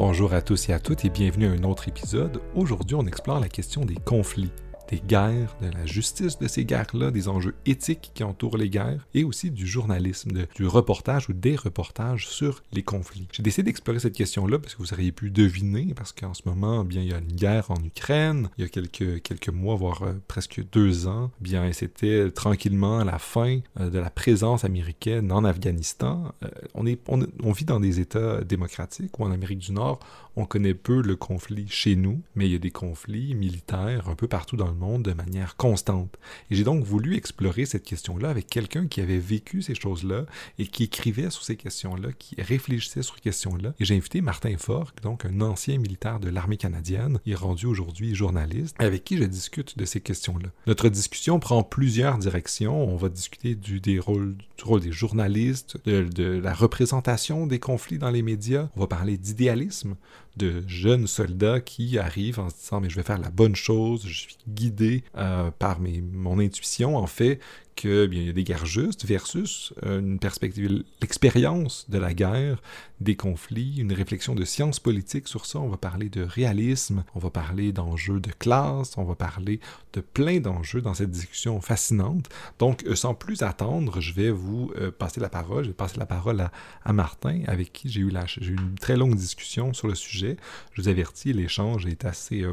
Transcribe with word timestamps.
Bonjour 0.00 0.32
à 0.32 0.42
tous 0.42 0.68
et 0.68 0.72
à 0.72 0.78
toutes 0.78 1.04
et 1.04 1.10
bienvenue 1.10 1.48
à 1.48 1.50
un 1.50 1.64
autre 1.64 1.88
épisode. 1.88 2.40
Aujourd'hui, 2.54 2.94
on 2.94 3.04
explore 3.04 3.40
la 3.40 3.48
question 3.48 3.84
des 3.84 3.96
conflits 3.96 4.52
des 4.88 5.00
guerres, 5.00 5.56
de 5.60 5.68
la 5.68 5.86
justice 5.86 6.38
de 6.38 6.48
ces 6.48 6.64
guerres-là, 6.64 7.10
des 7.10 7.28
enjeux 7.28 7.54
éthiques 7.66 8.10
qui 8.14 8.24
entourent 8.24 8.56
les 8.56 8.70
guerres, 8.70 9.06
et 9.14 9.24
aussi 9.24 9.50
du 9.50 9.66
journalisme, 9.66 10.46
du 10.54 10.66
reportage 10.66 11.28
ou 11.28 11.32
des 11.32 11.56
reportages 11.56 12.28
sur 12.28 12.62
les 12.72 12.82
conflits. 12.82 13.28
J'ai 13.32 13.42
décidé 13.42 13.64
d'explorer 13.64 14.00
cette 14.00 14.14
question-là 14.14 14.58
parce 14.58 14.74
que 14.74 14.82
vous 14.82 14.92
auriez 14.92 15.12
pu 15.12 15.30
deviner, 15.30 15.92
parce 15.94 16.12
qu'en 16.12 16.34
ce 16.34 16.42
moment, 16.46 16.84
bien, 16.84 17.02
il 17.02 17.08
y 17.08 17.14
a 17.14 17.18
une 17.18 17.36
guerre 17.36 17.70
en 17.70 17.82
Ukraine, 17.84 18.48
il 18.56 18.62
y 18.62 18.64
a 18.64 18.68
quelques, 18.68 19.22
quelques 19.22 19.48
mois, 19.48 19.76
voire 19.76 20.02
euh, 20.02 20.12
presque 20.26 20.62
deux 20.72 21.06
ans, 21.06 21.30
bien, 21.40 21.70
c'était 21.72 22.30
tranquillement 22.30 23.04
la 23.04 23.18
fin 23.18 23.60
euh, 23.80 23.90
de 23.90 23.98
la 23.98 24.10
présence 24.10 24.64
américaine 24.64 25.30
en 25.32 25.44
Afghanistan. 25.44 26.32
Euh, 26.42 26.48
on, 26.74 26.86
est, 26.86 27.00
on 27.08 27.52
vit 27.52 27.64
dans 27.64 27.80
des 27.80 28.00
États 28.00 28.42
démocratiques 28.42 29.18
ou 29.18 29.24
en 29.24 29.30
Amérique 29.30 29.58
du 29.58 29.72
Nord, 29.72 30.00
on 30.38 30.46
connaît 30.46 30.74
peu 30.74 31.02
le 31.02 31.16
conflit 31.16 31.66
chez 31.68 31.96
nous, 31.96 32.22
mais 32.36 32.46
il 32.46 32.52
y 32.52 32.54
a 32.54 32.60
des 32.60 32.70
conflits 32.70 33.34
militaires 33.34 34.08
un 34.08 34.14
peu 34.14 34.28
partout 34.28 34.56
dans 34.56 34.68
le 34.68 34.74
monde 34.74 35.02
de 35.02 35.12
manière 35.12 35.56
constante. 35.56 36.16
Et 36.50 36.54
j'ai 36.54 36.62
donc 36.62 36.84
voulu 36.84 37.16
explorer 37.16 37.66
cette 37.66 37.82
question-là 37.82 38.30
avec 38.30 38.46
quelqu'un 38.46 38.86
qui 38.86 39.00
avait 39.00 39.18
vécu 39.18 39.62
ces 39.62 39.74
choses-là 39.74 40.26
et 40.58 40.68
qui 40.68 40.84
écrivait 40.84 41.30
sur 41.30 41.42
ces 41.42 41.56
questions-là, 41.56 42.10
qui 42.16 42.40
réfléchissait 42.40 43.02
sur 43.02 43.16
ces 43.16 43.20
questions-là. 43.20 43.74
Et 43.80 43.84
j'ai 43.84 43.96
invité 43.96 44.20
Martin 44.20 44.56
Fork, 44.56 45.02
donc 45.02 45.24
un 45.24 45.40
ancien 45.40 45.76
militaire 45.78 46.20
de 46.20 46.28
l'armée 46.28 46.56
canadienne, 46.56 47.18
il 47.26 47.32
est 47.32 47.36
rendu 47.36 47.66
aujourd'hui 47.66 48.14
journaliste, 48.14 48.76
avec 48.78 49.02
qui 49.02 49.18
je 49.18 49.24
discute 49.24 49.76
de 49.76 49.84
ces 49.84 50.00
questions-là. 50.00 50.50
Notre 50.68 50.88
discussion 50.88 51.40
prend 51.40 51.64
plusieurs 51.64 52.16
directions. 52.16 52.88
On 52.88 52.96
va 52.96 53.08
discuter 53.08 53.56
du, 53.56 53.80
des 53.80 53.94
du 53.94 54.00
rôle 54.00 54.80
des 54.80 54.92
journalistes, 54.92 55.78
de 55.84 56.38
la 56.38 56.54
représentation 56.54 57.46
des 57.46 57.58
conflits 57.58 57.98
dans 57.98 58.10
les 58.10 58.22
médias. 58.22 58.68
On 58.76 58.80
va 58.80 58.86
parler 58.86 59.18
d'idéalisme, 59.18 59.96
de 60.38 60.62
jeunes 60.66 61.06
soldats 61.06 61.60
qui 61.60 61.98
arrivent 61.98 62.40
en 62.40 62.48
se 62.48 62.54
disant 62.56 62.80
mais 62.80 62.88
je 62.88 62.96
vais 62.96 63.02
faire 63.02 63.18
la 63.18 63.30
bonne 63.30 63.56
chose, 63.56 64.06
je 64.06 64.20
suis 64.20 64.36
guidé 64.48 65.04
euh, 65.16 65.50
par 65.58 65.80
mes, 65.80 66.00
mon 66.00 66.38
intuition 66.38 66.96
en 66.96 67.06
fait 67.06 67.40
il 67.84 68.26
y 68.26 68.28
a 68.28 68.32
des 68.32 68.44
guerres 68.44 68.66
justes 68.66 69.04
versus 69.04 69.72
euh, 69.84 70.00
une 70.00 70.18
perspective, 70.18 70.84
l'expérience 71.00 71.86
de 71.88 71.98
la 71.98 72.14
guerre, 72.14 72.60
des 73.00 73.16
conflits, 73.16 73.76
une 73.78 73.92
réflexion 73.92 74.34
de 74.34 74.44
science 74.44 74.80
politique 74.80 75.28
sur 75.28 75.46
ça. 75.46 75.60
On 75.60 75.68
va 75.68 75.76
parler 75.76 76.08
de 76.08 76.22
réalisme, 76.22 77.04
on 77.14 77.18
va 77.18 77.30
parler 77.30 77.72
d'enjeux 77.72 78.20
de 78.20 78.30
classe, 78.30 78.96
on 78.98 79.04
va 79.04 79.14
parler 79.14 79.60
de 79.92 80.00
plein 80.00 80.40
d'enjeux 80.40 80.80
dans 80.80 80.94
cette 80.94 81.10
discussion 81.10 81.60
fascinante. 81.60 82.28
Donc, 82.58 82.84
euh, 82.84 82.94
sans 82.94 83.14
plus 83.14 83.42
attendre, 83.42 84.00
je 84.00 84.12
vais 84.12 84.30
vous 84.30 84.72
passer 84.98 85.20
la 85.20 85.28
parole. 85.28 85.64
Je 85.64 85.68
vais 85.68 85.74
passer 85.74 85.98
la 85.98 86.06
parole 86.06 86.48
à, 86.84 86.92
Martin, 86.92 87.42
avec 87.46 87.72
qui 87.72 87.88
j'ai 87.88 88.00
eu, 88.00 88.12
une 88.40 88.74
très 88.80 88.96
longue 88.96 89.14
discussion 89.14 89.72
sur 89.72 89.88
le 89.88 89.94
sujet 89.94 90.36
je 90.72 90.82
vous 90.82 90.88
avertis, 90.88 91.32
l'échange 91.32 91.86
est 91.86 92.04
assez 92.04 92.42
euh, 92.42 92.52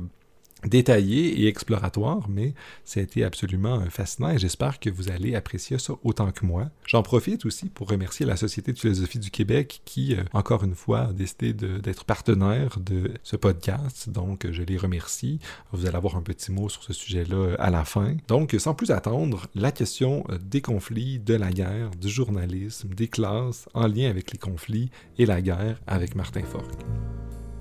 détaillé 0.64 1.42
et 1.42 1.48
exploratoire, 1.48 2.28
mais 2.30 2.54
ça 2.86 3.00
a 3.00 3.04
été 3.04 3.24
absolument 3.24 3.82
euh, 3.82 3.90
fascinant 3.90 4.32
et 4.32 4.40
j'espère 4.40 4.80
que 4.80 4.90
vous 4.90 5.12
allez 5.12 5.36
apprécier 5.36 5.78
ça 5.78 5.94
autant 6.04 6.32
que 6.32 6.46
moi. 6.46 6.70
J'en 6.86 7.04
profite 7.04 7.46
aussi 7.46 7.70
pour 7.70 7.90
remercier 7.90 8.26
la 8.26 8.36
Société 8.36 8.74
de 8.74 8.80
philosophie 8.80 9.20
du 9.20 9.32
Québec 9.32 9.82
qui, 9.86 10.16
euh, 10.16 10.24
encore 10.34 10.64
une 10.64 10.76
fois, 10.76 11.02
a 11.02 11.14
décidé 11.14 11.54
d'être 11.54 12.06
partenaire 12.06 12.80
de 12.80 13.12
ce 13.24 13.36
podcast, 13.36 14.10
donc 14.10 14.48
je 14.50 14.64
les 14.64 14.78
remercie. 14.78 15.40
Vous 15.72 15.86
allez 15.86 15.96
avoir 15.96 16.16
un 16.16 16.22
petit 16.22 16.52
mot 16.52 16.70
sur 16.70 16.84
ce 16.84 16.94
sujet-là 16.94 17.56
à 17.60 17.70
la 17.70 17.86
fin. 17.86 18.16
Donc, 18.28 18.56
sans 18.58 18.74
plus 18.74 18.92
attendre, 18.92 19.48
la 19.56 19.72
question 19.72 20.26
des 20.42 20.62
conflits, 20.62 21.20
de 21.20 21.36
la 21.36 21.52
guerre, 21.52 21.92
du 21.92 22.10
journalisme, 22.10 22.90
des 22.90 23.08
classes 23.08 23.68
en 23.74 23.88
lien 23.88 24.10
avec 24.10 24.32
les 24.32 24.38
conflits 24.38 24.90
et 25.18 25.26
la 25.26 25.42
guerre 25.42 25.80
avec 25.88 26.16
Martin 26.16 26.44
Fork. 26.44 26.72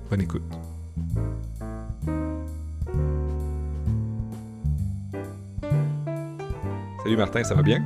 Bonne 0.09 0.21
écoute. 0.21 0.43
Salut 7.05 7.17
Martin, 7.17 7.43
ça 7.43 7.53
va 7.53 7.61
bien? 7.61 7.83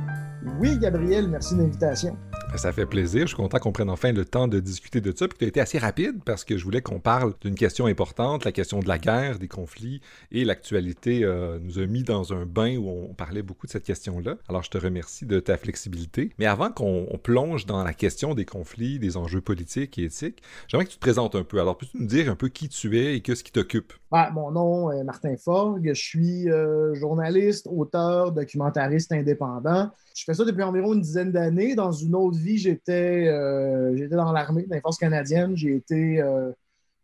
Oui, 0.58 0.78
Gabriel, 0.78 1.28
merci 1.28 1.54
de 1.54 1.60
l'invitation. 1.60 2.16
Ça 2.56 2.72
fait 2.72 2.84
plaisir. 2.84 3.22
Je 3.22 3.28
suis 3.28 3.36
content 3.36 3.58
qu'on 3.58 3.72
prenne 3.72 3.88
enfin 3.88 4.12
le 4.12 4.24
temps 4.24 4.48
de 4.48 4.60
discuter 4.60 5.00
de 5.00 5.16
ça. 5.16 5.28
Puis 5.28 5.38
tu 5.38 5.44
as 5.44 5.48
été 5.48 5.60
assez 5.60 5.78
rapide 5.78 6.22
parce 6.24 6.44
que 6.44 6.58
je 6.58 6.64
voulais 6.64 6.82
qu'on 6.82 7.00
parle 7.00 7.32
d'une 7.40 7.54
question 7.54 7.86
importante, 7.86 8.44
la 8.44 8.52
question 8.52 8.80
de 8.80 8.88
la 8.88 8.98
guerre, 8.98 9.38
des 9.38 9.48
conflits. 9.48 10.00
Et 10.30 10.44
l'actualité 10.44 11.24
euh, 11.24 11.58
nous 11.62 11.78
a 11.78 11.86
mis 11.86 12.02
dans 12.02 12.32
un 12.32 12.44
bain 12.44 12.76
où 12.76 12.88
on 12.88 13.14
parlait 13.14 13.42
beaucoup 13.42 13.66
de 13.66 13.72
cette 13.72 13.84
question-là. 13.84 14.36
Alors 14.48 14.62
je 14.62 14.70
te 14.70 14.78
remercie 14.78 15.24
de 15.24 15.40
ta 15.40 15.56
flexibilité. 15.56 16.32
Mais 16.38 16.46
avant 16.46 16.70
qu'on 16.70 17.06
plonge 17.22 17.66
dans 17.66 17.82
la 17.82 17.94
question 17.94 18.34
des 18.34 18.44
conflits, 18.44 18.98
des 18.98 19.16
enjeux 19.16 19.40
politiques 19.40 19.98
et 19.98 20.04
éthiques, 20.04 20.42
j'aimerais 20.68 20.84
que 20.84 20.90
tu 20.90 20.96
te 20.96 21.00
présentes 21.00 21.36
un 21.36 21.44
peu. 21.44 21.60
Alors 21.60 21.78
peux-tu 21.78 21.98
nous 21.98 22.06
dire 22.06 22.30
un 22.30 22.36
peu 22.36 22.48
qui 22.48 22.68
tu 22.68 22.98
es 22.98 23.16
et 23.16 23.20
qu'est-ce 23.20 23.44
qui 23.44 23.52
t'occupe? 23.52 23.92
mon 24.32 24.50
nom 24.50 24.90
est 24.90 25.04
Martin 25.04 25.36
Forgue. 25.36 25.90
Je 25.94 26.00
suis 26.00 26.50
euh, 26.50 26.94
journaliste, 26.94 27.68
auteur, 27.70 28.32
documentariste 28.32 29.12
indépendant. 29.12 29.90
Je 30.14 30.24
fais 30.24 30.34
ça 30.34 30.44
depuis 30.44 30.62
environ 30.62 30.94
une 30.94 31.00
dizaine 31.00 31.30
d'années. 31.30 31.74
Dans 31.74 31.92
une 31.92 32.14
autre 32.14 32.36
vie, 32.40 32.58
j'étais 32.58 33.28
euh, 33.28 34.08
dans 34.08 34.32
l'armée, 34.32 34.64
dans 34.64 34.74
les 34.74 34.80
forces 34.80 34.98
canadiennes. 34.98 35.56
J'ai 35.56 35.76
été 35.76 36.20
euh, 36.20 36.50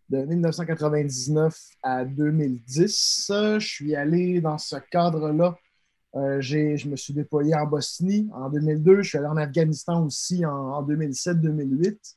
de 0.08 0.19
1999 0.19 1.56
à 1.82 2.04
2010. 2.04 3.26
Je 3.28 3.58
suis 3.58 3.94
allé 3.94 4.41
dans 4.41 4.58
ce 4.58 4.76
cadre-là. 4.91 5.56
Euh, 6.14 6.41
je 6.41 6.88
me 6.88 6.97
suis 6.97 7.12
déployé 7.12 7.54
en 7.54 7.66
Bosnie 7.66 8.28
en 8.32 8.48
2002. 8.50 9.02
Je 9.02 9.08
suis 9.08 9.19
allé 9.19 9.26
en 9.26 9.36
Afghanistan 9.36 10.04
aussi 10.04 10.44
en, 10.47 10.82
2007-2008. 10.82 12.16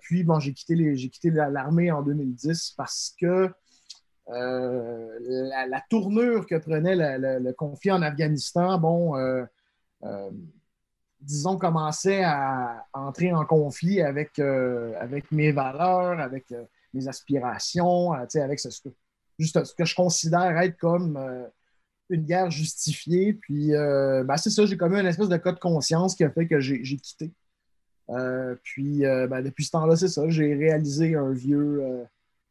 puis, 0.00 0.24
bon, 0.24 0.38
j'ai 0.40 0.52
quitté, 0.52 1.30
l'armée 1.30 1.90
en 1.90 2.02
2010 2.02 2.74
parce 2.76 3.14
que 3.20 3.50
la, 4.28 5.82
tournure 5.90 6.46
que 6.46 6.56
prenait 6.56 6.96
le, 6.96 7.52
conflit 7.52 7.90
en 7.90 8.02
Afghanistan, 8.02 8.78
bon, 8.78 9.16
euh, 10.04 10.30
disons, 11.24 11.58
commençait 11.58 12.22
à 12.22 12.86
entrer 12.92 13.32
en 13.32 13.44
conflit 13.44 14.00
avec, 14.00 14.38
euh, 14.38 14.92
avec 15.00 15.30
mes 15.32 15.52
valeurs, 15.52 16.20
avec 16.20 16.50
euh, 16.52 16.64
mes 16.92 17.08
aspirations, 17.08 18.12
avec 18.12 18.60
ce, 18.60 18.68
que, 18.80 18.88
juste 19.38 19.64
ce 19.64 19.74
que 19.74 19.84
je 19.84 19.94
considère 19.94 20.56
être 20.58 20.76
comme 20.76 21.18
une 22.10 22.22
guerre 22.22 22.50
justifiée. 22.50 23.32
Puis, 23.34 23.70
ben, 23.70 24.36
c'est 24.36 24.50
ça, 24.50 24.64
j'ai 24.64 24.76
comme 24.76 24.94
une 24.94 25.06
espèce 25.06 25.28
de 25.28 25.36
cas 25.36 25.52
de 25.52 25.58
conscience 25.58 26.14
qui 26.14 26.22
a 26.22 26.30
fait 26.30 26.46
que 26.46 26.60
j'ai 26.60 26.80
quitté. 26.82 27.32
puis, 28.62 29.00
ben, 29.00 29.42
depuis 29.42 29.64
ce 29.64 29.72
temps-là, 29.72 29.96
c'est 29.96 30.08
ça, 30.08 30.28
j'ai 30.28 30.54
réalisé 30.54 31.16
un 31.16 31.32
vieux, 31.32 31.82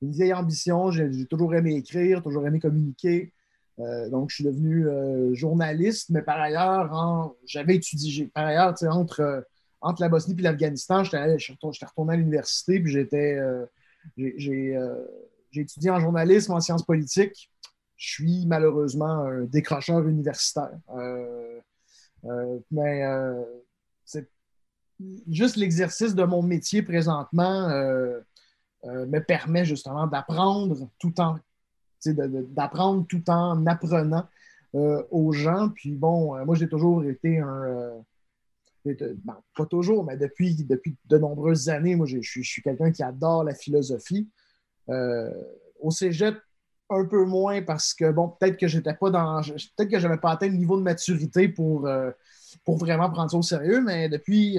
une 0.02 0.12
vieille 0.12 0.34
ambition. 0.34 0.92
J'ai 0.92 1.26
toujours 1.26 1.56
aimé 1.56 1.76
écrire, 1.76 2.22
toujours 2.22 2.46
aimé 2.46 2.60
communiquer. 2.60 3.32
Euh, 3.80 4.10
donc, 4.10 4.30
je 4.30 4.36
suis 4.36 4.44
devenu 4.44 4.88
euh, 4.88 5.34
journaliste, 5.34 6.10
mais 6.10 6.22
par 6.22 6.40
ailleurs, 6.40 7.36
j'avais 7.46 7.76
étudié, 7.76 8.28
par 8.28 8.46
ailleurs, 8.46 8.74
entre, 8.90 9.22
euh, 9.22 9.42
entre 9.82 10.02
la 10.02 10.10
Bosnie 10.10 10.36
et 10.38 10.42
l'Afghanistan, 10.42 11.04
j'étais 11.04 11.86
retourné 11.86 12.14
à 12.14 12.18
l'université, 12.18 12.80
puis 12.80 12.92
j'étais, 12.92 13.40
j'ai 14.18 14.76
étudié 15.56 15.90
en 15.90 16.00
journalisme, 16.00 16.54
en 16.54 16.60
sciences 16.60 16.86
politiques. 16.86 17.50
Je 17.96 18.12
suis 18.12 18.46
malheureusement 18.46 19.26
un 19.26 19.44
décrocheur 19.44 20.08
universitaire. 20.08 20.78
mais 22.72 23.04
c'est 24.06 24.30
juste 25.30 25.58
l'exercice 25.58 26.16
de 26.16 26.24
mon 26.24 26.42
métier 26.42 26.82
présentement 26.82 27.68
me 28.86 29.20
permet 29.20 29.66
justement 29.66 30.08
d'apprendre 30.08 30.90
tout 30.98 31.20
en 31.20 31.38
d'apprendre 32.12 33.06
tout 33.08 33.30
en 33.30 33.66
apprenant 33.66 34.28
euh, 34.76 35.04
aux 35.12 35.32
gens. 35.32 35.70
Puis 35.70 35.92
bon, 35.92 36.36
euh, 36.36 36.46
moi, 36.46 36.56
j'ai 36.56 36.68
toujours 36.68 37.04
été 37.04 37.40
un. 37.40 37.64
Euh, 37.64 38.00
ben, 38.86 39.38
pas 39.56 39.66
toujours, 39.68 40.04
mais 40.04 40.18
depuis, 40.18 40.56
depuis 40.66 40.98
de 41.06 41.18
nombreuses 41.18 41.70
années, 41.70 41.96
moi, 41.96 42.08
je 42.08 42.20
suis 42.22 42.62
quelqu'un 42.62 42.92
qui 42.92 43.04
adore 43.04 43.44
la 43.44 43.54
philosophie. 43.54 44.28
au 44.88 45.92
cégep, 45.92 46.36
un 46.90 47.06
peu 47.06 47.24
moins 47.24 47.62
parce 47.62 47.94
que, 47.94 48.12
bon, 48.12 48.30
peut-être 48.30 48.58
que 48.58 48.68
j'étais 48.68 48.94
pas 48.94 49.10
dans. 49.10 49.42
Peut-être 49.42 49.90
que 49.90 50.00
j'avais 50.00 50.18
pas 50.18 50.32
atteint 50.32 50.48
le 50.48 50.58
niveau 50.58 50.76
de 50.78 50.82
maturité 50.82 51.48
pour, 51.48 51.88
pour 52.66 52.78
vraiment 52.78 53.10
prendre 53.10 53.32
ça 53.32 53.38
au 53.38 53.42
sérieux, 53.42 53.82
mais 53.82 54.10
depuis, 54.10 54.56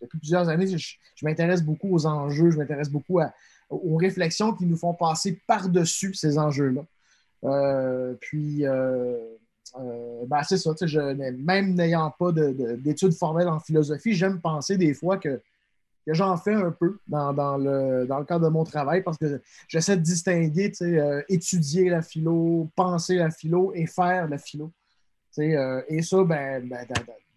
depuis 0.00 0.18
plusieurs 0.18 0.48
années, 0.48 0.66
je 0.66 0.96
m'intéresse 1.26 1.62
beaucoup 1.62 1.92
aux 1.92 2.06
enjeux, 2.06 2.50
je 2.50 2.56
m'intéresse 2.56 2.88
beaucoup 2.88 3.18
à, 3.18 3.34
aux 3.70 3.96
réflexions 3.96 4.52
qui 4.52 4.66
nous 4.66 4.76
font 4.76 4.94
passer 4.94 5.40
par-dessus 5.46 6.14
ces 6.14 6.38
enjeux-là. 6.38 6.82
Euh, 7.44 8.14
puis, 8.20 8.66
euh, 8.66 9.16
euh, 9.78 10.24
ben, 10.26 10.42
c'est 10.42 10.58
ça, 10.58 10.72
même 11.38 11.74
n'ayant 11.74 12.12
pas 12.18 12.32
d'études 12.32 13.14
formelles 13.14 13.48
en 13.48 13.60
philosophie, 13.60 14.14
j'aime 14.14 14.40
penser 14.40 14.76
des 14.76 14.94
fois 14.94 15.16
que, 15.18 15.40
j'en 16.06 16.36
fais 16.36 16.54
un 16.54 16.72
peu 16.72 16.98
dans, 17.06 17.30
le, 17.56 18.04
dans, 18.04 18.18
le, 18.18 18.24
cadre 18.24 18.46
de 18.46 18.50
mon 18.50 18.64
travail 18.64 19.02
parce 19.02 19.16
que 19.16 19.40
j'essaie 19.68 19.96
de 19.96 20.02
distinguer 20.02 20.72
étudier 21.28 21.88
la 21.88 22.02
philo, 22.02 22.68
penser 22.74 23.14
la 23.14 23.30
philo 23.30 23.72
et 23.74 23.86
faire 23.86 24.28
la 24.28 24.38
philo. 24.38 24.72
et 25.38 26.02
ça, 26.02 26.24
ben, 26.24 26.68
ben 26.68 26.84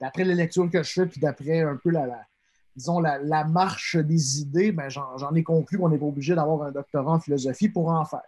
d'après 0.01 0.23
les 0.23 0.33
lectures 0.33 0.71
que 0.71 0.81
je 0.81 0.91
fais, 0.91 1.05
puis 1.05 1.21
d'après 1.21 1.61
un 1.61 1.75
peu 1.75 1.91
la, 1.91 2.25
disons, 2.75 2.99
la, 2.99 3.43
marche 3.45 3.97
des 3.97 4.41
idées, 4.41 4.71
ben, 4.71 4.89
j'en 4.89 5.33
ai 5.35 5.43
conclu 5.43 5.77
qu'on 5.77 5.89
n'est 5.89 5.97
pas 5.97 6.05
obligé 6.05 6.35
d'avoir 6.35 6.63
un 6.63 6.71
doctorat 6.71 7.13
en 7.13 7.19
philosophie 7.19 7.69
pour 7.69 7.89
en 7.89 8.05
faire. 8.05 8.21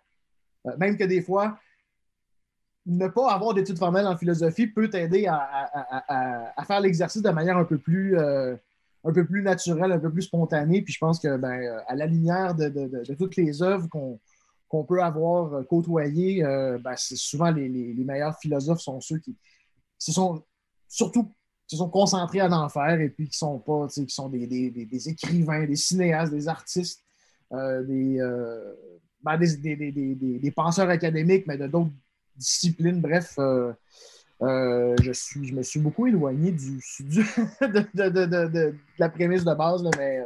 Euh, 0.67 0.77
même 0.77 0.97
que 0.97 1.03
des 1.03 1.21
fois, 1.21 1.57
ne 2.85 3.07
pas 3.07 3.31
avoir 3.31 3.53
d'études 3.53 3.79
formelles 3.79 4.07
en 4.07 4.17
philosophie 4.17 4.67
peut 4.67 4.89
t'aider 4.89 5.27
à, 5.27 6.63
faire 6.67 6.79
l'exercice 6.79 7.21
de 7.21 7.29
manière 7.31 7.57
un 7.57 7.65
peu 7.65 7.79
plus 7.79 8.17
euh, 8.17 8.55
un 9.03 9.13
peu 9.13 9.25
plus 9.25 9.41
naturelle, 9.41 9.91
un 9.91 9.99
peu 9.99 10.11
plus 10.11 10.23
spontanée. 10.23 10.81
Puis 10.81 10.93
je 10.93 10.99
pense 10.99 11.19
que 11.19 11.37
ben, 11.37 11.61
euh, 11.61 11.79
à 11.87 11.95
la 11.95 12.05
lumière 12.05 12.53
de, 12.53 13.13
toutes 13.15 13.35
les 13.35 13.63
œuvres 13.63 13.87
qu'on 13.89 14.83
peut 14.83 15.01
avoir 15.01 15.65
côtoyées, 15.67 16.43
ben, 16.43 16.95
souvent 16.95 17.49
les, 17.49 17.95
meilleurs 18.05 18.37
philosophes 18.37 18.81
sont 18.81 19.01
ceux 19.01 19.17
qui 19.17 19.35
se 19.97 20.11
sont 20.11 20.43
surtout 20.87 21.33
se 21.67 21.77
sont 21.77 21.89
concentrés 21.89 22.39
à 22.39 22.49
en 22.49 22.69
et 22.99 23.09
puis 23.09 23.27
qui 23.27 23.37
sont 23.37 23.59
pas, 23.59 23.87
qui 23.87 24.07
sont 24.09 24.29
des, 24.29 25.09
écrivains, 25.09 25.65
des 25.65 25.75
cinéastes, 25.75 26.31
des 26.31 26.47
artistes, 26.47 27.03
des, 27.51 28.19
ben, 29.23 29.37
des, 29.37 30.53
penseurs 30.55 30.89
académiques, 30.89 31.45
mais 31.47 31.57
de 31.57 31.67
d'autres 31.67 31.91
disciplines. 32.35 33.01
Bref, 33.01 33.39
euh, 34.41 34.95
je, 35.01 35.11
suis, 35.13 35.47
je 35.47 35.53
me 35.53 35.63
suis 35.63 35.79
beaucoup 35.79 36.07
éloigné 36.07 36.51
du, 36.51 36.79
de, 37.61 38.73
la 38.99 39.09
prémisse 39.09 39.45
de 39.45 39.53
base, 39.53 39.81
mais, 39.97 40.19
euh, 40.19 40.23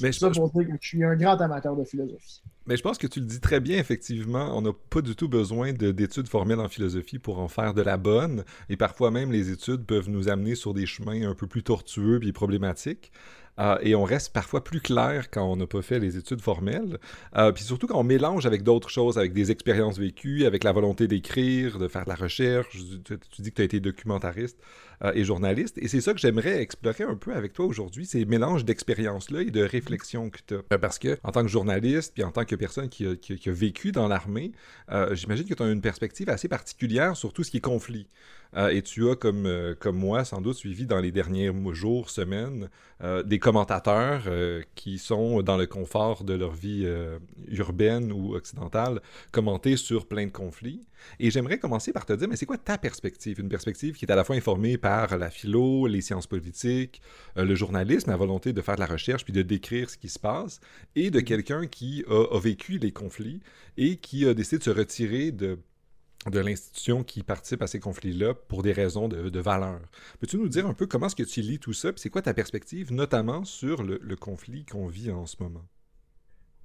mais 0.00 0.12
je, 0.12 0.18
ça 0.20 0.30
pour 0.30 0.50
dire 0.50 0.68
que 0.68 0.74
je 0.80 0.88
suis 0.88 1.04
un 1.04 1.16
grand 1.16 1.40
amateur 1.40 1.74
de 1.74 1.84
philosophie. 1.84 2.42
Mais 2.66 2.76
je 2.76 2.82
pense 2.82 2.96
que 2.96 3.06
tu 3.06 3.20
le 3.20 3.26
dis 3.26 3.40
très 3.40 3.60
bien, 3.60 3.78
effectivement. 3.78 4.56
On 4.56 4.62
n'a 4.62 4.72
pas 4.72 5.02
du 5.02 5.16
tout 5.16 5.28
besoin 5.28 5.72
d'études 5.72 6.28
formelles 6.28 6.60
en 6.60 6.68
philosophie 6.68 7.18
pour 7.18 7.38
en 7.40 7.48
faire 7.48 7.74
de 7.74 7.82
la 7.82 7.96
bonne. 7.98 8.44
Et 8.70 8.76
parfois 8.76 9.10
même, 9.10 9.32
les 9.32 9.50
études 9.50 9.84
peuvent 9.84 10.08
nous 10.08 10.28
amener 10.28 10.54
sur 10.54 10.72
des 10.72 10.86
chemins 10.86 11.28
un 11.28 11.34
peu 11.34 11.46
plus 11.46 11.62
tortueux 11.62 12.20
et 12.24 12.32
problématiques. 12.32 13.12
Euh, 13.60 13.78
et 13.82 13.94
on 13.94 14.04
reste 14.04 14.32
parfois 14.32 14.64
plus 14.64 14.80
clair 14.80 15.30
quand 15.30 15.44
on 15.50 15.56
n'a 15.56 15.66
pas 15.66 15.82
fait 15.82 15.98
les 15.98 16.16
études 16.16 16.40
formelles. 16.40 16.98
Euh, 17.36 17.52
puis 17.52 17.62
surtout 17.62 17.86
quand 17.86 17.98
on 17.98 18.04
mélange 18.04 18.46
avec 18.46 18.62
d'autres 18.62 18.90
choses, 18.90 19.18
avec 19.18 19.32
des 19.32 19.50
expériences 19.50 19.98
vécues, 19.98 20.44
avec 20.44 20.64
la 20.64 20.72
volonté 20.72 21.06
d'écrire, 21.06 21.78
de 21.78 21.88
faire 21.88 22.04
de 22.04 22.10
la 22.10 22.16
recherche. 22.16 22.76
Tu, 23.04 23.42
dis 23.42 23.50
que 23.50 23.56
tu 23.56 23.62
as 23.62 23.64
été 23.64 23.80
documentariste 23.80 24.58
euh, 25.02 25.12
et 25.14 25.24
journaliste. 25.24 25.78
Et 25.78 25.88
c'est 25.88 26.00
ça 26.00 26.12
que 26.12 26.20
j'aimerais 26.20 26.60
explorer 26.60 27.04
un 27.04 27.16
peu 27.16 27.34
avec 27.34 27.52
toi 27.52 27.66
aujourd'hui, 27.66 28.06
ces 28.06 28.24
mélanges 28.24 28.64
d'expériences-là 28.64 29.42
et 29.42 29.50
de 29.50 29.62
réflexions 29.62 30.30
que 30.30 30.38
tu 30.46 30.54
as. 30.54 30.78
Parce 30.78 30.98
que 30.98 31.18
en 31.22 31.32
tant 31.32 31.42
que 31.42 31.48
journaliste, 31.48 32.12
puis 32.14 32.24
en 32.24 32.30
tant 32.30 32.44
que 32.44 32.54
personne 32.56 32.88
qui 32.88 33.06
a, 33.06 33.52
vécu 33.52 33.92
dans 33.92 34.08
l'armée, 34.08 34.52
j'imagine 35.12 35.46
que 35.46 35.54
tu 35.54 35.62
as 35.62 35.70
une 35.70 35.80
perspective 35.80 36.28
assez 36.28 36.48
particulière 36.48 37.16
sur 37.16 37.32
tout 37.32 37.44
ce 37.44 37.50
qui 37.50 37.58
est 37.58 37.60
conflit. 37.60 38.08
Euh, 38.56 38.68
et 38.68 38.82
tu 38.82 39.08
as, 39.10 39.16
comme, 39.16 39.46
euh, 39.46 39.74
moi, 39.86 40.24
sans 40.24 40.40
doute 40.40 40.56
suivi 40.56 40.86
dans 40.86 41.00
les 41.00 41.10
derniers 41.10 41.50
jours, 41.72 42.10
semaines, 42.10 42.68
euh, 43.02 43.22
des 43.22 43.38
commentateurs 43.38 44.22
qui 44.74 44.98
sont 44.98 45.42
dans 45.42 45.56
le 45.56 45.66
confort 45.66 46.24
de 46.24 46.34
leur 46.34 46.52
vie 46.52 46.86
urbaine 47.48 48.12
ou 48.12 48.34
occidentale, 48.34 49.00
commenter 49.32 49.76
sur 49.76 50.06
plein 50.06 50.26
de 50.26 50.32
conflits. 50.32 50.86
Et 51.18 51.30
j'aimerais 51.30 51.58
commencer 51.58 51.92
par 51.92 52.06
te 52.06 52.12
dire, 52.12 52.28
mais 52.28 52.36
c'est 52.36 52.46
quoi 52.46 52.58
ta 52.58 52.78
perspective? 52.78 53.40
Une 53.40 53.48
perspective 53.48 53.96
qui 53.96 54.04
est 54.04 54.12
à 54.12 54.16
la 54.16 54.24
fois 54.24 54.36
informée 54.36 54.78
par 54.78 55.16
la 55.18 55.30
philo, 55.30 55.86
les 55.86 56.00
sciences 56.00 56.26
politiques, 56.26 57.00
le 57.36 57.54
journalisme, 57.54 58.10
la 58.10 58.16
volonté 58.16 58.52
de 58.52 58.60
faire 58.60 58.76
de 58.76 58.80
la 58.80 58.86
recherche 58.86 59.24
puis 59.24 59.32
de 59.32 59.42
décrire 59.42 59.90
ce 59.90 59.96
qui 59.96 60.08
se 60.08 60.18
passe, 60.18 60.60
et 60.96 61.10
de 61.10 61.20
quelqu'un 61.20 61.66
qui 61.66 62.04
a, 62.08 62.36
a 62.36 62.40
vécu 62.40 62.78
les 62.78 62.92
conflits 62.92 63.40
et 63.76 63.96
qui 63.96 64.26
a 64.26 64.34
décidé 64.34 64.58
de 64.58 64.64
se 64.64 64.70
retirer 64.70 65.32
de 65.32 65.58
de 66.30 66.40
l'institution 66.40 67.04
qui 67.04 67.22
participe 67.22 67.62
à 67.62 67.66
ces 67.66 67.80
conflits-là 67.80 68.34
pour 68.34 68.62
des 68.62 68.72
raisons 68.72 69.08
de, 69.08 69.28
de 69.28 69.40
valeur. 69.40 69.80
Peux-tu 70.20 70.38
nous 70.38 70.48
dire 70.48 70.66
un 70.66 70.74
peu 70.74 70.86
comment 70.86 71.06
est-ce 71.06 71.16
que 71.16 71.22
tu 71.22 71.40
lis 71.40 71.58
tout 71.58 71.72
ça, 71.72 71.90
et 71.90 71.92
c'est 71.96 72.10
quoi 72.10 72.22
ta 72.22 72.34
perspective, 72.34 72.92
notamment 72.92 73.44
sur 73.44 73.82
le, 73.82 73.98
conflit 74.16 74.64
qu'on 74.64 74.86
vit 74.86 75.10
en 75.10 75.26
ce 75.26 75.36
moment? 75.42 75.64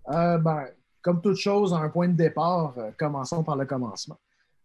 Euh, 0.09 0.37
ben, 0.37 0.65
comme 1.01 1.21
toute 1.21 1.35
chose, 1.35 1.73
un 1.73 1.89
point 1.89 2.07
de 2.07 2.15
départ, 2.15 2.77
euh, 2.77 2.91
commençons 2.97 3.43
par 3.43 3.55
le 3.55 3.65
commencement. 3.65 4.19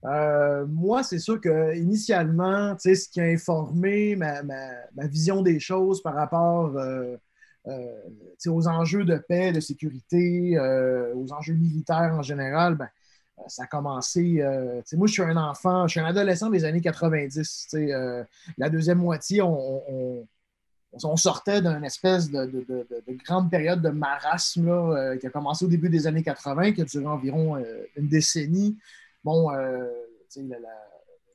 Euh, 0.04 0.66
moi, 0.66 1.02
c'est 1.02 1.18
sûr 1.18 1.40
que 1.40 1.76
initialement, 1.76 2.76
ce 2.78 3.08
qui 3.08 3.20
a 3.20 3.24
informé 3.24 4.16
ma, 4.16 4.42
vision 5.06 5.42
des 5.42 5.60
choses 5.60 6.02
par 6.02 6.14
rapport 6.14 6.74
aux 7.66 8.68
enjeux 8.68 9.04
de 9.04 9.16
paix, 9.16 9.52
de 9.52 9.60
sécurité, 9.60 10.58
aux 11.14 11.32
enjeux 11.32 11.54
militaires 11.54 12.14
en 12.14 12.22
général, 12.22 12.74
ben, 12.74 12.88
euh, 13.38 13.42
ça 13.48 13.64
a 13.64 13.66
commencé. 13.66 14.40
Euh, 14.40 14.80
moi, 14.92 15.06
je 15.06 15.12
suis 15.12 15.22
un 15.22 15.36
enfant, 15.36 15.86
je 15.86 15.92
suis 15.92 16.00
un 16.00 16.06
adolescent 16.06 16.50
des 16.50 16.64
années 16.64 16.80
90. 16.80 17.68
Euh, 17.74 18.24
la 18.58 18.70
deuxième 18.70 18.98
moitié, 18.98 19.42
on, 19.42 20.26
sortait 21.16 21.60
d'une 21.60 21.84
espèce 21.84 22.30
de, 22.30 22.48
grande 23.24 23.50
période 23.50 23.82
de 23.82 23.88
marasme 23.88 25.18
qui 25.18 25.26
a 25.26 25.30
commencé 25.30 25.64
au 25.64 25.68
début 25.68 25.88
des 25.88 26.06
années 26.06 26.22
80, 26.22 26.72
qui 26.72 26.82
a 26.82 26.84
duré 26.84 27.06
environ 27.06 27.56
une 27.96 28.08
décennie. 28.08 28.76
Bon, 29.24 29.50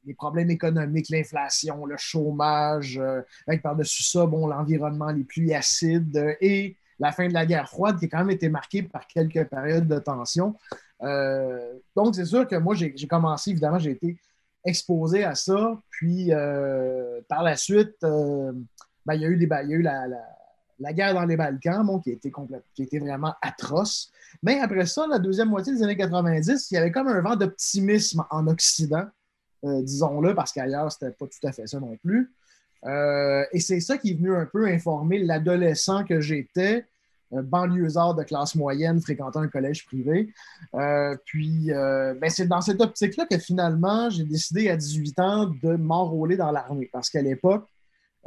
les 0.06 0.14
problèmes 0.14 0.52
économiques, 0.52 1.10
l'inflation, 1.10 1.86
le 1.86 1.98
chômage, 1.98 3.02
avec 3.48 3.62
par-dessus 3.62 4.04
ça, 4.04 4.26
bon, 4.26 4.48
l'environnement, 4.48 5.10
les 5.12 5.24
pluies 5.24 5.54
acides 5.54 6.38
et 6.40 6.76
la 7.00 7.12
fin 7.12 7.28
de 7.28 7.34
la 7.34 7.46
guerre 7.46 7.70
froide 7.70 7.98
qui 7.98 8.06
a 8.06 8.08
quand 8.10 8.20
même 8.20 8.32
été 8.32 8.50
marquée 8.50 8.84
par 8.84 9.08
quelques 9.08 9.46
périodes 9.46 9.88
de 9.88 10.00
tension. 10.00 10.56
Euh, 11.02 11.74
donc, 11.96 12.16
c'est 12.16 12.26
sûr 12.26 12.48
que 12.48 12.56
moi, 12.56 12.76
j'ai 12.76 12.94
commencé, 13.08 13.52
évidemment, 13.52 13.80
j'ai 13.80 13.92
été 13.92 14.18
exposé 14.66 15.24
à 15.24 15.36
ça. 15.36 15.80
Puis, 15.90 16.34
euh, 16.34 17.22
par 17.30 17.44
la 17.44 17.56
suite, 17.56 17.96
euh, 18.04 18.52
ben, 19.06 19.16
il 19.16 19.22
y 19.22 19.26
a 19.26 19.30
eu, 19.30 19.38
des, 19.38 19.46
il 19.64 19.70
y 19.70 19.74
a 19.74 19.78
eu 19.78 19.82
la, 19.82 20.08
guerre 20.94 21.14
dans 21.14 21.26
les 21.26 21.38
Balkans, 21.38 21.86
qui, 22.04 22.12
a 22.12 22.84
été 22.84 23.00
vraiment 23.00 23.34
atroce. 23.42 24.12
Mais 24.44 24.60
après 24.60 24.86
ça, 24.86 25.06
la 25.08 25.20
deuxième 25.20 25.50
moitié 25.50 25.74
des 25.74 25.84
années 25.84 25.98
90, 25.98 26.72
il 26.72 26.74
y 26.74 26.78
avait 26.78 26.92
comme 26.92 27.08
un 27.08 27.22
vent 27.22 27.36
d'optimisme 27.36 28.24
en 28.30 28.48
Occident, 28.48 29.06
disons-le, 29.64 30.34
parce 30.34 30.52
qu'ailleurs, 30.52 30.92
c'était 30.92 31.12
pas 31.12 31.26
tout 31.26 31.48
à 31.48 31.52
fait 31.52 31.68
ça 31.68 31.80
non 31.80 31.98
plus. 31.98 32.32
et 32.86 33.60
c'est 33.60 33.80
ça 33.80 33.98
qui 33.98 34.12
est 34.12 34.14
venu 34.14 34.36
un 34.36 34.46
peu 34.46 34.68
informer 34.68 35.20
l'adolescent 35.20 36.04
que 36.06 36.22
j'étais 36.22 36.86
banlieusard 37.32 38.16
de 38.16 38.24
classe 38.24 38.56
moyenne 38.56 39.02
fréquentant 39.02 39.42
un 39.42 39.48
collège 39.48 39.86
privé. 39.86 40.34
Euh, 40.76 41.16
puis, 41.26 41.72
euh, 41.72 42.14
ben, 42.16 42.30
c'est 42.30 42.48
dans 42.48 42.62
cette 42.62 42.82
optique-là 42.82 43.26
que 43.30 43.38
finalement, 43.38 44.10
j'ai 44.10 44.24
décidé 44.24 44.70
à 44.70 44.78
18 44.78 45.20
ans 45.20 45.46
de 45.62 45.76
m'enrôler 45.76 46.38
dans 46.38 46.52
l'armée. 46.52 46.90
Parce 46.92 47.10
qu'à 47.10 47.22
l'époque, 47.22 47.68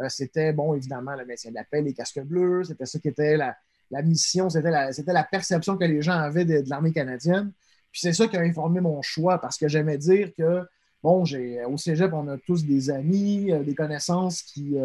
euh, 0.01 0.09
c'était, 0.09 0.53
bon, 0.53 0.75
évidemment, 0.75 1.15
le 1.15 1.25
métier 1.25 1.51
d'appel, 1.51 1.85
les 1.85 1.95
casques 1.95 2.23
bleus, 2.23 2.65
c'était 2.65 2.87
ça 2.87 2.99
qui 2.99 3.09
était 3.09 3.37
la, 3.37 3.57
mission, 4.03 4.49
c'était 4.49 4.71
la, 4.71 4.91
la, 5.07 5.25
perception 5.25 5.77
que 5.77 5.85
les 5.85 6.03
gens 6.03 6.19
avaient 6.19 6.45
de, 6.45 6.63
l'armée 6.69 6.93
canadienne. 6.93 7.53
Puis 7.91 8.01
c'est 8.03 8.13
ça 8.13 8.27
qui 8.27 8.37
a 8.37 8.41
informé 8.41 8.81
mon 8.81 9.03
choix 9.03 9.39
parce 9.39 9.59
que 9.59 9.69
j'aimais 9.69 9.99
dire 9.99 10.33
que, 10.37 10.63
bon, 11.03 11.25
j'ai, 11.25 11.63
au 11.65 11.77
cégep, 11.77 12.13
on 12.15 12.27
a 12.29 12.39
tous 12.39 12.65
des 12.65 12.91
amis, 12.91 13.53
des 13.65 13.75
connaissances 13.75 14.43
qui 14.43 14.77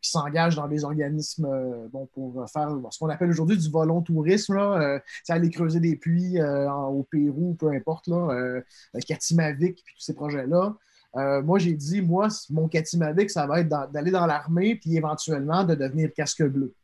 qui 0.00 0.10
s'engagent 0.10 0.56
dans 0.56 0.68
des 0.68 0.84
organismes 0.84 1.46
euh, 1.46 2.06
pour 2.12 2.48
faire 2.50 2.70
ce 2.90 2.98
qu'on 2.98 3.08
appelle 3.08 3.30
aujourd'hui 3.30 3.56
du 3.56 3.70
volontourisme, 3.70 4.54
là, 4.54 4.80
euh, 4.80 4.98
aller 5.28 5.50
creuser 5.50 5.80
des 5.80 5.96
puits 5.96 6.40
euh, 6.40 6.70
au 6.70 7.02
Pérou, 7.02 7.54
peu 7.54 7.70
importe, 7.70 8.08
là, 8.08 8.60
Katimavik, 9.06 9.82
puis 9.84 9.94
tous 9.96 10.04
ces 10.04 10.14
projets-là. 10.14 10.76
Moi, 11.14 11.58
j'ai 11.58 11.74
dit, 11.74 12.02
moi, 12.02 12.28
mon 12.50 12.68
Katimavik, 12.68 13.30
ça 13.30 13.46
va 13.46 13.60
être 13.60 13.68
d'aller 13.92 14.10
dans, 14.10 14.26
l'armée, 14.26 14.76
puis 14.76 14.96
éventuellement 14.96 15.64
de 15.64 15.74
devenir 15.74 16.12
casque 16.12 16.44
bleu. 16.44 16.74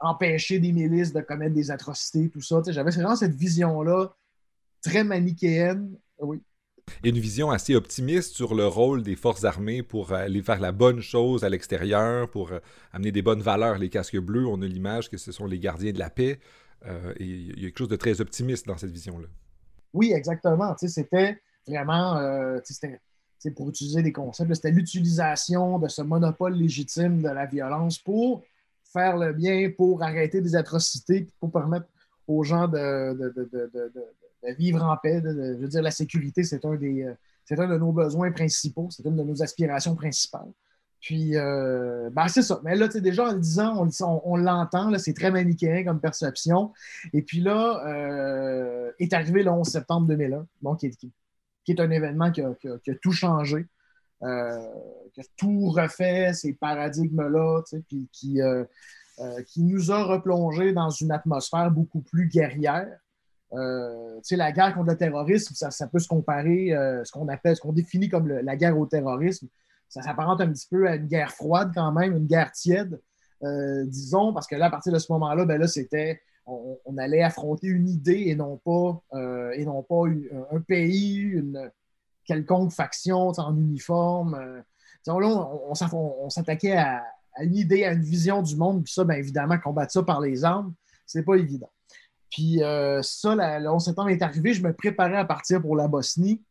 empêcher 0.00 0.58
des 0.58 0.72
milices 0.72 1.12
de 1.12 1.20
commettre 1.20 1.54
des 1.54 1.70
atrocités, 1.70 2.28
tout 2.28 2.40
ça. 2.40 2.60
J'avais 2.66 2.90
vraiment 2.90 3.16
cette 3.16 3.34
vision-là, 3.34 4.08
très 4.82 5.04
manichéenne. 5.04 5.96
Oui 6.18 6.42
une 7.04 7.18
vision 7.18 7.50
assez 7.50 7.74
optimiste 7.74 8.34
sur 8.34 8.54
le 8.54 8.66
rôle 8.66 9.02
des 9.02 9.16
forces 9.16 9.44
armées 9.44 9.82
pour 9.82 10.12
aller 10.12 10.42
faire 10.42 10.60
la 10.60 10.72
bonne 10.72 11.00
chose 11.00 11.44
à 11.44 11.48
l'extérieur, 11.48 12.28
pour 12.30 12.52
euh, 12.52 12.58
amener 12.92 13.12
des 13.12 13.22
bonnes 13.22 13.42
valeurs. 13.42 13.78
Les 13.78 13.88
casques 13.88 14.18
bleus, 14.18 14.46
on 14.46 14.60
a 14.62 14.66
l'image 14.66 15.08
que 15.08 15.16
ce 15.16 15.32
sont 15.32 15.46
les 15.46 15.58
gardiens 15.58 15.92
de 15.92 15.98
la 15.98 16.10
paix. 16.10 16.40
Euh, 16.86 17.12
et 17.16 17.24
il 17.24 17.60
y 17.60 17.64
a 17.64 17.68
quelque 17.68 17.78
chose 17.78 17.88
de 17.88 17.96
très 17.96 18.20
optimiste 18.20 18.66
dans 18.66 18.78
cette 18.78 18.90
vision-là. 18.90 19.28
Oui, 19.92 20.12
exactement. 20.12 20.74
C'était 20.78 21.40
vraiment, 21.66 22.16
euh, 22.16 22.58
pour 23.56 23.68
utiliser 23.68 24.02
des 24.02 24.12
concepts, 24.12 24.54
c'était 24.54 24.70
l'utilisation 24.70 25.78
de 25.78 25.88
ce 25.88 26.02
monopole 26.02 26.54
légitime 26.54 27.22
de 27.22 27.28
la 27.28 27.46
violence 27.46 27.98
pour 27.98 28.42
faire 28.92 29.16
le 29.16 29.32
bien, 29.32 29.70
pour 29.76 30.02
arrêter 30.02 30.40
des 30.40 30.56
atrocités, 30.56 31.28
pour 31.38 31.50
permettre 31.50 31.86
aux 32.26 32.42
gens 32.42 32.68
de, 32.68 33.32
vivre 34.58 34.82
en 34.82 34.96
paix. 34.96 35.22
je 35.24 35.60
veux 35.60 35.68
dire, 35.68 35.82
la 35.82 35.90
sécurité, 35.90 36.42
c'est 36.44 36.64
un, 36.64 36.74
euh, 36.74 37.14
un 37.50 37.68
de 37.68 37.78
nos 37.78 37.92
besoins 37.92 38.30
principaux, 38.30 38.88
c'est 38.90 39.04
une 39.04 39.16
de 39.16 39.22
nos 39.22 39.42
aspirations 39.42 39.94
principales. 39.94 40.50
Puis, 41.00 41.36
euh, 41.36 42.10
ben, 42.10 42.28
c'est 42.28 42.42
ça. 42.42 42.60
Mais 42.62 42.76
là, 42.76 42.86
déjà, 42.88 43.28
en 43.28 43.32
le 43.32 43.40
disant, 43.40 43.88
on, 44.24 44.36
l'entend, 44.36 44.96
c'est 44.98 45.14
très 45.14 45.30
manichéen 45.30 45.82
comme 45.82 45.98
perception. 45.98 46.72
Et 47.14 47.22
puis 47.22 47.40
là, 47.40 47.82
euh, 47.86 48.92
est 48.98 49.12
arrivé 49.14 49.42
le 49.42 49.50
11 49.50 49.66
septembre 49.66 50.06
2001, 50.08 50.46
donc, 50.60 50.80
qui, 50.80 51.12
est, 51.70 51.80
un 51.80 51.90
événement 51.90 52.30
qui 52.30 52.42
a, 52.42 52.54
tout 53.00 53.12
changé. 53.12 53.66
qui 54.20 54.26
a 54.26 55.24
tout 55.36 55.70
refait 55.70 56.32
ces 56.32 56.54
paradigmes-là, 56.54 57.62
puis 57.88 58.08
qui, 58.12 58.40
qui 59.46 59.62
nous 59.62 59.90
a 59.90 60.04
replongé 60.04 60.72
dans 60.72 60.90
une 60.90 61.12
atmosphère 61.12 61.70
beaucoup 61.70 62.00
plus 62.00 62.28
guerrière. 62.28 62.98
la 63.52 64.52
guerre 64.52 64.74
contre 64.74 64.90
le 64.90 64.96
terrorisme, 64.96 65.54
ça, 65.54 65.86
peut 65.86 65.98
se 65.98 66.08
comparer, 66.08 66.70
ce 67.04 67.12
qu'on 67.12 67.28
appelle, 67.28 67.56
ce 67.56 67.60
qu'on 67.60 67.72
définit 67.72 68.08
comme 68.08 68.28
la 68.28 68.56
guerre 68.56 68.78
au 68.78 68.86
terrorisme, 68.86 69.48
ça 69.88 70.02
s'apparente 70.02 70.40
un 70.40 70.52
petit 70.52 70.68
peu 70.70 70.88
à 70.88 70.94
une 70.94 71.06
guerre 71.06 71.32
froide 71.32 71.72
quand 71.74 71.92
même, 71.92 72.16
une 72.16 72.26
guerre 72.26 72.52
tiède, 72.52 73.00
disons, 73.86 74.32
parce 74.32 74.46
que 74.46 74.56
là, 74.56 74.66
à 74.66 74.70
partir 74.70 74.92
de 74.92 74.98
ce 74.98 75.10
moment-là, 75.12 75.44
ben 75.44 75.58
là, 75.58 75.66
c'était 75.66 76.20
on, 76.84 76.98
allait 76.98 77.22
affronter 77.22 77.68
une 77.68 77.88
idée 77.88 78.24
et 78.26 78.34
non 78.34 78.56
pas, 78.56 79.02
euh, 79.14 79.84
un 80.52 80.60
pays, 80.60 81.16
une 81.16 81.70
quelconque 82.24 82.72
faction 82.72 83.28
en 83.28 83.56
uniforme. 83.56 84.34
Euh. 84.34 85.12
on, 85.12 86.28
s'attaquait 86.28 86.76
à, 86.76 87.02
une 87.40 87.56
idée, 87.56 87.84
à 87.84 87.92
une 87.92 88.02
vision 88.02 88.42
du 88.42 88.56
monde, 88.56 88.84
puis 88.84 88.92
ça, 88.92 89.04
bien 89.04 89.16
évidemment, 89.16 89.58
combattre 89.58 89.92
ça 89.92 90.02
par 90.02 90.20
les 90.20 90.44
armes, 90.44 90.74
c'est 91.06 91.24
pas 91.24 91.36
évident. 91.36 91.70
Puis 92.30 92.62
euh, 92.62 93.00
ça, 93.02 93.34
le 93.58 93.68
11 93.68 93.84
septembre 93.84 94.10
est 94.10 94.22
arrivé, 94.22 94.54
je 94.54 94.62
me 94.62 94.72
préparais 94.72 95.16
à 95.16 95.24
partir 95.24 95.60
pour 95.60 95.76
la 95.76 95.88
Bosnie. 95.88 96.42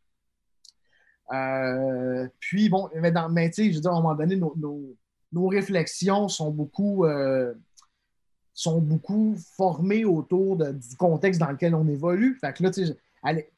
puis 2.39 2.69
bon, 2.69 2.89
mais, 2.95 3.11
dans, 3.11 3.29
mais 3.29 3.51
je 3.55 3.63
veux 3.63 3.81
dire, 3.81 3.91
à 3.91 3.97
un 3.97 4.01
moment 4.01 4.15
donné, 4.15 4.35
nos, 4.35 5.47
réflexions 5.47 6.27
sont 6.27 6.51
beaucoup, 6.51 7.05
sont 8.59 8.81
beaucoup 8.81 9.37
formés 9.55 10.03
autour 10.03 10.57
du 10.57 10.95
contexte 10.97 11.39
dans 11.39 11.49
lequel 11.49 11.73
on 11.75 11.87
évolue. 11.87 12.37
Fait 12.41 12.51
que 12.51 12.63
là, 12.63 12.71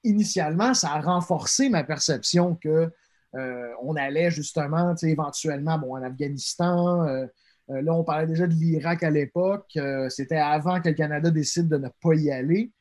initialement, 0.03 0.75
ça 0.75 0.91
a 0.91 1.01
renforcé 1.01 1.69
ma 1.69 1.83
perception 1.83 2.55
que 2.55 2.91
euh, 3.33 3.69
on 3.81 3.95
allait 3.95 4.29
justement, 4.29 4.93
éventuellement, 5.01 5.79
bon, 5.79 5.95
en 5.97 6.03
Afghanistan. 6.03 7.07
Euh, 7.07 7.25
euh, 7.71 7.81
là, 7.81 7.93
on 7.95 8.03
parlait 8.03 8.27
déjà 8.27 8.45
de 8.45 8.53
l'Irak 8.53 9.01
à 9.01 9.09
l'époque. 9.09 9.75
C'était 10.09 10.37
avant 10.37 10.79
que 10.79 10.89
le 10.89 10.95
Canada 10.95 11.31
décide 11.31 11.67
de 11.67 11.77
ne 11.77 11.89
pas 12.01 12.13
y 12.13 12.29
aller. 12.29 12.71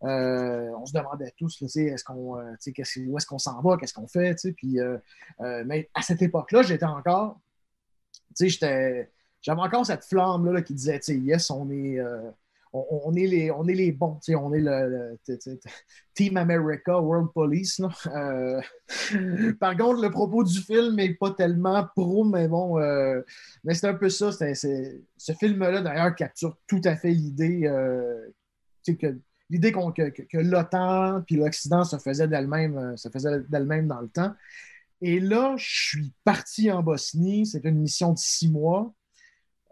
on 0.00 0.86
se 0.86 0.94
demandait 0.94 1.34
tous, 1.36 1.60
est-ce 1.60 2.04
où 2.10 3.18
est-ce 3.18 3.26
qu'on 3.26 3.38
s'en 3.38 3.60
va, 3.60 3.76
qu'est-ce 3.76 3.92
qu'on 3.92 4.08
fait, 4.08 4.34
puis, 4.56 4.78
mais 5.66 5.90
à 5.92 6.00
cette 6.00 6.22
époque-là, 6.22 6.62
j'étais 6.62 6.86
encore, 6.86 7.38
j'étais, 8.40 9.10
j'avais 9.42 9.60
encore 9.60 9.86
cette 9.86 10.04
flamme-là 10.04 10.62
qui 10.62 10.74
disait, 10.74 11.00
yes, 11.08 11.50
on 11.50 11.70
est, 11.70 11.98
euh, 11.98 12.30
on, 12.72 13.14
est 13.14 13.26
les, 13.26 13.50
on 13.50 13.66
est 13.66 13.74
les 13.74 13.92
bons, 13.92 14.18
on 14.28 14.52
est 14.52 14.60
le, 14.60 15.18
Team 16.14 16.36
America, 16.36 16.98
World 16.98 17.28
Police. 17.32 17.80
Euh, 18.06 18.60
par 19.60 19.76
contre, 19.76 20.02
le 20.02 20.10
propos 20.10 20.42
du 20.42 20.58
film 20.60 20.96
n'est 20.96 21.14
pas 21.14 21.30
tellement 21.30 21.86
pro, 21.94 22.24
mais 22.24 22.48
bon, 22.48 22.78
euh, 22.80 23.22
mais 23.64 23.74
c'est 23.74 23.88
un 23.88 23.94
peu 23.94 24.08
ça. 24.08 24.32
ce 24.32 25.32
film-là, 25.38 25.80
d'ailleurs, 25.82 26.14
capture 26.14 26.56
tout 26.66 26.80
à 26.84 26.96
fait 26.96 27.10
l'idée 27.10 27.70
que 28.86 29.18
l'idée 29.48 29.72
que, 29.72 30.38
l'OTAN 30.38 31.22
puis 31.26 31.36
l'Occident 31.36 31.84
se 31.84 31.98
faisaient 31.98 32.28
d'elle-même, 32.28 32.96
se 32.96 33.08
faisait 33.08 33.40
d'elle-même 33.48 33.86
dans 33.86 34.00
le 34.00 34.08
temps. 34.08 34.32
Et 35.02 35.20
là, 35.20 35.54
je 35.56 35.88
suis 35.88 36.12
parti 36.24 36.70
en 36.70 36.82
Bosnie. 36.82 37.46
C'était 37.46 37.68
une 37.68 37.80
mission 37.80 38.12
de 38.12 38.18
six 38.18 38.50
mois. 38.50 38.94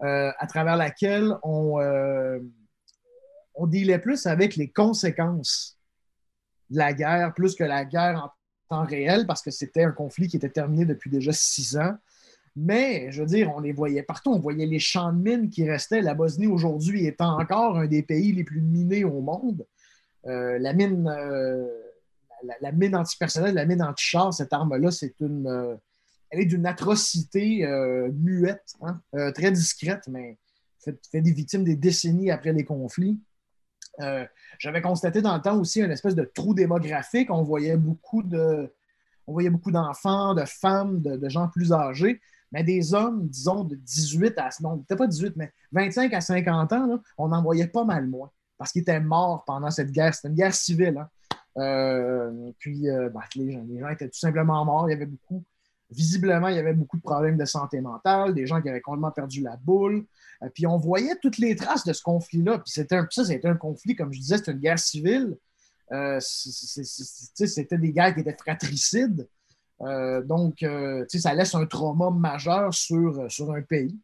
Euh, 0.04 0.30
à 0.38 0.46
travers 0.46 0.76
laquelle 0.76 1.34
on, 1.42 1.80
euh, 1.80 2.38
on 3.54 3.66
dealait 3.66 3.98
plus 3.98 4.26
avec 4.26 4.54
les 4.54 4.70
conséquences 4.70 5.78
de 6.68 6.76
la 6.76 6.92
guerre, 6.92 7.32
plus 7.32 7.54
que 7.54 7.64
la 7.64 7.86
guerre 7.86 8.22
en 8.22 8.30
temps 8.68 8.84
réel, 8.84 9.26
parce 9.26 9.40
que 9.40 9.50
c'était 9.50 9.84
un 9.84 9.92
conflit 9.92 10.28
qui 10.28 10.36
était 10.36 10.50
terminé 10.50 10.84
depuis 10.84 11.08
déjà 11.08 11.32
six 11.32 11.78
ans. 11.78 11.94
Mais, 12.54 13.10
je 13.12 13.22
veux 13.22 13.26
dire, 13.26 13.50
on 13.56 13.60
les 13.60 13.72
voyait 13.72 14.02
partout. 14.02 14.30
On 14.30 14.40
voyait 14.40 14.66
les 14.66 14.78
champs 14.78 15.12
de 15.12 15.18
mines 15.18 15.48
qui 15.48 15.68
restaient. 15.68 16.02
La 16.02 16.14
Bosnie, 16.14 16.48
aujourd'hui, 16.48 17.06
étant 17.06 17.40
encore 17.40 17.78
un 17.78 17.86
des 17.86 18.02
pays 18.02 18.32
les 18.32 18.44
plus 18.44 18.60
minés 18.60 19.04
au 19.04 19.22
monde. 19.22 19.66
Euh, 20.26 20.58
la 20.58 20.74
mine, 20.74 21.04
la, 21.04 22.54
la, 22.60 22.72
mine 22.72 22.94
antipersonnelle, 22.94 23.54
la 23.54 23.64
mine 23.64 23.82
anti-char, 23.82 24.34
cette 24.34 24.52
arme-là, 24.52 24.90
c'est 24.90 25.18
une, 25.20 25.78
d'une 26.42 26.66
atrocité 26.66 27.64
euh, 27.64 28.10
muette, 28.12 28.74
hein, 28.82 29.00
euh, 29.14 29.32
très 29.32 29.52
discrète, 29.52 30.08
mais 30.08 30.38
fait, 30.80 31.20
des 31.20 31.32
victimes 31.32 31.64
des 31.64 31.76
décennies 31.76 32.30
après 32.30 32.52
les 32.52 32.64
conflits. 32.64 33.20
Euh, 34.00 34.26
j'avais 34.58 34.82
constaté 34.82 35.22
dans 35.22 35.36
le 35.36 35.40
temps 35.40 35.58
aussi 35.58 35.80
une 35.80 35.92
espèce 35.92 36.16
de 36.16 36.24
trou 36.24 36.52
démographique. 36.52 37.30
On 37.30 37.42
voyait 37.42 37.76
beaucoup 37.76 38.22
d'enfants, 38.22 40.34
de 40.34 40.44
femmes, 40.44 41.00
de, 41.00 41.28
gens 41.28 41.48
plus 41.48 41.72
âgés, 41.72 42.20
mais 42.50 42.64
des 42.64 42.92
hommes, 42.92 43.28
disons, 43.28 43.64
de 43.64 43.76
18 43.76 44.36
à, 44.38 44.48
non, 44.60 44.78
peut-être 44.78 44.98
pas 44.98 45.06
18, 45.06 45.34
mais 45.36 45.52
25 45.72 46.12
à 46.12 46.20
50 46.20 46.72
ans, 46.72 47.00
on 47.18 47.30
en 47.30 47.42
voyait 47.42 47.68
pas 47.68 47.84
mal 47.84 48.08
moins 48.08 48.30
parce 48.58 48.72
qu'ils 48.72 48.82
étaient 48.82 49.00
morts 49.00 49.44
pendant 49.44 49.70
cette 49.70 49.92
guerre. 49.92 50.14
C'était 50.14 50.28
une 50.28 50.34
guerre 50.34 50.54
civile. 50.54 51.06
Hein. 51.56 52.32
puis 52.58 52.86
ben, 52.86 53.12
les, 53.36 53.52
gens, 53.52 53.64
les, 53.68 53.78
gens, 53.78 53.88
étaient 53.88 54.08
tout 54.08 54.18
simplement 54.18 54.64
morts. 54.64 54.88
Il 54.88 54.92
y 54.92 54.94
avait 54.94 55.06
beaucoup 55.06 55.44
visiblement, 55.94 56.48
il 56.48 56.56
y 56.56 56.58
avait 56.58 56.74
beaucoup 56.74 56.96
de 56.96 57.02
problèmes 57.02 57.36
de 57.36 57.44
santé 57.44 57.80
mentale, 57.80 58.34
des 58.34 58.46
gens 58.46 58.60
qui 58.60 58.68
avaient 58.68 58.80
complètement 58.80 59.10
perdu 59.10 59.40
la 59.40 59.56
boule. 59.56 60.04
Euh, 60.42 60.48
puis 60.52 60.66
on 60.66 60.76
voyait 60.76 61.16
toutes 61.22 61.38
les 61.38 61.54
traces 61.56 61.84
de 61.84 61.92
ce 61.92 62.02
conflit-là. 62.02 62.58
Puis 62.58 62.72
c'était 62.72 62.96
un, 62.96 63.06
ça, 63.10 63.24
c'était 63.24 63.48
un 63.48 63.56
conflit, 63.56 63.94
comme 63.94 64.12
je 64.12 64.20
disais, 64.20 64.38
c'était 64.38 64.52
une 64.52 64.60
guerre 64.60 64.78
civile. 64.78 65.36
Euh, 65.92 66.18
c'était 66.20 67.78
des 67.78 67.92
guerres 67.92 68.14
qui 68.14 68.20
étaient 68.20 68.36
fratricides. 68.38 69.28
Euh, 69.82 70.22
donc, 70.22 70.64
ça 71.08 71.34
laisse 71.34 71.54
un 71.54 71.66
trauma 71.66 72.10
majeur 72.10 72.72
sur, 72.72 73.20
un 73.50 73.62
pays. 73.62 73.98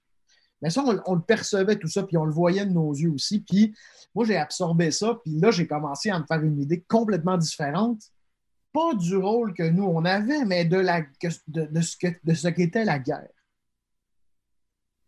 Mais 0.62 0.68
ça, 0.68 0.84
on, 1.06 1.14
le 1.14 1.22
percevait 1.22 1.76
tout 1.76 1.88
ça, 1.88 2.02
puis 2.02 2.18
on 2.18 2.26
le 2.26 2.32
voyait 2.32 2.66
de 2.66 2.72
nos 2.72 2.92
yeux 2.92 3.10
aussi. 3.10 3.40
Puis 3.40 3.74
moi, 4.14 4.26
j'ai 4.26 4.36
absorbé 4.36 4.90
ça, 4.90 5.18
puis 5.24 5.32
là, 5.40 5.50
j'ai 5.50 5.66
commencé 5.66 6.10
à 6.10 6.18
me 6.18 6.26
faire 6.26 6.42
une 6.42 6.60
idée 6.60 6.84
complètement 6.86 7.38
différente 7.38 8.02
pas 8.72 8.94
du 8.94 9.16
rôle 9.16 9.54
que 9.54 9.62
nous, 9.62 9.84
on 9.84 10.04
avait, 10.04 10.44
mais 10.44 10.64
de, 10.64 10.76
la, 10.76 11.02
de, 11.48 11.80
ce, 11.80 11.96
ce 12.34 12.48
qu'était 12.48 12.84
la 12.84 12.98
guerre. 12.98 13.28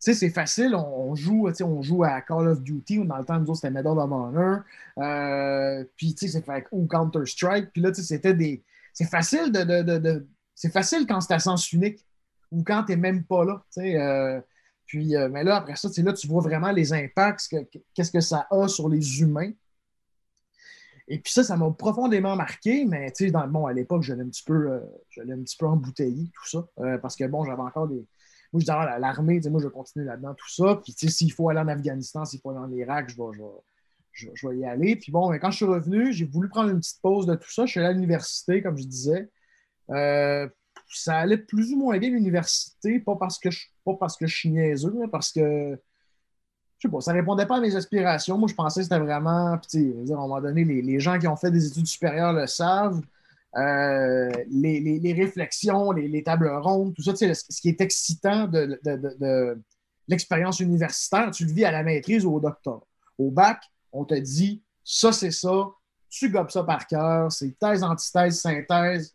Tu 0.01 0.13
sais, 0.13 0.15
c'est 0.15 0.31
facile, 0.31 0.75
on, 0.75 1.15
joue, 1.15 1.49
on 1.63 1.81
joue 1.81 2.03
à 2.03 2.21
Call 2.23 2.49
of 2.49 2.61
Duty, 2.61 2.99
ou 2.99 3.05
dans 3.05 3.19
le 3.19 3.25
temps, 3.25 3.39
nous 3.39 3.47
autres, 3.51 3.61
c'était 3.61 3.71
Medal 3.71 3.99
of 3.99 4.11
Honor, 4.11 4.61
euh, 4.99 5.85
puis, 5.97 6.15
tu 6.15 6.29
sais, 6.29 6.45
ou 6.73 6.87
Counter-Strike, 6.87 7.71
puis 7.73 7.83
là, 7.83 7.93
tu 7.93 8.03
sais, 8.03 8.15
c'était 8.17 8.35
des... 8.35 8.65
C'est 8.93 9.09
facile 9.09 9.53
de... 9.53 10.27
c'est 10.55 10.73
facile 10.73 11.07
quand 11.07 11.21
c'est 11.21 11.35
à 11.35 11.39
sens 11.39 11.73
unique, 11.73 12.05
ou 12.51 12.65
quand 12.65 12.83
tu 12.85 12.93
n'es 12.93 12.97
même 12.97 13.23
pas 13.25 13.45
là, 13.45 13.65
tu 13.73 13.81
sais, 13.81 14.01
euh, 14.01 14.41
puis, 14.87 15.17
euh, 15.17 15.29
mais 15.31 15.45
là, 15.45 15.57
après 15.57 15.77
ça, 15.77 15.89
là, 16.03 16.13
tu 16.13 16.27
vois 16.27 16.43
vraiment 16.43 16.73
les 16.73 16.93
impacts, 16.93 17.49
qu'est-ce 17.95 18.11
que 18.11 18.21
ça 18.21 18.47
a 18.51 18.69
sur 18.69 18.89
les 18.89 19.21
humains. 19.21 19.53
Et 21.13 21.19
puis 21.19 21.31
ça, 21.31 21.45
ça 21.45 21.59
m'a 21.59 21.71
profondément 21.71 22.37
marqué, 22.37 22.87
mais 22.87 23.13
tu 23.13 23.27
sais, 23.27 23.31
bon, 23.31 23.67
à 23.67 23.75
l'époque, 23.75 24.03
je 24.03 24.15
l'ai 24.15 24.23
un 24.23 24.29
petit 24.29 24.45
peu, 24.45 24.71
euh, 24.71 24.81
un 25.19 25.43
petit 25.43 25.59
peu 25.59 25.67
embouteillé, 25.67 26.31
tout 26.33 26.49
ça, 26.49 26.67
euh, 26.81 26.97
parce 26.97 27.17
que 27.17 27.25
bon, 27.25 27.45
j'avais 27.45 27.61
encore 27.61 27.87
des. 27.87 27.97
Moi, 27.97 28.07
je 28.55 28.59
disais, 28.61 28.73
ah, 28.73 28.99
l'armée, 28.99 29.39
moi, 29.51 29.61
je 29.61 29.67
vais 29.67 29.73
continuer 29.73 30.07
là-dedans, 30.07 30.33
tout 30.33 30.49
ça. 30.51 30.81
Puis, 30.83 30.95
tu 30.95 31.07
sais, 31.07 31.13
s'il 31.13 31.31
faut 31.31 31.51
aller 31.51 31.61
en 31.61 31.69
Afghanistan, 31.69 32.25
s'il 32.25 32.41
faut 32.41 32.49
aller 32.49 32.61
en 32.61 32.73
Irak, 32.73 33.11
je 33.11 33.17
vais, 33.17 33.45
je, 34.13 34.29
je, 34.33 34.55
y 34.55 34.65
aller. 34.65 34.97
Puis 34.97 35.13
bon, 35.13 35.31
quand 35.39 35.51
je 35.51 35.57
suis 35.57 35.67
revenu, 35.67 36.15
j'ai 36.15 36.25
voulu 36.25 36.49
prendre 36.49 36.71
une 36.71 36.79
petite 36.79 37.03
pause 37.03 37.27
de 37.27 37.35
tout 37.35 37.51
ça. 37.53 37.67
Je 37.67 37.73
suis 37.73 37.81
allé 37.81 37.91
à 37.91 37.93
l'université, 37.93 38.63
comme 38.63 38.79
je 38.79 38.85
disais. 38.85 39.29
Euh, 39.91 40.49
ça 40.89 41.19
allait 41.19 41.37
plus 41.37 41.75
ou 41.75 41.77
moins 41.77 41.99
bien 41.99 42.09
l'université, 42.09 43.01
pas 43.01 43.17
parce 43.17 43.39
que 43.39 43.51
je, 43.51 43.67
pas 43.85 43.97
parce 44.01 44.17
que 44.17 44.27
je 44.27 44.35
suis 44.35 44.49
niaiseux, 44.49 44.95
mais 44.99 45.09
parce 45.09 45.31
que 45.31 45.79
je 46.83 46.89
sais 46.89 46.93
pas, 46.93 47.01
ça 47.01 47.13
répondait 47.13 47.47
pas 47.47 47.59
à 47.59 47.61
mes 47.61 47.77
aspirations. 47.77 48.37
Moi, 48.37 48.49
je 48.49 48.55
pensais 48.55 48.81
que 48.81 48.85
c'était 48.85 48.99
vraiment, 48.99 49.57
puis, 49.57 49.95
à 50.11 50.15
un 50.15 50.17
moment 50.17 50.41
donné, 50.41 50.65
les, 50.65 50.99
gens 50.99 51.17
qui 51.17 51.29
ont 51.29 51.37
fait 51.37 51.53
des 51.53 51.65
études 51.65 51.87
supérieures 51.87 52.33
le 52.33 52.49
savent. 52.49 53.01
Euh, 53.57 54.33
les, 54.51 55.15
réflexions, 55.17 55.93
les, 55.93 56.23
tables 56.25 56.49
rondes, 56.49 56.93
tout 56.95 57.03
ça, 57.03 57.15
ce 57.15 57.61
qui 57.61 57.69
est 57.69 57.81
excitant 57.81 58.49
de, 58.49 58.81
l'expérience 60.09 60.59
universitaire, 60.59 61.31
tu 61.31 61.45
le 61.45 61.53
vis 61.53 61.65
à 61.65 61.71
la 61.71 61.85
maîtrise 61.85 62.27
ou 62.27 62.35
au 62.35 62.41
doctorat. 62.41 62.83
Au 63.17 63.31
bac, 63.31 63.63
on 63.93 64.05
te 64.05 64.15
dit 64.15 64.61
ça, 64.83 65.13
c'est 65.13 65.31
ça, 65.31 65.69
tu 66.11 66.31
gobes 66.31 66.51
ça 66.51 66.65
par 66.65 66.89
cœur, 66.89 67.31
c'est 67.31 67.57
thèse, 67.61 67.85
antithèse, 67.85 68.41
synthèse, 68.41 69.15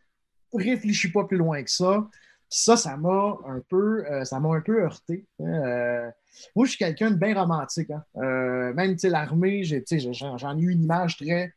réfléchis 0.53 1.11
pas 1.11 1.25
plus 1.25 1.37
loin 1.37 1.61
que 1.61 1.69
ça. 1.69 2.07
ça, 2.47 2.77
ça 2.77 2.95
m'a 2.95 3.35
un 3.45 3.61
peu, 3.67 4.05
euh, 4.09 4.23
ça 4.23 4.39
m'a 4.39 4.55
un 4.55 4.61
peu 4.61 4.83
heurté. 4.83 5.25
Hein, 5.41 5.65
euh, 5.65 6.11
moi, 6.55 6.65
je 6.65 6.71
suis 6.71 6.77
quelqu'un 6.77 7.11
de 7.11 7.15
bien 7.15 7.39
romantique. 7.39 7.89
Hein. 7.91 8.03
Euh, 8.17 8.73
même 8.73 8.95
l'armée, 9.03 9.63
j'en 9.63 10.57
ai, 10.57 10.61
eu 10.61 10.71
une 10.71 10.83
image 10.83 11.17
très 11.17 11.53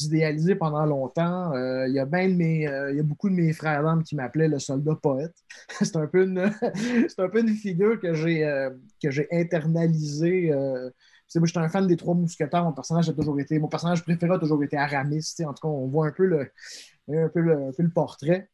idéalisée 0.00 0.54
pendant 0.54 0.84
longtemps. 0.86 1.52
Euh, 1.52 1.86
il 1.88 1.94
y 1.94 1.98
a 1.98 2.06
mes, 2.06 2.66
euh, 2.68 2.92
y 2.92 3.00
a 3.00 3.02
beaucoup 3.02 3.28
de 3.28 3.34
mes 3.34 3.52
frères 3.52 3.82
d'armes 3.82 4.02
qui 4.02 4.16
m'appelaient 4.16 4.48
le 4.48 4.58
soldat 4.58 4.96
poète. 4.96 5.34
c'est 5.68 5.96
un 5.96 6.06
peu 6.06 6.24
une, 6.24 6.38
un 7.18 7.28
peu 7.28 7.40
une 7.40 7.54
figure 7.54 8.00
que 8.00 8.14
j'ai 8.14 8.40
que 9.02 9.08
internalisée. 9.34 10.50
moi, 10.50 11.46
j'étais 11.46 11.58
un 11.58 11.68
fan 11.68 11.86
des 11.86 11.96
Trois 11.96 12.14
Mousquetaires. 12.14 12.64
Mon 12.64 12.72
personnage 12.72 13.08
a 13.08 13.12
toujours 13.12 13.38
été, 13.40 13.58
mon 13.58 13.68
personnage 13.68 14.02
préféré 14.02 14.34
a 14.34 14.38
toujours 14.38 14.62
été 14.64 14.76
Aramis. 14.76 15.24
En 15.40 15.54
tout 15.54 15.62
cas, 15.62 15.68
on 15.68 15.86
voit 15.86 16.08
un 16.08 16.12
peu 16.12 16.26
le, 16.26 16.50
un 17.12 17.28
peu 17.28 17.40
le, 17.40 17.68
un 17.68 17.72
peu 17.72 17.82
le 17.82 17.90
portrait. 17.90 18.48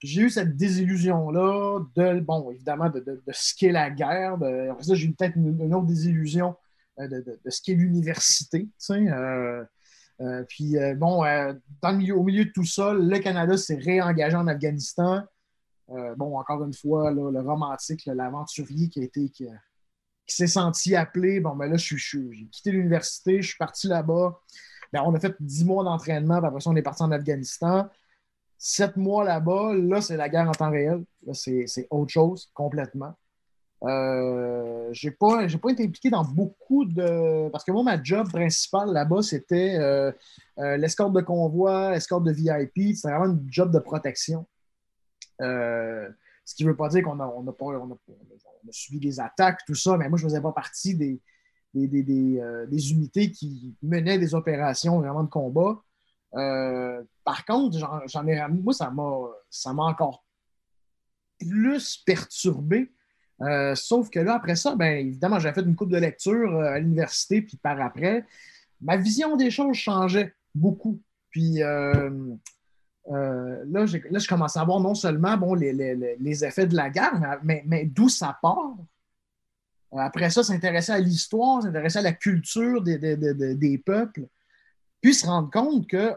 J'ai 0.00 0.22
eu 0.22 0.30
cette 0.30 0.56
désillusion-là 0.56 1.80
de, 1.96 2.20
bon, 2.20 2.50
évidemment, 2.50 2.88
de, 2.88 3.00
de, 3.00 3.20
ce 3.32 3.54
qu'est 3.54 3.72
la 3.72 3.90
guerre. 3.90 4.34
après 4.34 4.82
ça, 4.82 4.94
j'ai 4.94 5.06
eu 5.06 5.12
peut-être 5.12 5.36
une, 5.36 5.74
autre 5.74 5.86
désillusion 5.86 6.54
euh, 7.00 7.08
de, 7.08 7.50
ce 7.50 7.60
qu'est 7.62 7.74
l'université. 7.74 8.68
Euh, 8.90 9.64
euh, 10.20 10.44
puis, 10.48 10.76
bon, 10.96 11.24
au 11.24 12.22
milieu 12.22 12.44
de 12.44 12.50
tout 12.50 12.64
ça, 12.64 12.94
le 12.94 13.18
Canada 13.18 13.56
s'est 13.56 13.76
réengagé 13.76 14.36
en 14.36 14.46
Afghanistan. 14.46 15.24
bon, 15.88 16.38
encore 16.38 16.64
une 16.64 16.74
fois, 16.74 17.10
le 17.10 17.40
romantique, 17.40 18.06
l'aventurier 18.06 18.88
qui. 18.88 19.10
Qui, 19.10 20.36
s'est 20.36 20.46
senti 20.46 20.94
appelé. 20.94 21.40
Bon, 21.40 21.56
ben 21.56 21.70
là, 21.70 21.78
j'ai 21.78 21.96
quitté 22.52 22.70
l'université, 22.70 23.40
je 23.40 23.48
suis 23.48 23.56
parti 23.56 23.88
là-bas. 23.88 24.38
Ben, 24.92 25.02
on 25.06 25.14
a 25.14 25.20
fait 25.20 25.34
dix 25.40 25.64
mois 25.64 25.82
d'entraînement, 25.84 26.34
après 26.34 26.60
ça, 26.60 26.68
on 26.68 26.76
est 26.76 26.82
parti 26.82 27.02
en 27.02 27.10
Afghanistan. 27.12 27.88
Sept 28.58 28.96
mois 28.96 29.24
là-bas, 29.24 29.74
là, 29.74 30.00
c'est 30.00 30.16
la 30.16 30.28
guerre 30.28 30.48
en 30.48 30.52
temps 30.52 30.70
réel. 30.70 31.04
Là, 31.24 31.32
c'est 31.34 31.86
autre 31.90 32.10
chose 32.10 32.50
complètement. 32.54 33.14
Euh, 33.84 34.88
j'ai 34.92 35.12
pas, 35.12 35.44
été 35.44 35.84
impliqué 35.84 36.10
dans 36.10 36.24
beaucoup 36.24 36.84
de. 36.84 37.48
Parce 37.50 37.64
que 37.64 37.70
moi, 37.70 37.82
ma 37.82 38.02
job 38.02 38.28
principale 38.28 38.92
là-bas, 38.92 39.22
c'était 39.22 39.76
euh, 39.78 40.10
euh, 40.58 40.76
l'escorte 40.76 41.12
de 41.12 41.20
convoi, 41.20 41.94
escorte 41.94 42.24
de 42.24 42.32
VIP. 42.32 42.96
C'était 42.96 43.14
vraiment 43.14 43.32
une 43.32 43.46
job 43.48 43.70
de 43.72 43.78
protection. 43.78 44.46
ce 45.38 46.54
qui 46.56 46.64
ne 46.64 46.70
veut 46.70 46.76
pas 46.76 46.88
dire 46.88 47.04
qu'on 47.04 47.20
a, 47.20 47.26
on 47.26 47.46
a, 47.46 47.54
on 47.60 47.92
a, 47.92 47.96
subi 48.70 48.98
des 48.98 49.20
attaques, 49.20 49.60
tout 49.66 49.76
ça, 49.76 49.96
mais 49.96 50.08
moi, 50.08 50.18
je 50.18 50.24
ne 50.24 50.30
faisais 50.30 50.42
pas 50.42 50.52
partie 50.52 50.96
des, 50.96 51.20
unités 51.74 53.30
qui 53.30 53.76
menaient 53.82 54.18
des 54.18 54.34
opérations 54.34 54.98
vraiment 54.98 55.22
de 55.22 55.30
combat. 55.30 55.80
Par 56.32 57.44
contre, 57.46 57.78
j'en 58.06 58.26
ai 58.26 58.40
moi, 58.48 58.72
ça 58.74 58.90
m'a 59.72 59.82
encore 59.82 60.24
plus 61.38 61.96
perturbé 62.04 62.92
euh, 63.42 63.74
sauf 63.74 64.10
que 64.10 64.18
là, 64.18 64.34
après 64.34 64.56
ça, 64.56 64.74
bien 64.74 64.90
évidemment, 64.92 65.38
j'ai 65.38 65.52
fait 65.52 65.60
une 65.60 65.76
coupe 65.76 65.90
de 65.90 65.98
lecture 65.98 66.56
euh, 66.56 66.72
à 66.72 66.78
l'université, 66.78 67.42
puis 67.42 67.56
par 67.56 67.80
après, 67.80 68.24
ma 68.80 68.96
vision 68.96 69.36
des 69.36 69.50
choses 69.50 69.76
changeait 69.76 70.34
beaucoup. 70.54 71.00
Puis 71.30 71.62
euh, 71.62 72.10
là, 73.06 73.64
là, 73.64 73.86
je 73.86 74.28
commençais 74.28 74.58
à 74.58 74.64
voir 74.64 74.80
non 74.80 74.94
seulement 74.94 75.36
bon, 75.36 75.54
les, 75.54 76.44
effets 76.44 76.66
de 76.66 76.74
la 76.74 76.90
guerre, 76.90 77.40
mais, 77.44 77.84
d'où 77.86 78.08
ça 78.08 78.36
part. 78.42 78.76
Après 79.96 80.30
ça, 80.30 80.42
s'intéresser 80.42 80.92
à 80.92 80.98
l'histoire, 80.98 81.62
s'intéresser 81.62 81.98
à 81.98 82.02
la 82.02 82.12
culture 82.12 82.82
des, 82.82 83.82
peuples, 83.84 84.26
puis 85.00 85.14
se 85.14 85.26
rendre 85.26 85.50
compte 85.50 85.86
que 85.86 86.14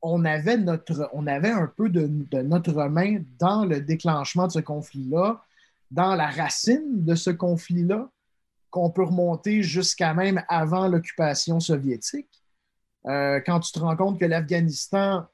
on 0.00 0.24
avait, 0.24 0.52
un 0.54 1.66
peu 1.66 1.88
de, 1.88 2.06
notre 2.42 2.84
main 2.84 3.20
dans 3.38 3.64
le 3.64 3.80
déclenchement 3.80 4.46
de 4.46 4.52
ce 4.52 4.60
conflit-là 4.60 5.42
dans 5.90 6.14
la 6.14 6.28
racine 6.28 7.04
de 7.04 7.14
ce 7.14 7.30
conflit-là, 7.30 8.10
qu'on 8.70 8.90
peut 8.90 9.04
remonter 9.04 9.62
jusqu'à 9.62 10.12
même 10.12 10.42
avant 10.48 10.86
l'occupation 10.86 11.60
soviétique. 11.60 12.28
Euh, 13.06 13.40
quand 13.44 13.60
tu 13.60 13.72
te 13.72 13.78
rends 13.78 13.96
compte 13.96 14.20
que 14.20 14.26
l'Afghanistan, 14.26 15.26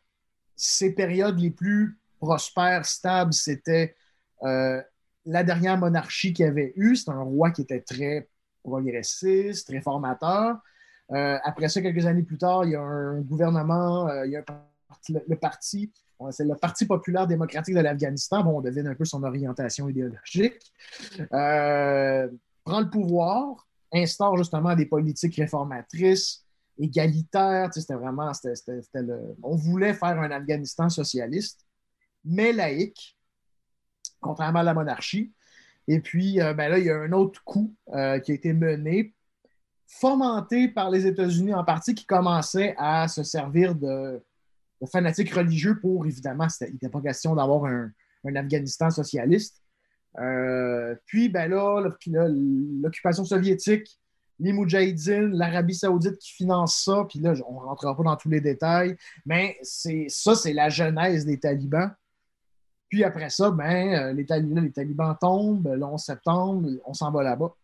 ses 0.54 0.94
périodes 0.94 1.38
les 1.40 1.50
plus 1.50 1.98
prospères, 2.20 2.86
stables, 2.86 3.32
c'était 3.32 3.96
euh, 4.44 4.80
la 5.26 5.42
dernière 5.42 5.76
monarchie 5.76 6.32
qu'il 6.32 6.44
y 6.44 6.48
avait 6.48 6.72
eu. 6.76 6.94
C'est 6.94 7.10
un 7.10 7.22
roi 7.22 7.50
qui 7.50 7.62
était 7.62 7.80
très 7.80 8.28
progressiste, 8.62 9.66
très 9.66 9.80
formateur. 9.80 10.58
Euh, 11.12 11.38
après 11.44 11.68
ça, 11.68 11.82
quelques 11.82 12.06
années 12.06 12.22
plus 12.22 12.38
tard, 12.38 12.64
il 12.64 12.72
y 12.72 12.76
a 12.76 12.80
un 12.80 13.20
gouvernement, 13.20 14.08
il 14.24 14.30
y 14.30 14.36
a 14.36 14.44
le 15.08 15.36
parti 15.36 15.92
c'est 16.30 16.44
le 16.44 16.54
Parti 16.54 16.86
populaire 16.86 17.26
démocratique 17.26 17.74
de 17.74 17.80
l'Afghanistan. 17.80 18.42
Bon, 18.42 18.58
on 18.58 18.60
devine 18.60 18.86
un 18.86 18.94
peu 18.94 19.04
son 19.04 19.22
orientation 19.22 19.88
idéologique. 19.88 20.54
Euh, 21.32 22.28
prend 22.64 22.80
le 22.80 22.90
pouvoir, 22.90 23.66
instaure 23.92 24.36
justement 24.36 24.74
des 24.74 24.86
politiques 24.86 25.36
réformatrices, 25.36 26.44
égalitaires. 26.78 27.70
C'était 27.72 27.94
vraiment, 27.94 28.30
on 29.42 29.56
voulait 29.56 29.94
faire 29.94 30.18
un 30.20 30.30
Afghanistan 30.30 30.88
socialiste, 30.88 31.66
mais 32.24 32.52
laïque, 32.52 33.16
contrairement 34.20 34.60
à 34.60 34.64
la 34.64 34.74
monarchie. 34.74 35.32
Et 35.86 36.00
puis, 36.00 36.40
euh, 36.40 36.54
ben 36.54 36.70
là, 36.70 36.78
il 36.78 36.86
y 36.86 36.90
a 36.90 36.96
un 36.96 37.12
autre 37.12 37.44
coup 37.44 37.74
euh, 37.92 38.18
qui 38.18 38.32
a 38.32 38.34
été 38.34 38.54
mené, 38.54 39.13
fomenté 39.86 40.68
par 40.68 40.90
les 40.90 41.06
États-Unis 41.06 41.54
en 41.54 41.64
partie, 41.64 41.94
qui 41.94 42.06
commençait 42.06 42.74
à 42.78 43.08
se 43.08 43.22
servir 43.22 43.74
de 43.74 44.20
fanatiques 44.86 45.32
religieux 45.32 45.78
pour, 45.80 46.06
évidemment, 46.06 46.46
il 46.60 46.72
n'était 46.72 46.88
pas 46.88 47.00
question 47.00 47.34
d'avoir 47.34 47.64
un, 47.64 47.90
Afghanistan 48.36 48.90
socialiste. 48.90 49.62
Euh, 50.18 50.94
puis, 51.06 51.28
ben 51.28 51.50
là, 51.50 51.86
l'occupation 52.06 53.24
soviétique, 53.24 54.00
les 54.40 54.52
Moudjahidines, 54.52 55.36
l'Arabie 55.36 55.74
Saoudite 55.74 56.18
qui 56.18 56.32
finance 56.32 56.82
ça, 56.84 57.04
puis 57.08 57.18
là, 57.18 57.34
on 57.46 57.60
ne 57.60 57.66
rentrera 57.66 57.96
pas 57.96 58.02
dans 58.02 58.16
tous 58.16 58.30
les 58.30 58.40
détails, 58.40 58.96
mais 59.26 59.58
ça, 59.62 60.34
c'est 60.34 60.52
la 60.52 60.70
genèse 60.70 61.26
des 61.26 61.38
talibans. 61.38 61.94
Puis 62.88 63.04
après 63.04 63.28
ça, 63.28 63.50
ben, 63.50 63.94
euh, 63.94 64.12
les, 64.12 64.24
talibans, 64.24 64.64
les 64.64 64.72
talibans 64.72 65.16
tombent, 65.20 65.68
le 65.68 65.84
11 65.84 66.00
septembre, 66.00 66.68
on 66.86 66.94
s'en 66.94 67.10
va 67.10 67.22
là-bas. 67.22 67.54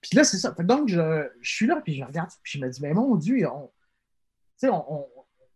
Puis 0.00 0.16
là, 0.16 0.24
c'est 0.24 0.38
ça. 0.38 0.54
Donc, 0.58 0.88
je, 0.88 1.28
suis 1.42 1.66
là, 1.66 1.80
puis 1.82 1.94
je 1.94 2.04
regarde, 2.04 2.30
puis 2.42 2.58
je 2.58 2.64
me 2.64 2.70
dis, 2.70 2.80
mais 2.80 2.94
mon 2.94 3.16
Dieu, 3.16 3.46
on, 3.46 3.70
on, 4.62 5.06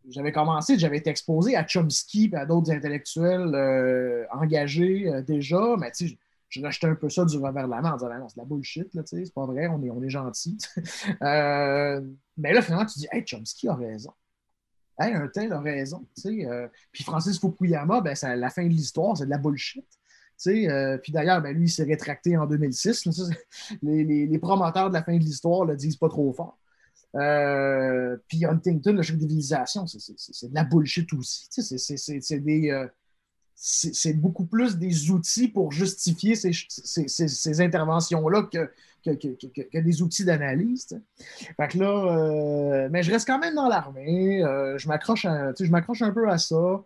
j'avais 0.08 0.32
commencé, 0.32 0.78
j'avais 0.78 0.98
été 0.98 1.10
exposé 1.10 1.56
à 1.56 1.66
Chomsky 1.66 2.30
et 2.32 2.36
à 2.36 2.46
d'autres 2.46 2.70
intellectuels 2.70 3.54
euh, 3.54 4.24
engagés 4.30 5.08
euh, 5.08 5.22
déjà, 5.22 5.76
mais 5.78 5.90
tu 5.92 6.08
sais, 6.08 6.18
je, 6.48 6.60
rejetais 6.60 6.86
un 6.86 6.94
peu 6.94 7.08
ça 7.08 7.24
du 7.24 7.36
revers 7.36 7.66
de 7.66 7.70
la 7.70 7.80
main 7.80 7.92
en 7.92 7.96
disant 7.96 8.08
ben 8.08 8.18
non, 8.18 8.28
c'est 8.28 8.36
de 8.36 8.40
la 8.40 8.46
bullshit, 8.46 8.94
là, 8.94 9.02
c'est 9.04 9.34
pas 9.34 9.46
vrai, 9.46 9.66
on 9.66 9.82
est, 9.82 9.90
on 9.90 10.02
est 10.02 10.10
gentil. 10.10 10.58
Euh, 11.22 12.00
mais 12.36 12.52
là, 12.52 12.60
finalement, 12.60 12.86
tu 12.86 12.98
dis 12.98 13.06
Hey, 13.10 13.24
Chomsky 13.24 13.68
a 13.68 13.74
raison. 13.74 14.12
Hey, 14.98 15.14
un 15.14 15.28
tel 15.28 15.52
a 15.52 15.60
raison. 15.60 16.06
puis 16.92 17.04
Francis 17.04 17.38
Fukuyama, 17.38 18.00
ben, 18.00 18.14
la 18.36 18.50
fin 18.50 18.64
de 18.64 18.68
l'histoire, 18.68 19.16
c'est 19.16 19.24
de 19.24 19.30
la 19.30 19.38
bullshit. 19.38 19.86
Puis 20.38 21.12
d'ailleurs, 21.12 21.40
ben, 21.42 21.56
lui, 21.56 21.66
il 21.66 21.70
s'est 21.70 21.84
rétracté 21.84 22.36
en 22.36 22.46
2006. 22.46 23.08
les, 23.82 24.38
promoteurs 24.38 24.88
de 24.88 24.94
la 24.94 25.02
fin 25.02 25.16
de 25.16 25.22
l'histoire 25.22 25.64
le 25.64 25.76
disent 25.76 25.96
pas 25.96 26.08
trop 26.08 26.32
fort. 26.32 26.58
Euh, 27.16 28.16
puis 28.28 28.44
Huntington, 28.44 28.92
le 28.92 29.02
choc 29.02 29.16
civilisation, 29.16 29.86
c'est 29.86 30.50
de 30.50 30.54
la 30.54 30.64
bullshit 30.64 31.12
aussi. 31.12 31.48
Euh, 32.70 32.88
c'est 33.54 34.14
beaucoup 34.14 34.46
plus 34.46 34.76
des 34.78 35.10
outils 35.10 35.48
pour 35.48 35.70
justifier 35.70 36.34
ces, 36.34 37.60
interventions-là 37.60 38.48
que, 38.52 38.68
que, 39.04 39.78
des 39.78 40.02
outils 40.02 40.24
d'analyse. 40.24 41.00
Fait 41.56 41.68
que 41.68 41.78
là, 41.78 42.16
euh, 42.16 42.88
mais 42.90 43.02
je 43.04 43.12
reste 43.12 43.26
quand 43.26 43.38
même 43.38 43.54
dans 43.54 43.68
l'armée. 43.68 44.40
je 44.76 44.88
m'accroche 44.88 45.24
un 46.02 46.10
peu 46.10 46.28
à 46.28 46.38
ça. 46.38 46.84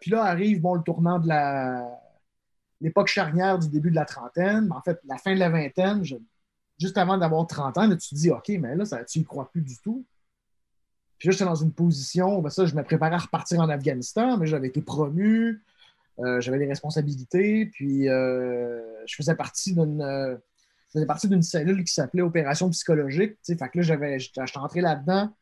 puis 0.00 0.10
là 0.10 0.24
arrive 0.24 0.60
bon, 0.60 0.74
le 0.74 0.82
tournant 0.82 1.20
de 1.20 1.28
la 1.28 1.88
l'époque 2.80 3.08
charnière 3.08 3.58
du 3.58 3.68
début 3.68 3.90
de 3.90 3.94
la 3.94 4.04
trentaine, 4.04 4.70
en 4.72 4.80
fait, 4.82 5.00
la 5.04 5.18
fin 5.18 5.34
de 5.34 5.38
la 5.38 5.48
vingtaine, 5.48 6.02
juste 6.78 6.98
avant 6.98 7.18
d'avoir 7.18 7.46
30 7.46 7.78
ans, 7.78 7.88
tu 7.90 7.96
te 7.96 8.14
dis, 8.14 8.30
OK, 8.30 8.48
mais 8.60 8.74
là, 8.74 8.84
ça, 8.84 9.04
tu 9.04 9.18
n'y 9.18 9.24
crois 9.24 9.50
plus 9.50 9.62
du 9.62 9.78
tout. 9.78 10.04
Puis 11.18 11.28
là, 11.28 11.32
j'étais 11.32 11.44
dans 11.44 11.54
une 11.54 11.72
position, 11.72 12.42
ben 12.42 12.50
ça, 12.50 12.66
je 12.66 12.74
me 12.74 12.82
préparais 12.82 13.14
à 13.14 13.18
repartir 13.18 13.60
en 13.60 13.68
Afghanistan, 13.68 14.36
mais 14.36 14.46
j'avais 14.46 14.68
été 14.68 14.82
promu, 14.82 15.62
euh, 16.18 16.40
j'avais 16.40 16.58
des 16.58 16.66
responsabilités, 16.66 17.66
puis 17.66 18.08
euh, 18.08 18.82
je 19.06 19.14
faisais 19.16 19.34
partie 19.34 19.74
d'une 19.74 20.02
euh, 20.02 20.36
faisais 20.92 21.06
partie 21.06 21.28
d'une 21.28 21.42
cellule 21.42 21.84
qui 21.84 21.92
s'appelait 21.92 22.22
Opération 22.22 22.70
psychologique. 22.70 23.36
Fait 23.46 23.56
que 23.56 23.78
là, 23.78 23.82
j'avais, 23.82 24.18
j'étais 24.18 24.40
entré 24.56 24.80
là-dedans 24.80 25.34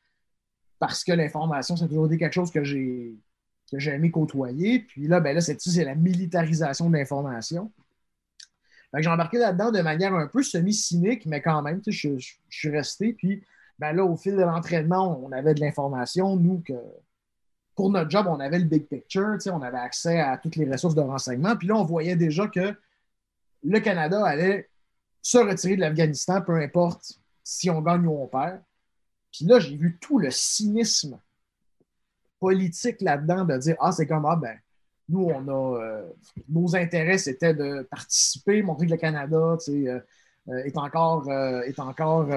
parce 0.79 1.05
que 1.05 1.13
l'information, 1.13 1.77
c'est 1.77 1.87
toujours 1.87 2.07
été 2.07 2.19
quelque 2.19 2.33
chose 2.33 2.51
que 2.51 2.65
j'ai 2.65 3.15
que 3.71 3.79
j'ai 3.79 3.93
aimé 3.93 4.11
côtoyer. 4.11 4.81
Puis 4.81 5.07
là, 5.09 5.21
ben 5.21 5.35
là, 5.35 5.41
c'est, 5.41 5.85
la 5.85 5.95
militarisation 5.95 6.91
de 6.91 6.97
l'information 6.97 7.73
j'ai 9.01 9.09
embarqué 9.09 9.39
là-dedans 9.39 9.71
de 9.71 9.81
manière 9.81 10.15
un 10.15 10.27
peu 10.27 10.43
semi-cynique, 10.43 11.27
mais 11.27 11.43
quand 11.43 11.63
même, 11.63 11.81
je, 11.87 12.17
suis 12.49 12.71
resté. 12.71 13.13
Puis 13.13 13.43
ben 13.79 13.93
là, 13.93 14.05
au 14.05 14.17
fil 14.17 14.37
de 14.37 14.43
l'entraînement, 14.43 15.21
on 15.25 15.33
avait 15.33 15.55
de 15.55 15.61
l'information. 15.61 16.37
Nous, 16.37 16.63
que 16.65 16.75
pour 17.75 17.91
notre 17.91 18.11
job, 18.11 18.27
on 18.29 18.39
avait 18.39 18.59
le 18.59 18.65
big 18.65 18.87
picture, 18.87 19.37
on 19.47 19.63
avait 19.63 19.79
accès 19.79 20.21
à 20.21 20.39
toutes 20.39 20.57
les 20.57 20.71
ressources 20.71 20.95
de 20.95 21.01
renseignement. 21.01 21.57
Puis 21.57 21.67
là, 21.67 21.75
on 21.75 21.85
voyait 21.85 22.17
déjà 22.17 22.47
que 22.47 22.75
le 23.65 23.81
Canada 23.81 24.25
allait 24.25 24.69
se 25.23 25.39
retirer 25.39 25.77
de 25.77 25.81
l'Afghanistan, 25.81 26.43
peu 26.43 26.55
importe 26.57 27.19
si 27.43 27.71
on 27.71 27.81
gagne 27.81 28.07
ou 28.07 28.13
on 28.13 28.27
perd. 28.27 28.63
Puis 29.33 29.47
là, 29.47 29.59
j'ai 29.59 29.77
vu 29.77 29.99
tout 30.01 30.19
le 30.19 30.31
cynisme 30.31 31.19
politique 32.41 33.01
là-dedans 33.01 33.45
de 33.45 33.57
dire 33.59 33.77
Ah, 33.81 33.93
c'est 33.93 34.07
comme 34.07 34.27
Ah, 34.27 34.37
ben, 34.37 34.57
nous, 35.09 35.25
on 35.25 35.49
a 35.49 35.81
euh, 35.81 36.03
nos 36.49 36.75
intérêts, 36.77 37.19
c'était 37.19 37.55
de 37.55 37.87
participer, 37.91 38.63
montrer 38.63 38.87
que 38.87 38.93
le 38.93 38.97
Canada 38.97 39.57
euh, 39.69 40.01
euh, 40.49 40.65
est 40.65 40.77
encore, 40.79 41.31
est 41.31 41.79
encore 41.79 42.29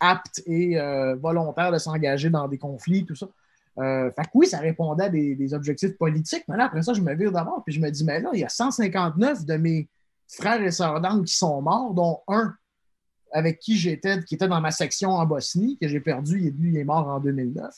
apte 0.00 0.42
et 0.46 0.76
volontaire 1.20 1.72
de 1.72 1.78
s'engager 1.78 2.30
dans 2.30 2.48
des 2.48 2.58
conflits, 2.58 3.04
tout 3.04 3.14
ça. 3.14 3.28
Fait 3.76 4.22
que 4.22 4.30
oui, 4.34 4.46
ça 4.46 4.58
répondait 4.58 5.04
à 5.04 5.08
des, 5.08 5.54
objectifs 5.54 5.96
politiques, 5.98 6.44
mais 6.48 6.56
là, 6.56 6.66
après 6.66 6.82
ça, 6.82 6.92
je 6.92 7.00
me 7.00 7.14
vire 7.14 7.32
d'abord, 7.32 7.62
puis 7.64 7.74
je 7.74 7.80
me 7.80 7.90
dis, 7.90 8.04
mais 8.04 8.20
là, 8.20 8.30
il 8.32 8.40
y 8.40 8.44
a 8.44 8.48
159 8.48 9.44
de 9.44 9.56
mes 9.56 9.88
frères 10.28 10.62
et 10.62 10.70
sœurs 10.70 11.00
d'armes 11.00 11.24
qui 11.24 11.36
sont 11.36 11.60
morts, 11.60 11.92
dont 11.92 12.20
un 12.28 12.54
avec 13.32 13.58
qui 13.58 13.76
j'étais, 13.76 14.22
qui 14.22 14.36
était 14.36 14.46
dans 14.46 14.60
ma 14.60 14.70
section 14.70 15.10
en 15.10 15.26
Bosnie, 15.26 15.76
que 15.78 15.88
j'ai 15.88 15.98
perdu, 15.98 16.38
il 16.40 16.46
est, 16.46 16.54
il 16.70 16.76
est 16.78 16.84
mort 16.84 17.08
en 17.08 17.18
2009. 17.18 17.74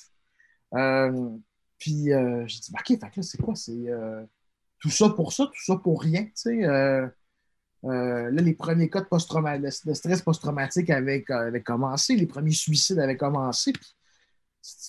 Euh, 1.76 1.78
puis 1.78 2.12
euh, 2.12 2.44
j'ai 2.46 2.60
dit, 2.60 2.72
OK, 2.72 2.86
fait 2.88 2.98
que 2.98 3.04
là, 3.16 3.22
c'est 3.22 3.40
quoi? 3.40 3.54
C'est 3.54 3.86
tout 4.80 4.90
ça 4.90 5.08
pour 5.10 5.32
ça, 5.32 5.46
tout 5.46 5.64
ça 5.64 5.76
pour 5.76 6.02
rien, 6.02 6.24
tu 6.24 6.32
sais. 6.34 6.60
là, 6.62 8.30
les 8.30 8.54
premiers 8.54 8.90
cas 8.90 9.00
de, 9.00 9.94
stress 9.94 10.22
post-traumatique 10.22 10.90
avaient, 10.90 11.24
commencé, 11.64 12.16
les 12.16 12.26
premiers 12.26 12.52
suicides 12.52 12.98
avaient 12.98 13.16
commencé. 13.16 13.72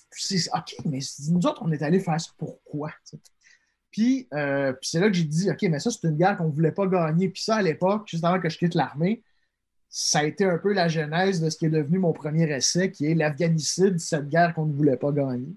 Puis 0.10 0.48
OK, 0.54 0.76
mais 0.86 1.00
nous 1.30 1.46
autres, 1.46 1.62
on 1.62 1.72
est 1.72 1.84
allé 1.84 2.00
faire 2.00 2.20
ça 2.20 2.32
pourquoi? 2.38 2.92
Euh, 4.34 4.74
puis, 4.74 4.90
c'est 4.90 5.00
là 5.00 5.08
que 5.08 5.14
j'ai 5.14 5.24
dit, 5.24 5.50
OK, 5.50 5.62
mais 5.64 5.80
ça, 5.80 5.90
c'est 5.92 6.08
une 6.08 6.18
guerre 6.18 6.38
qu'on 6.38 6.48
ne 6.48 6.54
voulait 6.54 6.72
pas 6.72 6.88
gagner. 6.88 7.30
Puis 7.30 7.44
ça, 7.44 7.58
à 7.58 7.62
l'époque, 7.62 8.08
juste 8.08 8.24
avant 8.24 8.40
que 8.40 8.50
je 8.50 8.58
quitte 8.58 8.76
l'armée, 8.76 9.24
ça 9.90 10.20
a 10.20 10.24
été 10.26 10.44
un 10.46 10.58
peu 10.58 10.74
la 10.74 10.88
genèse 10.88 11.42
de 11.42 11.50
ce 11.50 11.58
qui 11.58 11.66
est 11.66 11.70
devenu 11.70 12.00
mon 12.00 12.14
premier 12.14 12.50
essai, 12.52 12.92
qui 12.92 13.06
est 13.06 13.16
l'Afghanicide, 13.16 14.00
cette 14.00 14.28
guerre 14.30 14.54
qu'on 14.54 14.66
ne 14.66 14.74
voulait 14.74 14.98
pas 14.98 15.12
gagner, 15.12 15.56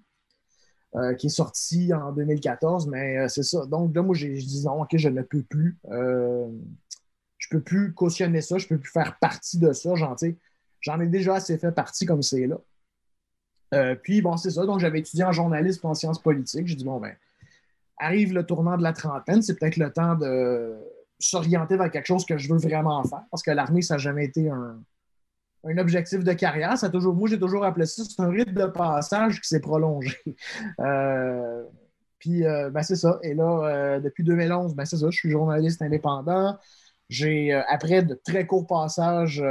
euh, 0.97 1.15
qui 1.15 1.27
est 1.27 1.31
sorti 1.31 1.93
en 1.95 2.13
2014. 2.13 2.89
Mais 2.89 3.19
euh, 3.19 3.29
c'est 3.29 3.43
ça. 3.43 3.65
Donc 3.67 3.95
là, 3.95 4.03
moi, 4.03 4.15
j'ai 4.15 4.33
dit 4.33 4.65
non, 4.65 4.83
OK, 4.83 4.97
je 4.97 5.09
ne 5.09 5.23
peux 5.23 5.43
plus. 5.43 5.79
je 5.89 5.97
ne 5.97 7.51
peux 7.51 7.61
plus 7.61 7.95
cautionner 7.95 8.41
ça, 8.41 8.59
je 8.59 8.67
peux 8.67 8.79
plus 8.79 8.93
faire 8.93 9.19
partie 9.21 9.59
de 9.59 9.73
ça. 9.73 9.95
J'en 10.81 11.01
ai 11.01 11.07
déjà 11.07 11.35
assez 11.35 11.59
fait 11.59 11.73
partie 11.73 12.07
comme 12.07 12.23
c'est 12.23 12.47
là. 12.47 12.59
Euh, 13.75 13.95
puis, 13.95 14.21
bon, 14.23 14.37
c'est 14.37 14.51
ça. 14.51 14.67
Donc, 14.67 14.81
j'avais 14.81 15.01
étudié 15.01 15.25
en 15.25 15.33
journalisme 15.33 15.87
en 15.87 15.95
sciences 15.95 16.21
politiques. 16.21 16.67
J'ai 16.67 16.75
dit, 16.75 16.85
bon, 16.85 17.01
ben, 17.01 17.15
arrive 17.99 18.33
le 18.33 18.45
tournant 18.45 18.77
de 18.77 18.83
la 18.83 18.93
trentaine, 18.93 19.43
c'est 19.43 19.59
peut-être 19.59 19.77
le 19.77 19.93
temps 19.93 20.15
de 20.17 20.77
s'orienter 21.19 21.77
vers 21.77 21.91
quelque 21.91 22.07
chose 22.07 22.25
que 22.25 22.39
je 22.39 22.53
veux 22.53 22.59
vraiment 22.59 23.03
faire. 23.05 23.23
Parce 23.31 23.43
que 23.43 23.51
l'armée, 23.51 23.83
ça 23.83 23.95
n'a 23.95 23.99
jamais 23.99 24.25
été 24.25 24.49
un, 24.49 24.81
objectif 25.65 26.25
de 26.25 26.33
carrière. 26.33 26.77
Ça 26.79 26.89
toujours, 26.91 27.15
moi, 27.15 27.29
j'ai 27.29 27.39
toujours 27.39 27.65
appelé 27.65 27.87
ça, 27.87 28.03
c'est 28.05 28.21
un 28.21 28.31
rythme 28.31 28.55
de 28.55 28.67
passage 28.67 29.41
qui 29.41 29.49
s'est 29.49 29.61
prolongé. 29.61 30.17
Euh, 30.81 31.63
puis, 32.19 32.45
euh, 32.45 32.69
ben, 32.71 32.83
c'est 32.83 32.97
ça. 32.97 33.19
Et 33.23 33.33
là, 33.35 33.99
depuis 34.01 34.25
2011, 34.25 34.75
ben, 34.75 34.85
c'est 34.85 34.99
ça, 34.99 35.07
je 35.11 35.17
suis 35.17 35.31
journaliste 35.31 35.81
indépendant. 35.81 36.59
J'ai, 37.09 37.53
après 37.53 38.03
de 38.03 38.15
très 38.15 38.47
courts 38.47 38.67
passages 38.67 39.43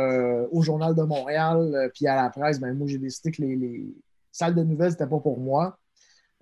au 0.51 0.61
Journal 0.61 0.95
de 0.95 1.01
Montréal, 1.01 1.89
puis 1.95 2.07
à 2.07 2.15
la 2.15 2.29
presse, 2.29 2.59
ben, 2.59 2.73
moi, 2.73 2.87
j'ai 2.87 2.99
décidé 2.99 3.31
que 3.31 3.41
les 3.41 3.95
salle 4.31 4.55
de 4.55 4.63
nouvelles, 4.63 4.91
c'était 4.91 5.07
pas 5.07 5.19
pour 5.19 5.39
moi. 5.39 5.77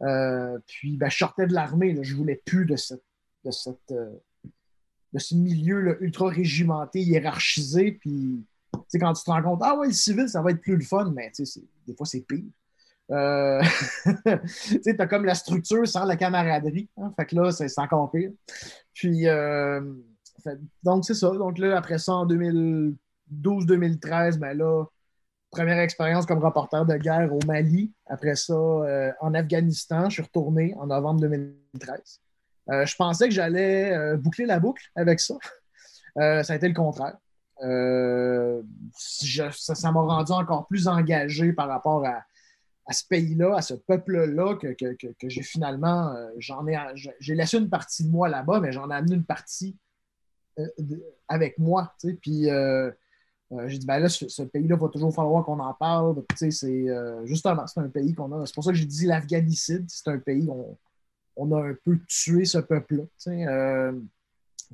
Euh, 0.01 0.59
puis, 0.67 0.97
ben, 0.97 1.09
je 1.09 1.17
sortais 1.17 1.47
de 1.47 1.53
l'armée, 1.53 1.97
je 2.01 2.15
voulais 2.15 2.41
plus 2.45 2.65
de, 2.65 2.75
cette, 2.75 3.03
de, 3.43 3.51
cette, 3.51 3.91
euh, 3.91 4.13
de 5.13 5.19
ce 5.19 5.35
milieu 5.35 6.01
ultra 6.01 6.29
régimenté, 6.29 7.01
hiérarchisé. 7.01 7.93
Puis, 7.93 8.45
quand 8.93 9.13
tu 9.13 9.23
te 9.23 9.31
rends 9.31 9.41
compte, 9.41 9.61
ah 9.63 9.75
ouais, 9.77 9.87
le 9.87 9.93
civil, 9.93 10.29
ça 10.29 10.41
va 10.41 10.51
être 10.51 10.61
plus 10.61 10.75
le 10.75 10.83
fun, 10.83 11.11
mais 11.15 11.31
des 11.85 11.95
fois, 11.95 12.05
c'est 12.05 12.21
pire. 12.21 12.43
Euh, 13.09 13.61
tu 14.83 14.95
as 14.97 15.07
comme 15.07 15.25
la 15.25 15.35
structure 15.35 15.87
sans 15.87 16.05
la 16.05 16.17
camaraderie. 16.17 16.89
Hein, 16.97 17.13
fait 17.15 17.25
que 17.25 17.35
là, 17.35 17.51
c'est 17.51 17.79
encore 17.79 18.11
pire. 18.11 18.31
Puis, 18.93 19.25
donc, 20.83 21.05
c'est 21.05 21.13
ça. 21.13 21.29
Donc 21.31 21.57
là, 21.57 21.77
après 21.77 21.97
ça, 21.97 22.13
en 22.13 22.27
2012-2013, 22.27 24.39
ben 24.39 24.57
là, 24.57 24.85
première 25.51 25.79
expérience 25.79 26.25
comme 26.25 26.43
reporter 26.43 26.85
de 26.85 26.97
guerre 26.97 27.33
au 27.33 27.39
Mali. 27.45 27.93
Après 28.05 28.35
ça, 28.35 28.53
euh, 28.53 29.11
en 29.21 29.33
Afghanistan, 29.33 30.09
je 30.09 30.15
suis 30.15 30.23
retourné 30.23 30.73
en 30.77 30.87
novembre 30.87 31.21
2013. 31.21 32.21
Euh, 32.69 32.85
je 32.85 32.95
pensais 32.95 33.29
que 33.29 33.33
j'allais 33.33 33.93
euh, 33.93 34.17
boucler 34.17 34.45
la 34.45 34.59
boucle 34.59 34.83
avec 34.95 35.19
ça. 35.19 35.35
ça 36.15 36.53
a 36.53 36.55
été 36.55 36.67
le 36.67 36.73
contraire. 36.73 37.17
Ça 38.99 39.91
m'a 39.91 39.99
rendu 39.99 40.31
encore 40.31 40.67
plus 40.67 40.87
engagé 40.87 41.53
par 41.53 41.67
rapport 41.67 42.05
à, 42.05 42.23
ce 42.93 43.03
pays-là, 43.07 43.57
à 43.57 43.61
ce 43.61 43.73
peuple-là, 43.73 44.55
que, 44.55 44.75
j'ai 45.23 45.43
finalement, 45.43 46.15
ai, 46.37 46.77
j'ai 47.19 47.35
laissé 47.35 47.57
une 47.57 47.69
partie 47.69 48.03
de 48.05 48.09
moi 48.09 48.29
là-bas, 48.29 48.59
mais 48.59 48.71
j'en 48.71 48.89
ai 48.89 48.95
amené 48.95 49.15
une 49.15 49.25
partie 49.25 49.75
avec 51.27 51.57
moi. 51.57 51.93
Puis 52.21 52.49
euh, 53.51 53.67
j'ai 53.67 53.77
dit, 53.77 53.85
ben 53.85 53.99
là, 53.99 54.09
ce, 54.09 54.43
pays-là, 54.43 54.75
va 54.75 54.89
toujours 54.89 55.13
falloir 55.13 55.45
qu'on 55.45 55.59
en 55.59 55.73
parle. 55.73 56.21
c'est 56.35 56.63
euh, 56.69 57.25
justement, 57.25 57.65
c'est 57.65 57.79
un 57.79 57.87
pays 57.87 58.13
qu'on 58.13 58.31
a. 58.33 58.45
C'est 58.45 58.53
pour 58.53 58.63
ça 58.63 58.71
que 58.71 58.77
j'ai 58.77 58.85
dit 58.85 59.05
l'Afghanicide. 59.05 59.85
C'est 59.87 60.09
un 60.09 60.19
pays 60.19 60.47
où 60.49 60.77
on, 61.37 61.51
a 61.53 61.69
un 61.69 61.73
peu 61.85 61.97
tué 62.07 62.43
ce 62.43 62.57
peuple-là. 62.57 63.03
Euh, 63.27 63.93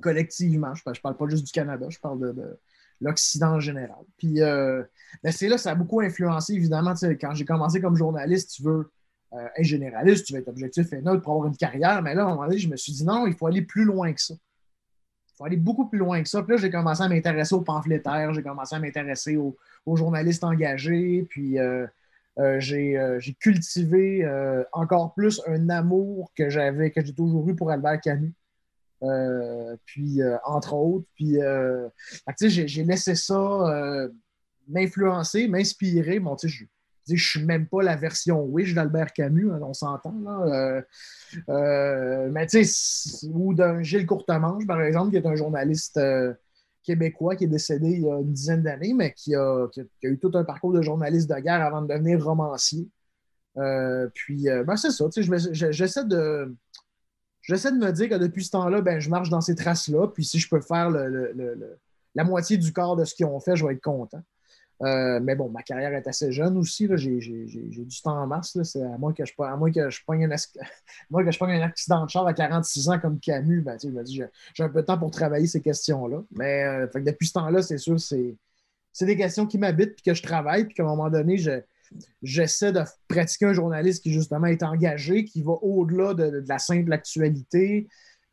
collectivement, 0.02 0.74
je 0.74 0.82
ne 0.88 0.94
parle 0.96 1.18
pas 1.18 1.28
juste 1.28 1.46
du 1.46 1.52
Canada, 1.52 1.86
je 1.90 2.00
parle 2.00 2.34
de, 2.34 2.60
l'Occident 3.04 3.54
en 3.54 3.60
général. 3.60 4.04
Puis, 4.18 4.40
ben, 4.40 5.32
c'est 5.32 5.48
là, 5.48 5.58
ça 5.58 5.72
a 5.72 5.76
beaucoup 5.76 6.02
influencé, 6.02 6.54
évidemment. 6.54 6.94
Quand 7.22 7.34
j'ai 7.34 7.46
commencé 7.46 7.82
comme 7.82 7.96
journaliste, 7.96 8.52
tu 8.56 8.64
veux 8.64 8.92
être 9.32 9.64
généraliste, 9.64 10.26
tu 10.28 10.34
veux 10.34 10.40
être 10.40 10.48
objectif 10.48 10.92
et 10.94 11.02
neutre 11.02 11.22
pour 11.22 11.34
avoir 11.34 11.48
une 11.48 11.58
carrière. 11.58 12.02
Mais 12.02 12.16
là, 12.16 12.24
à 12.24 12.26
un 12.26 12.30
moment 12.30 12.46
donné, 12.46 12.58
je 12.58 12.70
me 12.70 12.78
suis 12.78 12.94
dit, 12.94 13.06
non, 13.06 13.28
il 13.28 13.34
faut 13.34 13.48
aller 13.48 13.62
plus 13.62 13.86
loin 13.86 14.14
que 14.14 14.22
ça 14.22 14.36
il 15.34 15.38
faut 15.38 15.46
aller 15.46 15.58
beaucoup 15.58 15.88
plus 15.88 15.98
loin 15.98 16.22
que 16.22 16.30
ça. 16.30 16.44
Puis 16.44 16.56
là, 16.56 16.62
j'ai 16.62 16.70
commencé 16.70 17.02
à 17.02 17.10
m'intéresser 17.10 17.56
aux 17.56 17.62
pamphlétaires, 17.62 18.34
j'ai 18.34 18.44
commencé 18.44 18.76
à 18.76 18.80
m'intéresser 18.80 19.36
aux, 19.38 19.58
journalistes 19.96 20.44
engagés, 20.44 21.26
puis 21.30 21.60
euh, 21.60 21.88
euh, 22.40 22.60
euh, 22.72 23.20
j'ai 23.20 23.34
cultivé 23.40 24.28
encore 24.72 25.14
plus 25.14 25.42
un 25.48 25.70
amour 25.70 26.32
que 26.36 26.50
j'avais, 26.50 26.92
que 26.92 27.04
j'ai 27.04 27.14
toujours 27.14 27.50
eu 27.50 27.56
pour 27.56 27.72
Albert 27.72 28.00
Camus. 28.02 28.34
Puis, 29.86 30.22
entre 30.46 30.74
autres, 30.74 31.06
puis, 31.16 31.38
j'ai 32.48 32.84
laissé 32.84 33.16
ça 33.16 34.10
m'influencer, 34.68 35.48
m'inspirer. 35.48 36.22
Tu 36.40 36.50
sais, 36.50 36.66
je 37.08 37.14
ne 37.14 37.18
suis 37.18 37.44
même 37.44 37.68
pas 37.68 37.82
la 37.84 37.96
version 37.96 38.44
Wish 38.44 38.74
d'Albert 38.74 39.14
Camus, 39.14 39.52
hein, 39.52 39.60
on 39.62 39.74
s'entend. 39.74 40.16
Euh, 40.48 40.82
euh, 41.50 42.30
mais 42.32 42.48
tu 42.48 42.64
sais, 42.64 43.28
ou 43.28 43.54
d'un 43.54 43.84
Gilles 43.84 44.06
Courtemanche, 44.06 44.66
par 44.66 44.82
exemple, 44.82 45.12
qui 45.12 45.18
est 45.18 45.26
un 45.26 45.36
journaliste 45.36 45.98
euh, 45.98 46.34
québécois 46.84 47.36
qui 47.36 47.46
est 47.46 47.48
décédé 47.48 47.90
il 47.92 48.02
y 48.04 48.10
a 48.10 48.20
une 48.20 48.34
dizaine 48.34 48.64
d'années, 48.64 48.94
mais 48.94 49.14
qui 49.14 49.36
a, 49.36 49.68
eu 50.04 50.18
tout 50.18 50.32
un 50.34 50.44
parcours 50.44 50.74
de 50.74 50.82
journaliste 50.82 51.30
de 51.30 51.40
guerre 51.40 51.62
avant 51.62 51.82
de 51.82 51.88
devenir 51.88 52.24
romancier. 52.24 52.88
puis, 54.14 54.46
ben, 54.66 54.76
c'est 54.76 54.92
ça, 54.92 55.06
j'essaie 55.52 56.06
de. 56.06 56.56
J'essaie 57.44 57.72
de 57.72 57.78
me 57.78 57.92
dire 57.92 58.10
que 58.10 58.16
depuis 58.16 58.46
ce 58.46 58.52
temps-là, 58.52 58.82
ben, 58.82 59.00
je 59.00 59.10
marche 59.10 59.30
dans 59.30 59.42
ces 59.42 59.56
traces-là. 59.56 60.08
Puis 60.08 60.26
si 60.26 60.40
je 60.40 60.50
peux 60.50 60.62
faire 60.62 60.90
la 60.90 62.24
moitié 62.24 62.58
du 62.58 62.72
corps 62.72 62.96
de 62.96 63.06
ce 63.06 63.14
qu'ils 63.14 63.26
ont 63.26 63.40
fait, 63.40 63.56
je 63.56 63.66
vais 63.66 63.74
être 63.74 63.84
content. 63.84 64.22
Euh, 64.82 65.20
mais 65.22 65.36
bon, 65.36 65.50
ma 65.50 65.62
carrière 65.62 65.94
est 65.94 66.08
assez 66.08 66.32
jeune 66.32 66.58
aussi. 66.58 66.90
J'ai 66.96 67.10
du 67.16 68.02
temps 68.02 68.18
en 68.18 68.28
masse. 68.28 68.56
à 68.76 68.98
moins 68.98 69.14
que 69.14 69.26
je, 69.26 69.34
à 69.40 69.58
que 69.74 69.90
je 69.92 70.04
pogne 70.06 70.26
un, 70.26 71.62
accident 71.62 72.06
de 72.06 72.10
char 72.10 72.26
à 72.28 72.34
46 72.34 72.90
ans 72.90 73.00
comme 73.00 73.20
Camus, 73.20 73.62
ben, 73.62 73.78
je 73.82 73.88
me 73.90 74.04
dis 74.04 74.22
j'ai 74.54 74.64
un 74.64 74.70
peu 74.70 74.82
de 74.82 74.86
temps 74.86 74.98
pour 74.98 75.12
travailler 75.12 75.48
ces 75.48 75.62
questions-là. 75.62 76.24
Mais 76.32 76.64
euh, 76.64 76.88
depuis 76.96 77.28
ce 77.28 77.34
temps-là, 77.34 77.62
c'est 77.62 77.78
sûr, 77.78 78.00
c'est 78.00 78.36
des 79.06 79.18
questions 79.18 79.46
qui 79.46 79.58
m'habitent 79.58 79.96
puis 79.96 80.04
que 80.04 80.14
je 80.14 80.24
travaille, 80.24 80.66
puis 80.66 80.76
qu'à 80.76 80.84
un 80.84 80.88
moment 80.88 81.10
donné, 81.10 81.38
j'essaie 82.22 82.72
de 82.72 82.82
pratiquer 83.08 83.46
un 83.46 83.54
journaliste 83.54 84.04
qui 84.04 84.12
justement 84.12 84.48
est 84.48 84.64
engagé, 84.64 85.26
qui 85.26 85.42
va 85.42 85.54
au-delà 85.62 86.14
de, 86.14 86.44
la 86.48 86.60
simple 86.60 86.92
actualité, 86.94 87.88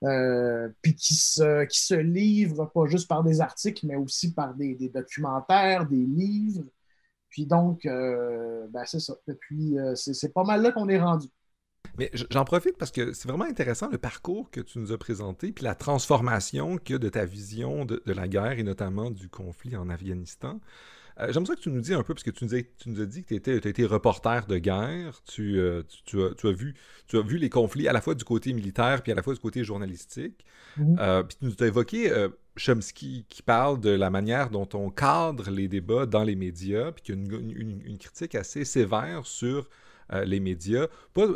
euh, 0.05 0.69
puis 0.83 0.95
qui 0.95 1.15
se, 1.15 1.65
qui 1.67 1.81
se 1.81 1.95
livre 1.95 2.71
pas 2.73 2.87
juste 2.87 3.09
par 3.09 3.23
des 3.23 3.41
articles, 3.41 3.87
mais 3.87 3.97
aussi 3.97 4.33
par 4.33 4.55
des, 4.55 4.91
documentaires, 4.93 5.87
des 5.87 6.07
livres. 6.07 6.65
Puis 7.29 7.47
donc, 7.47 7.87
euh, 7.87 8.67
ben 8.71 8.85
c'est 8.87 9.01
ça. 9.01 9.15
Euh, 9.29 9.95
c'est 9.95 10.33
pas 10.33 10.45
mal 10.45 10.63
là 10.63 10.73
qu'on 10.73 10.89
est 10.89 11.01
rendu. 11.01 11.29
Mais 11.99 12.11
j'en 12.31 12.45
profite 12.45 12.77
parce 12.79 12.91
que 12.91 13.13
c'est 13.13 13.29
vraiment 13.29 13.45
intéressant 13.45 13.89
le 13.91 13.99
parcours 13.99 14.51
que 14.51 14.61
tu 14.61 14.79
nous 14.79 14.93
as 14.93 14.99
présenté, 14.99 15.53
puis 15.53 15.65
la 15.65 15.75
transformation 15.75 16.79
que 16.79 16.95
de 16.95 17.09
ta 17.09 17.25
vision 17.25 17.85
de, 17.85 18.03
de 18.05 18.13
la 18.13 18.27
guerre 18.27 18.59
et 18.59 18.63
notamment 18.63 19.11
du 19.11 19.29
conflit 19.29 19.77
en 19.77 19.89
Afghanistan. 19.91 20.61
Euh, 21.21 21.33
j'aimerais 21.33 21.57
que 21.57 21.61
tu 21.61 21.71
nous 21.71 21.81
dis 21.81 21.95
un 21.95 22.03
peu, 22.03 22.15
parce 22.15 22.23
que 22.23 22.31
tu 22.31 22.45
nous, 22.45 22.55
as, 22.55 23.07
dit 23.07 23.25
que 23.25 23.35
tu 23.35 23.51
as 23.51 23.69
été 23.69 23.85
reporter 23.85 24.47
de 24.47 24.59
guerre, 24.59 25.23
euh, 25.39 25.83
tu, 26.07 26.23
as, 26.23 26.53
vu, 26.53 26.75
tu 27.07 27.19
as 27.19 27.23
vu 27.23 27.37
les 27.37 27.51
conflits 27.51 27.89
à 27.89 27.93
la 27.93 28.01
fois 28.01 28.15
du 28.15 28.25
côté 28.25 28.53
militaire 28.53 29.03
puis 29.03 29.13
à 29.13 29.15
la 29.15 29.23
fois 29.23 29.35
du 29.35 29.41
côté 29.41 29.65
journalistique. 29.65 30.45
Mhm. 30.77 30.97
Euh, 30.99 31.23
puis 31.23 31.37
tu 31.39 31.45
nous 31.45 31.57
as 31.61 31.67
évoqué 31.67 32.29
Chomsky 32.57 33.27
qui 33.29 33.43
parle 33.43 33.81
de 33.81 33.91
la 33.91 34.11
manière 34.11 34.51
dont 34.51 34.69
on 34.75 34.91
cadre 34.91 35.51
les 35.51 35.69
débats 35.69 36.07
dans 36.07 36.25
les 36.25 36.37
médias, 36.37 36.93
puis 36.93 37.03
qu'il 37.03 37.15
y 37.15 37.19
a 37.19 37.37
une, 37.61 37.99
critique 37.99 38.35
assez 38.35 38.65
sévère 38.65 39.27
sur 39.27 39.69
les 40.25 40.41
médias, 40.41 40.89
pas, 41.15 41.29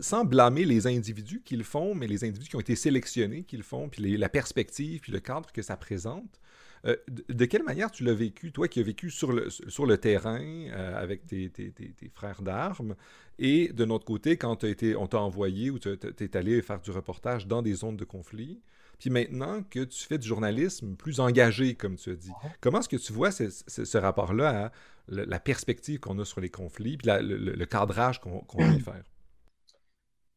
sans 0.00 0.24
blâmer 0.24 0.64
les 0.64 0.86
individus 0.86 1.42
qui 1.44 1.54
le 1.54 1.64
font, 1.64 1.94
mais 1.94 2.06
les 2.06 2.24
individus 2.24 2.48
qui 2.48 2.56
ont 2.56 2.60
été 2.60 2.76
sélectionnés 2.76 3.42
qui 3.42 3.58
le 3.58 3.62
font, 3.62 3.90
puis 3.90 4.16
la 4.16 4.28
perspective, 4.30 5.00
puis 5.00 5.12
le 5.12 5.20
cadre 5.20 5.52
que 5.52 5.60
ça 5.60 5.76
présente. 5.76 6.40
Euh, 6.84 6.96
de, 7.08 7.44
quelle 7.44 7.62
manière 7.62 7.90
tu 7.90 8.02
l'as 8.02 8.14
vécu, 8.14 8.50
toi 8.50 8.66
qui 8.66 8.80
as 8.80 8.82
vécu 8.82 9.10
sur 9.10 9.32
le, 9.32 9.50
sur 9.50 9.86
le 9.86 9.98
terrain 9.98 10.40
euh, 10.40 11.00
avec 11.00 11.26
tes, 11.26 11.48
tes, 11.48 11.72
frères 12.12 12.42
d'armes, 12.42 12.96
et 13.38 13.72
de 13.72 13.84
notre 13.84 14.04
côté, 14.04 14.36
quand 14.36 14.64
as 14.64 14.68
été, 14.68 14.96
on 14.96 15.06
t'a 15.06 15.20
envoyé 15.20 15.70
ou 15.70 15.78
tu 15.78 15.88
es 15.90 16.36
allé 16.36 16.60
faire 16.60 16.80
du 16.80 16.90
reportage 16.90 17.46
dans 17.46 17.62
des 17.62 17.74
zones 17.74 17.96
de 17.96 18.04
conflit, 18.04 18.60
puis 18.98 19.10
maintenant 19.10 19.62
que 19.62 19.84
tu 19.84 20.04
fais 20.04 20.18
du 20.18 20.26
journalisme 20.26 20.96
plus 20.96 21.20
engagé, 21.20 21.74
comme 21.74 21.96
tu 21.96 22.10
as 22.10 22.16
dit, 22.16 22.32
comment 22.60 22.80
est-ce 22.80 22.88
que 22.88 22.96
tu 22.96 23.12
vois 23.12 23.30
ce, 23.30 23.98
rapport-là 23.98 24.66
à 24.66 24.72
la 25.08 25.38
perspective 25.38 26.00
qu'on 26.00 26.18
a 26.18 26.24
sur 26.24 26.40
les 26.40 26.50
conflits, 26.50 26.96
puis 26.96 27.10
le, 27.10 27.64
cadrage 27.64 28.20
qu'on 28.20 28.42
veut 28.58 28.78
faire? 28.84 29.04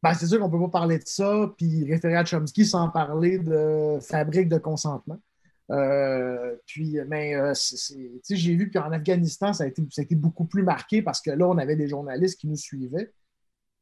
Ben, 0.04 0.14
c'est 0.14 0.28
sûr 0.28 0.40
qu'on 0.40 0.48
ne 0.48 0.52
peut 0.52 0.60
pas 0.60 0.80
parler 0.80 1.00
de 1.00 1.08
ça, 1.08 1.52
puis 1.58 1.92
référer 1.92 2.16
à 2.16 2.24
Chomsky 2.24 2.64
sans 2.66 2.90
parler 2.90 3.40
de 3.40 3.98
fabrique 4.02 4.50
de 4.50 4.60
consentement. 4.60 5.20
Euh, 5.72 6.56
puis, 6.68 6.98
mais 7.08 7.36
euh, 7.36 7.54
j'ai 8.30 8.56
vu 8.56 8.70
qu'en 8.72 8.92
Afghanistan, 8.92 9.54
ça 9.54 9.64
a, 9.64 9.68
été, 9.68 9.82
ça 9.92 10.02
a, 10.02 10.04
été, 10.04 10.16
beaucoup 10.16 10.46
plus 10.46 10.64
marqué 10.64 11.02
parce 11.02 11.22
que 11.22 11.32
là, 11.32 11.48
on 11.48 11.58
avait 11.58 11.76
des 11.76 11.88
journalistes 11.88 12.40
qui 12.40 12.48
nous 12.48 12.56
suivaient. 12.56 13.12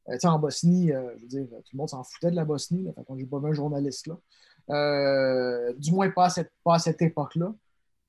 Euh, 0.08 0.16
en 0.24 0.38
Bosnie, 0.38 0.88
je 0.88 1.20
veux 1.22 1.28
dire, 1.28 1.46
tout 1.46 1.72
le 1.72 1.76
monde 1.78 1.88
s'en 1.88 2.04
foutait 2.04 2.30
de 2.30 2.36
la 2.36 2.44
Bosnie. 2.44 2.84
Là, 2.84 2.92
fait 2.92 3.02
j'ai 3.16 3.26
pas 3.26 3.38
vu 3.38 3.48
un 3.48 3.52
journaliste 3.52 4.06
là. 4.06 5.72
du 5.78 5.92
moins 5.92 6.10
pas 6.10 6.26
à 6.26 6.30
cette, 6.30 6.52
cette 6.78 7.02
époque-là. 7.02 7.54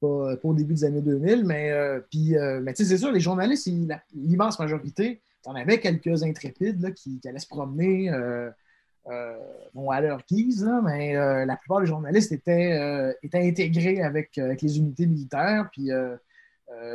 Pas, 0.01 0.35
au 0.43 0.53
début 0.53 0.73
des 0.73 0.83
années 0.83 1.01
2000. 1.01 1.45
Mais, 1.45 1.71
puis, 2.09 2.35
mais 2.61 2.73
c'est 2.75 2.97
sûr, 2.97 3.11
les 3.11 3.19
journalistes, 3.19 3.69
l'immense 4.13 4.59
majorité, 4.59 5.21
on 5.45 5.55
avait 5.55 5.79
quelques 5.79 6.23
intrépides 6.23 6.93
qui, 6.93 7.19
allaient 7.25 7.39
se 7.39 7.47
promener 7.47 8.09
euh, 8.09 8.15
euh, 8.15 8.51
bon, 9.73 9.89
à 9.89 10.01
leur 10.01 10.21
guise, 10.27 10.69
mais 10.83 11.15
euh, 11.15 11.45
la 11.45 11.55
plupart 11.57 11.81
des 11.81 11.87
journalistes 11.87 12.31
étaient, 12.31 13.13
étaient 13.21 13.47
intégrés 13.47 14.01
avec, 14.01 14.35
les 14.37 14.77
unités 14.77 15.05
militaires, 15.05 15.69
puis 15.71 15.89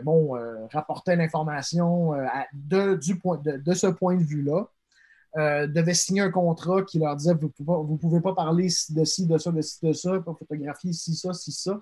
bon, 0.02 0.32
rapportaient 0.72 1.16
l'information 1.16 2.12
de, 2.52 2.94
de, 2.94 3.74
ce 3.74 3.86
point 3.86 4.16
de 4.16 4.24
vue-là. 4.24 4.68
devaient 5.66 5.94
signer 5.94 6.22
un 6.22 6.30
contrat 6.30 6.82
qui 6.82 6.98
leur 6.98 7.16
disait 7.16 7.34
vous 7.34 7.92
ne 7.92 7.96
pouvez, 7.96 8.20
pas 8.20 8.34
parler 8.34 8.68
de 8.90 9.04
ci, 9.04 9.26
de 9.26 9.38
ça, 9.38 9.52
de 9.52 9.62
ci, 9.62 9.78
de 9.84 9.92
ça, 9.92 10.18
pas 10.20 10.34
photographier 10.34 10.92
ci, 10.92 11.14
ça, 11.14 11.32
ci, 11.32 11.52
ça 11.52 11.80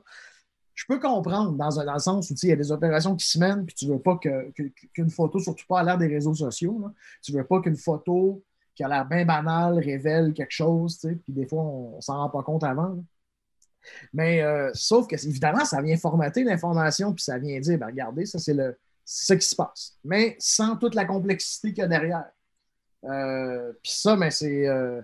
je 0.79 0.85
peux 0.87 1.01
comprendre 1.01 1.57
dans, 1.57 1.81
un, 1.81 1.93
le 1.93 1.99
sens 1.99 2.31
où 2.31 2.35
il 2.41 2.51
y 2.51 2.53
a 2.53 2.57
des 2.57 2.71
opérations 2.71 3.17
qui 3.17 3.27
se 3.27 3.37
mènent, 3.41 3.67
puis 3.67 3.75
tu 3.75 3.89
ne 3.89 3.95
veux 3.95 3.99
pas 3.99 4.17
qu'une 4.17 5.11
photo, 5.11 5.41
surtout 5.41 5.67
pas 5.69 5.81
à 5.81 5.83
l'ère 5.83 5.99
des 5.99 6.07
réseaux 6.07 6.35
sociaux, 6.35 6.85
tu 7.21 7.33
ne 7.33 7.39
veux 7.39 7.45
pas 7.45 7.61
qu'une 7.61 7.77
photo 7.77 8.45
qui 8.79 8.85
a 8.85 8.89
l'air 8.89 9.05
bien 9.07 9.25
banale 9.25 9.81
révèle 9.81 10.33
quelque 10.33 10.53
chose, 10.53 10.99
puis 11.01 11.33
des 11.33 11.49
fois, 11.49 11.65
on 11.65 11.97
ne 11.97 12.01
s'en 12.01 12.17
rend 12.17 12.31
pas 12.31 12.45
compte 12.45 12.63
avant. 12.63 12.97
Mais 14.13 14.41
euh, 14.41 14.71
sauf 14.73 15.09
que, 15.09 15.17
évidemment, 15.17 15.65
ça 15.65 15.83
vient 15.83 15.97
formater 15.97 16.45
l'information, 16.45 17.13
puis 17.13 17.25
ça 17.25 17.39
vient 17.39 17.59
dire, 17.59 17.77
ben, 17.77 17.87
regardez, 17.87 18.25
ça, 18.25 18.39
c'est 18.39 18.55
le 18.55 18.79
ce 19.05 19.35
qui 19.35 19.47
se 19.47 19.57
passe. 19.57 19.99
Mais 20.05 20.37
sans 20.39 20.77
toute 20.77 20.95
la 20.95 21.07
complexité 21.07 21.71
qu'il 21.71 21.79
y 21.79 21.85
a 21.85 21.89
derrière. 21.89 22.31
Euh, 23.03 23.73
puis 23.83 23.91
ça, 23.93 24.15
mais 24.15 24.31
c'est. 24.31 24.69
Euh, 24.69 25.01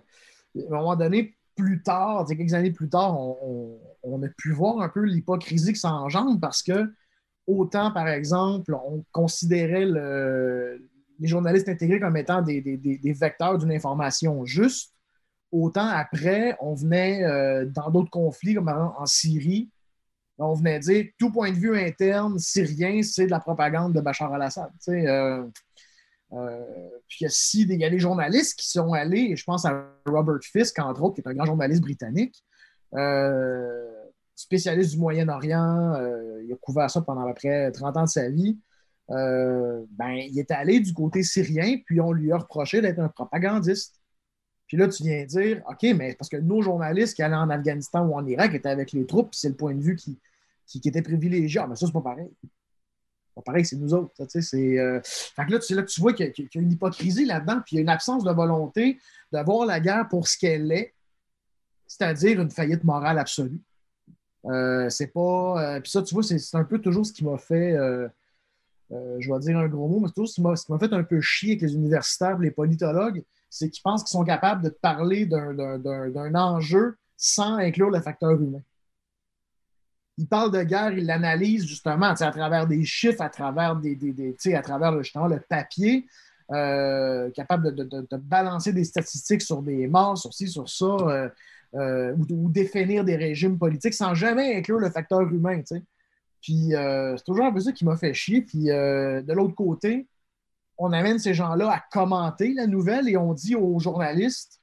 à 0.56 0.60
un 0.74 0.76
moment 0.76 0.94
donné, 0.94 1.36
plus 1.56 1.82
tard, 1.82 2.26
quelques 2.28 2.54
années 2.54 2.70
plus 2.70 2.88
tard, 2.88 3.18
on, 3.18 4.22
a 4.22 4.28
pu 4.36 4.52
voir 4.52 4.82
un 4.82 4.88
peu 4.88 5.00
l'hypocrisie 5.00 5.72
que 5.72 5.78
ça 5.80 5.90
engendre 5.90 6.38
parce 6.38 6.62
que 6.62 6.92
autant, 7.48 7.90
par 7.90 8.06
exemple, 8.06 8.72
on 8.74 9.04
considérait 9.10 9.86
les 11.18 11.28
journalistes 11.28 11.68
intégrés 11.68 12.00
comme 12.00 12.16
étant 12.16 12.42
des, 12.42 13.14
vecteurs 13.18 13.58
d'une 13.58 13.72
information 13.72 14.44
juste, 14.44 14.94
autant 15.52 15.86
après, 15.86 16.56
on 16.60 16.74
venait 16.74 17.24
euh, 17.24 17.64
dans 17.66 17.90
d'autres 17.90 18.10
conflits, 18.10 18.54
comme 18.54 18.68
en 18.68 19.06
Syrie, 19.06 19.70
on 20.38 20.54
venait 20.54 20.80
dire 20.80 21.06
tout 21.18 21.30
point 21.30 21.50
de 21.50 21.56
vue 21.56 21.78
interne 21.78 22.38
syrien, 22.38 23.02
c'est 23.02 23.26
de 23.26 23.30
la 23.30 23.38
propagande 23.38 23.92
de 23.92 24.00
Bachar 24.00 24.32
al-Assad. 24.32 24.70
Euh, 24.88 25.46
euh, 26.32 26.90
puis 27.06 27.26
il 27.54 27.80
y 27.80 27.84
a 27.84 27.90
des 27.90 28.00
journalistes 28.00 28.58
qui 28.58 28.68
sont 28.68 28.92
allés, 28.92 29.36
je 29.36 29.44
pense 29.44 29.64
à 29.64 29.92
Robert 30.04 30.42
Fisk, 30.42 30.76
entre 30.80 31.02
autres, 31.02 31.14
qui 31.14 31.20
est 31.20 31.28
un 31.28 31.34
grand 31.34 31.46
journaliste 31.46 31.82
britannique, 31.82 32.42
spécialiste 34.34 34.90
du 34.90 34.98
Moyen-Orient, 34.98 35.94
il 36.44 36.52
a 36.52 36.56
couvert 36.56 36.90
ça 36.90 37.00
pendant 37.00 37.22
à 37.22 37.28
peu 37.28 37.34
près 37.34 37.70
30 37.70 37.96
ans 37.96 38.04
de 38.04 38.08
sa 38.08 38.28
vie. 38.28 38.58
Ben, 39.08 40.12
il 40.12 40.38
est 40.38 40.50
allé 40.50 40.80
du 40.80 40.92
côté 40.92 41.22
syrien, 41.22 41.78
puis 41.84 42.00
on 42.00 42.12
lui 42.12 42.32
a 42.32 42.38
reproché 42.38 42.80
d'être 42.80 42.98
un 42.98 43.08
propagandiste. 43.08 44.00
Puis 44.66 44.76
là, 44.76 44.88
tu 44.88 45.02
viens 45.02 45.24
dire, 45.24 45.62
OK, 45.68 45.82
mais 45.94 46.14
parce 46.14 46.28
que 46.28 46.38
nos 46.38 46.62
journalistes 46.62 47.14
qui 47.14 47.22
allaient 47.22 47.34
en 47.34 47.50
Afghanistan 47.50 48.06
ou 48.06 48.14
en 48.14 48.26
Irak 48.26 48.54
étaient 48.54 48.68
avec 48.68 48.92
les 48.92 49.06
troupes, 49.06 49.34
c'est 49.34 49.50
le 49.50 49.56
point 49.56 49.74
de 49.74 49.82
vue 49.82 49.94
qui, 49.94 50.18
qui, 50.66 50.80
était 50.84 51.02
privilégié. 51.02 51.60
Ah, 51.62 51.66
mais 51.66 51.76
ça, 51.76 51.86
c'est 51.86 51.92
pas 51.92 52.00
pareil 52.00 52.30
pareil, 53.42 53.64
c'est 53.64 53.76
nous 53.76 53.94
autres. 53.94 54.12
C'est, 54.28 54.78
euh, 54.78 55.00
Fait 55.02 55.46
que 55.46 55.52
là, 55.52 55.58
tu, 55.58 55.74
là, 55.74 55.82
tu 55.82 56.00
vois 56.00 56.12
qu'il 56.12 56.26
y, 56.26 56.58
a 56.58 56.60
une 56.60 56.72
hypocrisie 56.72 57.24
là-dedans, 57.24 57.60
puis 57.64 57.74
il 57.74 57.76
y 57.76 57.78
a 57.78 57.82
une 57.82 57.88
absence 57.88 58.24
de 58.24 58.30
volonté 58.30 58.98
de 59.32 59.38
voir 59.40 59.66
la 59.66 59.80
guerre 59.80 60.08
pour 60.08 60.28
ce 60.28 60.38
qu'elle 60.38 60.70
est, 60.70 60.94
c'est-à-dire 61.86 62.40
une 62.40 62.50
faillite 62.50 62.84
morale 62.84 63.18
absolue. 63.18 63.60
Euh, 64.46 64.88
c'est 64.90 65.08
pas. 65.08 65.76
Euh, 65.76 65.80
puis 65.80 65.90
ça, 65.90 66.02
tu 66.02 66.14
vois, 66.14 66.22
c'est, 66.22 66.38
un 66.54 66.64
peu 66.64 66.78
toujours 66.78 67.06
ce 67.06 67.12
qui 67.12 67.24
m'a 67.24 67.38
fait. 67.38 67.76
Je 68.90 69.32
vais 69.32 69.38
dire 69.40 69.58
un 69.58 69.68
gros 69.68 69.88
mot, 69.88 70.00
mais 70.00 70.08
toujours 70.08 70.28
ce 70.28 70.34
qui 70.34 70.42
m'a, 70.42 70.78
fait 70.78 70.92
un 70.92 71.04
peu 71.04 71.20
chier 71.20 71.52
avec 71.52 71.62
les 71.62 71.74
universitaires, 71.74 72.38
les 72.38 72.50
politologues, 72.50 73.22
c'est 73.50 73.70
qu'ils 73.70 73.82
pensent 73.82 74.02
qu'ils 74.04 74.16
sont 74.16 74.24
capables 74.24 74.62
de 74.62 74.68
parler 74.68 75.26
d'un 75.26 76.34
enjeu 76.34 76.96
sans 77.16 77.56
inclure 77.56 77.90
le 77.90 78.00
facteur 78.00 78.32
humain 78.32 78.62
il 80.16 80.28
parle 80.28 80.52
de 80.52 80.62
guerre, 80.62 80.92
il 80.92 81.06
l'analyse 81.06 81.66
justement 81.66 82.06
à 82.06 82.14
travers 82.14 82.66
des 82.66 82.84
chiffres, 82.84 83.22
à 83.22 83.28
travers, 83.28 83.76
des, 83.76 84.36
à 84.54 84.62
travers 84.62 85.02
justement 85.02 85.26
le 85.26 85.40
papier, 85.40 86.06
euh, 86.52 87.30
capable 87.30 87.74
de, 87.74 88.16
balancer 88.16 88.72
des 88.72 88.84
statistiques 88.84 89.42
sur 89.42 89.62
des 89.62 89.86
morts, 89.86 90.16
sur 90.18 90.32
ci, 90.32 90.48
sur 90.48 90.68
ça, 90.68 90.84
euh, 90.84 91.28
euh, 91.74 92.14
ou, 92.30 92.48
définir 92.48 93.04
des 93.04 93.16
régimes 93.16 93.58
politiques 93.58 93.94
sans 93.94 94.14
jamais 94.14 94.56
inclure 94.56 94.78
le 94.78 94.90
facteur 94.90 95.22
humain. 95.22 95.62
Puis 96.44 96.72
c'est 96.72 97.24
toujours 97.24 97.46
un 97.46 97.52
peu 97.52 97.60
ça 97.60 97.72
qui 97.72 97.86
m'a 97.86 97.96
fait 97.96 98.12
chier. 98.12 98.42
Puis 98.42 98.64
de 98.64 99.32
l'autre 99.32 99.54
côté, 99.54 100.06
on 100.76 100.92
amène 100.92 101.18
ces 101.18 101.32
gens-là 101.32 101.70
à 101.72 101.82
commenter 101.90 102.52
la 102.52 102.66
nouvelle 102.66 103.08
et 103.08 103.16
on 103.16 103.32
dit 103.32 103.56
aux 103.56 103.78
journalistes 103.78 104.60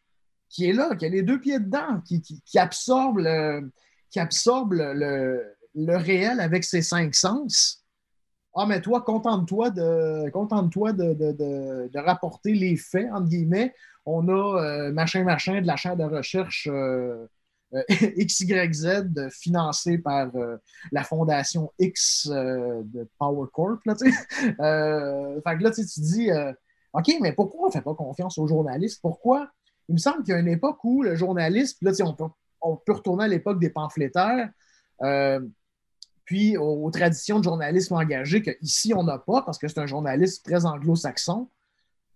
qui 0.48 0.70
est 0.70 0.74
là, 0.74 0.96
qui 0.96 1.06
a 1.06 1.10
les 1.10 1.24
deux 1.24 1.40
pieds 1.40 1.60
dedans, 1.60 2.02
qui, 2.06 2.22
qui 2.22 2.60
absorbe 2.60 3.18
le 3.18 3.72
qui 4.12 4.20
absorbe 4.20 4.74
le, 4.74 5.96
réel 5.96 6.40
avec 6.40 6.64
ses 6.64 6.82
cinq 6.82 7.16
sens. 7.16 7.84
Ah, 8.54 8.66
mais 8.68 8.82
toi, 8.82 9.02
contente-toi 9.02 9.70
de, 9.72 10.30
contente-toi 10.32 10.92
de, 10.92 11.98
rapporter 11.98 12.54
les 12.54 12.76
faits, 12.76 13.10
entre 13.12 13.30
guillemets. 13.30 13.74
On 14.06 14.28
a 14.28 14.62
euh, 14.62 14.92
machin, 14.92 15.24
machin 15.24 15.62
de 15.62 15.68
la 15.68 15.78
chaire 15.78 15.96
de 15.96 16.04
recherche 16.04 16.68
euh, 16.70 16.74
euh, 16.74 17.28
XYZ 17.90 19.30
financée 19.32 19.98
par 19.98 20.32
la 20.92 21.04
fondation 21.04 21.72
X 21.80 22.28
de 22.28 23.08
Power 23.18 23.48
Corp. 23.54 23.80
Là, 23.86 23.96
fait 24.00 24.08
que 24.08 25.64
là, 25.64 25.72
tu 25.72 25.84
dis, 25.84 26.30
OK, 26.94 27.16
mais 27.22 27.34
pourquoi 27.34 27.64
on 27.64 27.68
ne 27.68 27.72
fait 27.72 27.82
pas 27.82 27.96
confiance 27.96 28.38
aux 28.38 28.48
journalistes? 28.48 29.00
Pourquoi? 29.02 29.50
Il 29.90 29.94
me 29.94 30.00
semble 30.00 30.24
qu'il 30.24 30.34
y 30.34 30.38
a 30.38 30.40
une 30.40 30.48
époque 30.48 30.84
où 30.84 31.02
le 31.02 31.16
journaliste, 31.16 31.78
là, 31.82 31.92
on 32.06 32.14
peut 32.14 32.26
on 32.62 32.76
peut 32.78 32.94
retourner 32.94 33.26
à 33.26 33.28
l'époque 33.28 33.60
des 33.60 33.70
pamphlétaires, 33.70 34.50
euh, 35.02 35.40
puis 36.26 36.58
aux, 36.58 36.90
traditions 36.92 37.40
de 37.40 37.44
journalisme 37.44 37.96
engagé 37.96 38.42
qu'ici, 38.42 38.94
on 38.94 39.04
n'a 39.04 39.18
pas, 39.18 39.42
parce 39.42 39.58
que 39.58 39.68
c'est 39.68 39.80
un 39.80 39.88
journaliste 39.88 40.46
très 40.46 40.66
anglo-saxon. 40.66 41.50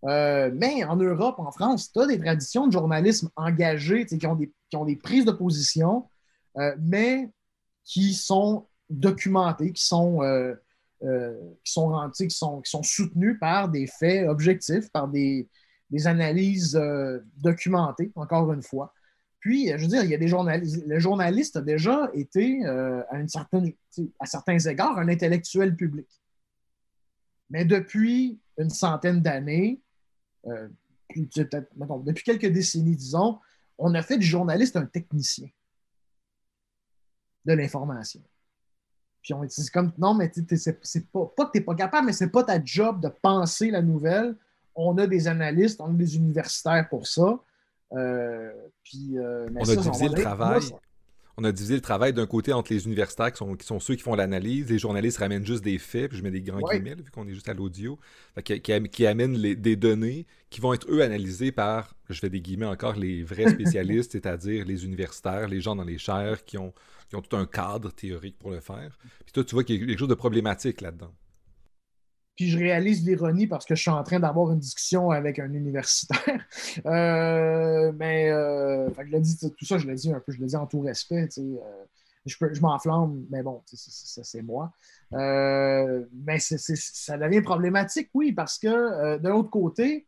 Euh, 0.05 0.51
mais 0.53 0.83
en 0.83 0.95
Europe, 0.95 1.39
en 1.39 1.51
France, 1.51 1.91
tu 1.91 1.99
as 1.99 2.07
des 2.07 2.19
traditions 2.19 2.67
de 2.67 2.71
journalisme 2.71 3.29
engagé 3.35 4.05
qui 4.05 4.25
ont, 4.27 4.35
des, 4.35 4.53
qui 4.69 4.77
ont 4.77 4.85
des 4.85 4.95
prises 4.95 5.25
de 5.25 5.31
position, 5.31 6.07
euh, 6.57 6.75
mais 6.79 7.31
qui 7.83 8.13
sont 8.13 8.67
documentées, 8.89 9.71
qui 9.71 9.83
sont, 9.83 10.19
qui, 11.01 11.71
sont, 11.71 12.11
qui, 12.15 12.29
sont, 12.29 12.61
qui 12.61 12.69
sont 12.69 12.83
soutenues 12.83 13.37
par 13.37 13.69
des 13.69 13.87
faits 13.87 14.27
objectifs, 14.27 14.91
par 14.91 15.07
des, 15.07 15.49
des 15.89 16.07
analyses 16.07 16.79
documentées, 17.37 18.11
encore 18.15 18.51
une 18.53 18.63
fois. 18.63 18.93
Puis, 19.45 19.67
je 19.67 19.75
veux 19.75 19.87
dire, 19.87 20.03
il 20.03 20.09
y 20.09 20.15
a 20.15 20.17
des 20.17 20.27
journalistes. 20.27 20.83
Le 20.87 20.97
journaliste 20.97 21.55
a 21.55 21.61
déjà 21.61 22.09
été, 22.15 22.65
euh, 22.65 23.03
à, 23.11 23.19
une 23.19 23.27
certaine, 23.27 23.71
à 24.19 24.25
certains 24.25 24.57
égards, 24.57 24.97
un 24.97 25.07
intellectuel 25.07 25.75
public. 25.75 26.07
Mais 27.51 27.63
depuis 27.63 28.39
une 28.57 28.71
centaine 28.71 29.21
d'années, 29.21 29.83
euh, 30.47 30.67
depuis 31.15 32.23
quelques 32.23 32.51
décennies, 32.51 32.95
disons, 32.95 33.39
on 33.77 33.93
a 33.93 34.01
fait 34.01 34.17
du 34.17 34.25
journaliste 34.25 34.75
un 34.75 34.85
technicien 34.85 35.47
de 37.45 37.53
l'information. 37.53 38.21
Puis 39.21 39.33
on 39.33 39.43
c'est 39.47 39.71
comme, 39.71 39.91
non, 39.97 40.13
mais 40.13 40.31
c'est 40.33 41.11
pas, 41.11 41.25
pas 41.35 41.45
que 41.45 41.51
tu 41.51 41.59
n'es 41.59 41.63
pas 41.63 41.75
capable, 41.75 42.07
mais 42.07 42.13
c'est 42.13 42.29
pas 42.29 42.43
ta 42.43 42.63
job 42.63 43.01
de 43.01 43.09
penser 43.09 43.71
la 43.71 43.81
nouvelle. 43.81 44.35
On 44.75 44.97
a 44.97 45.07
des 45.07 45.27
analystes, 45.27 45.81
on 45.81 45.85
a 45.85 45.93
des 45.93 46.15
universitaires 46.15 46.87
pour 46.89 47.07
ça. 47.07 47.39
Euh, 47.93 48.51
puis, 48.83 49.17
euh, 49.17 49.47
on 49.55 49.69
a 49.69 49.75
divisé 49.75 50.09
le 50.09 50.21
travail. 50.21 50.61
On 51.37 51.43
a 51.43 51.51
divisé 51.51 51.75
le 51.75 51.81
travail 51.81 52.13
d'un 52.13 52.25
côté 52.25 52.53
entre 52.53 52.71
les 52.71 52.85
universitaires 52.85 53.31
qui 53.31 53.37
sont, 53.37 53.55
qui 53.55 53.65
sont 53.65 53.79
ceux 53.79 53.95
qui 53.95 54.01
font 54.01 54.15
l'analyse, 54.15 54.69
les 54.69 54.79
journalistes 54.79 55.17
ramènent 55.17 55.45
juste 55.45 55.63
des 55.63 55.77
faits, 55.77 56.09
puis 56.09 56.17
je 56.17 56.23
mets 56.23 56.31
des 56.31 56.41
grands 56.41 56.61
guillemets, 56.61 56.95
vu 56.95 57.11
qu'on 57.11 57.27
est 57.27 57.33
juste 57.33 57.49
à 57.49 57.53
l'audio, 57.53 57.99
qui, 58.43 58.61
qui, 58.61 59.05
amènent 59.05 59.35
des 59.35 59.75
données 59.75 60.25
qui 60.49 60.61
vont 60.61 60.73
être, 60.73 60.89
eux, 60.89 61.01
analysées 61.01 61.51
par, 61.51 61.93
je 62.09 62.19
fais 62.19 62.29
des 62.29 62.39
guillemets 62.39 62.65
encore, 62.65 62.95
les 62.95 63.23
vrais 63.23 63.49
spécialistes, 63.53 64.13
c'est-à-dire 64.13 64.65
les 64.65 64.85
universitaires, 64.85 65.49
les 65.49 65.59
gens 65.59 65.75
dans 65.75 65.83
les 65.83 65.97
chaires 65.97 66.45
qui 66.45 66.57
ont, 66.57 66.73
qui 67.09 67.15
ont 67.15 67.21
tout 67.21 67.35
un 67.35 67.45
cadre 67.45 67.91
théorique 67.91 68.37
pour 68.39 68.51
le 68.51 68.61
faire. 68.61 68.97
Puis 69.25 69.33
toi, 69.33 69.43
tu 69.43 69.55
vois 69.55 69.63
qu'il 69.63 69.79
y 69.79 69.83
a 69.83 69.85
quelque 69.85 69.99
chose 69.99 70.07
de 70.07 70.13
problématique 70.13 70.81
là-dedans. 70.81 71.13
Puis 72.35 72.49
je 72.49 72.57
réalise 72.57 73.05
l'ironie 73.05 73.47
parce 73.47 73.65
que 73.65 73.75
je 73.75 73.81
suis 73.81 73.91
en 73.91 74.03
train 74.03 74.19
d'avoir 74.19 74.51
une 74.51 74.59
discussion 74.59 75.11
avec 75.11 75.39
un 75.39 75.53
universitaire. 75.53 76.45
Euh, 76.85 77.91
mais 77.95 78.29
euh, 78.29 78.89
je 78.89 79.17
dit, 79.17 79.37
tout 79.39 79.65
ça, 79.65 79.77
je 79.77 79.87
l'ai 79.87 79.95
dit 79.95 80.11
un 80.11 80.19
peu, 80.19 80.31
je 80.31 80.39
l'ai 80.39 80.47
dit 80.47 80.55
en 80.55 80.67
tout 80.67 80.81
respect. 80.81 81.27
Euh, 81.37 81.57
je, 82.25 82.35
je 82.51 82.61
m'enflamme, 82.61 83.25
mais 83.29 83.41
bon, 83.41 83.61
c'est 83.65 84.41
moi. 84.41 84.71
mais 85.11 86.39
ça 86.39 87.17
devient 87.17 87.41
problématique, 87.41 88.09
oui, 88.13 88.33
parce 88.33 88.59
que 88.59 89.17
de 89.17 89.27
l'autre 89.29 89.49
côté, 89.49 90.05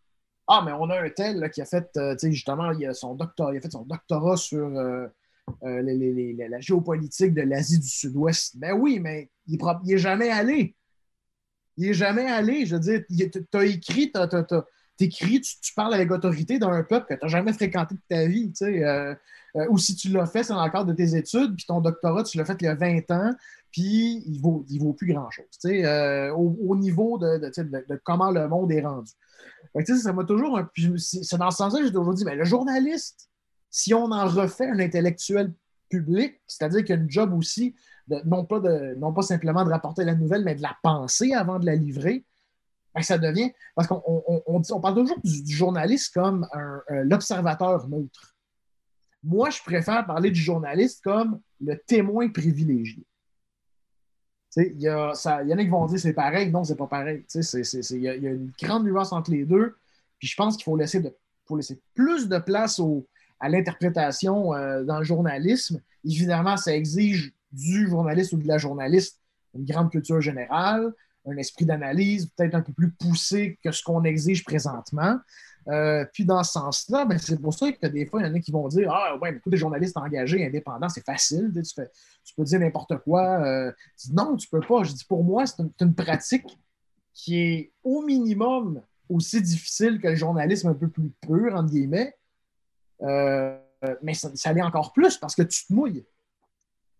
ah, 0.47 0.61
mais 0.65 0.71
on 0.73 0.89
a 0.89 1.01
un 1.01 1.09
tel 1.09 1.49
qui 1.51 1.61
a 1.61 1.65
fait, 1.65 1.89
justement, 2.23 2.71
il 2.71 2.85
a, 2.85 2.93
son 2.93 3.15
doctorat, 3.15 3.53
il 3.53 3.57
a 3.57 3.61
fait 3.61 3.71
son 3.71 3.85
doctorat 3.85 4.37
sur 4.37 4.69
la 5.61 6.59
géopolitique 6.59 7.33
de 7.33 7.41
l'Asie 7.41 7.79
du 7.79 7.87
Sud-Ouest. 7.87 8.57
Ben 8.57 8.73
oui, 8.73 8.99
mais 8.99 9.29
il 9.47 9.59
n'est 9.85 9.97
jamais 9.97 10.29
allé. 10.29 10.75
Il 11.77 11.87
n'est 11.87 11.93
jamais 11.93 12.25
allé. 12.25 12.65
Je 12.65 12.75
veux 12.75 12.81
dire, 12.81 13.01
tu 13.09 13.57
as 13.57 13.65
écrit, 13.65 14.11
tu 14.11 15.03
écris, 15.03 15.41
tu, 15.41 15.73
parles 15.75 15.93
avec 15.93 16.11
autorité 16.11 16.59
d'un 16.59 16.83
peuple 16.83 17.07
que 17.07 17.13
tu 17.13 17.19
n'as 17.23 17.29
jamais 17.29 17.53
fréquenté 17.53 17.95
de 17.95 18.01
ta 18.09 18.25
vie. 18.25 18.51
Euh, 18.63 19.15
euh, 19.55 19.65
ou 19.69 19.77
si 19.77 19.95
tu 19.95 20.09
l'as 20.09 20.25
fait, 20.25 20.43
c'est 20.43 20.53
dans 20.53 20.65
le 20.65 20.71
cadre 20.71 20.85
de 20.85 20.93
tes 20.93 21.15
études, 21.15 21.55
puis 21.55 21.65
ton 21.65 21.81
doctorat, 21.81 22.23
tu 22.23 22.37
l'as 22.37 22.45
fait 22.45 22.57
il 22.61 22.65
y 22.65 22.67
a 22.67 22.75
20 22.75 23.09
ans, 23.11 23.31
puis 23.71 24.23
il 24.25 24.37
ne 24.37 24.41
vaut, 24.41 24.65
il 24.69 24.79
vaut 24.79 24.93
plus 24.93 25.13
grand-chose 25.13 25.45
euh, 25.65 26.31
au, 26.31 26.75
niveau 26.75 27.17
de, 27.17 27.37
de, 27.37 28.01
comment 28.03 28.31
le 28.31 28.47
monde 28.47 28.71
est 28.71 28.81
rendu. 28.81 29.11
ça 29.83 30.13
m'a 30.13 30.23
toujours. 30.23 30.59
C'est 30.97 31.37
dans 31.37 31.51
ce 31.51 31.57
sens-là 31.57 31.79
que 31.79 31.85
j'ai 31.85 31.93
toujours 31.93 32.13
dit 32.13 32.25
mais 32.25 32.35
le 32.35 32.45
journaliste, 32.45 33.29
si 33.69 33.93
on 33.93 34.11
en 34.11 34.27
refait 34.27 34.67
un 34.67 34.79
intellectuel 34.79 35.53
public, 35.89 36.41
c'est-à-dire 36.47 36.81
qu'il 36.81 36.95
y 36.95 36.97
a 36.97 37.01
une 37.01 37.09
job 37.09 37.33
aussi 37.33 37.75
non, 38.25 38.45
pas 38.45 38.59
de, 38.59 38.95
non 38.95 39.13
pas 39.13 39.21
simplement 39.21 39.65
de 39.65 39.69
rapporter 39.69 40.03
la 40.03 40.15
nouvelle, 40.15 40.43
mais 40.43 40.55
de 40.55 40.61
la 40.61 40.75
penser 40.81 41.33
avant 41.33 41.59
de 41.59 41.65
la 41.65 41.75
livrer, 41.75 42.25
ben, 42.95 43.01
ça 43.01 43.17
devient. 43.17 43.51
Parce 43.75 43.87
qu'on 43.87 44.01
on, 44.05 44.81
parle 44.81 44.95
toujours 44.95 45.19
du, 45.23 45.55
journaliste 45.55 46.13
comme 46.13 46.47
l'observateur 46.89 47.87
neutre. 47.87 48.35
Moi, 49.23 49.49
je 49.49 49.61
préfère 49.61 50.05
parler 50.05 50.31
du 50.31 50.39
journaliste 50.39 51.03
comme 51.03 51.41
le 51.59 51.77
témoin 51.77 52.29
privilégié. 52.29 53.05
Il 54.55 54.81
y, 54.81 54.87
a, 54.87 55.13
y 55.43 55.53
en 55.53 55.57
a 55.57 55.63
qui 55.63 55.67
vont 55.67 55.85
dire 55.85 55.99
c'est 55.99 56.13
pareil. 56.13 56.49
Non, 56.49 56.63
c'est 56.63 56.75
pas 56.75 56.87
pareil. 56.87 57.25
Il 57.35 58.01
y, 58.01 58.07
a 58.07 58.15
une 58.15 58.51
grande 58.59 58.85
nuance 58.85 59.11
entre 59.11 59.31
les 59.31 59.45
deux. 59.45 59.75
Puis 60.17 60.27
je 60.27 60.35
pense 60.35 60.55
qu'il 60.55 60.63
faut 60.63 60.75
laisser, 60.75 60.99
de, 60.99 61.13
laisser 61.51 61.79
plus 61.93 62.27
de 62.27 62.39
place 62.39 62.79
au, 62.79 63.05
à 63.39 63.49
l'interprétation 63.49 64.53
euh, 64.53 64.83
dans 64.83 64.97
le 64.97 65.03
journalisme. 65.03 65.81
Évidemment, 66.03 66.57
ça 66.57 66.75
exige 66.75 67.33
du 67.51 67.87
journaliste 67.87 68.33
ou 68.33 68.37
de 68.37 68.47
la 68.47 68.57
journaliste 68.57 69.21
une 69.57 69.65
grande 69.65 69.91
culture 69.91 70.21
générale, 70.21 70.93
un 71.25 71.37
esprit 71.37 71.65
d'analyse 71.65 72.27
peut-être 72.27 72.55
un 72.55 72.61
peu 72.61 72.73
plus 72.73 72.91
poussé 72.91 73.59
que 73.63 73.71
ce 73.71 73.83
qu'on 73.83 74.03
exige 74.03 74.43
présentement. 74.43 75.17
Euh, 75.67 76.05
puis 76.13 76.23
dans 76.23 76.41
ce 76.43 76.53
sens-là, 76.53 77.03
ben, 77.05 77.17
c'est 77.17 77.41
pour 77.41 77.53
ça 77.53 77.69
que 77.71 77.87
des 77.87 78.05
fois, 78.05 78.21
il 78.21 78.27
y 78.27 78.29
en 78.29 78.33
a 78.33 78.39
qui 78.39 78.51
vont 78.51 78.67
dire 78.69 78.89
Ah, 78.89 79.17
ouais, 79.17 79.33
mais 79.33 79.39
tous 79.41 79.49
les 79.49 79.57
journalistes 79.57 79.97
engagés, 79.97 80.45
indépendants, 80.45 80.87
c'est 80.87 81.03
facile, 81.03 81.51
tu, 81.53 82.33
peux 82.35 82.43
dire 82.43 82.59
n'importe 82.59 82.97
quoi. 82.99 83.45
Euh, 83.45 83.71
non, 84.11 84.37
tu 84.37 84.47
peux 84.47 84.61
pas. 84.61 84.83
Je 84.83 84.93
dis 84.93 85.03
pour 85.03 85.23
moi, 85.25 85.45
c'est 85.45 85.61
une, 85.81 85.93
pratique 85.93 86.57
qui 87.13 87.37
est 87.37 87.73
au 87.83 88.01
minimum 88.01 88.81
aussi 89.09 89.41
difficile 89.41 89.99
que 89.99 90.07
le 90.07 90.15
journalisme 90.15 90.69
un 90.69 90.73
peu 90.73 90.87
plus 90.87 91.11
pur, 91.21 91.55
entre 91.55 91.71
guillemets. 91.71 92.15
Euh, 93.01 93.57
mais 94.01 94.13
ça, 94.13 94.29
ça 94.35 94.53
l'est 94.53 94.61
encore 94.61 94.93
plus 94.93 95.17
parce 95.17 95.35
que 95.35 95.43
tu 95.43 95.65
te 95.65 95.73
mouilles 95.73 96.05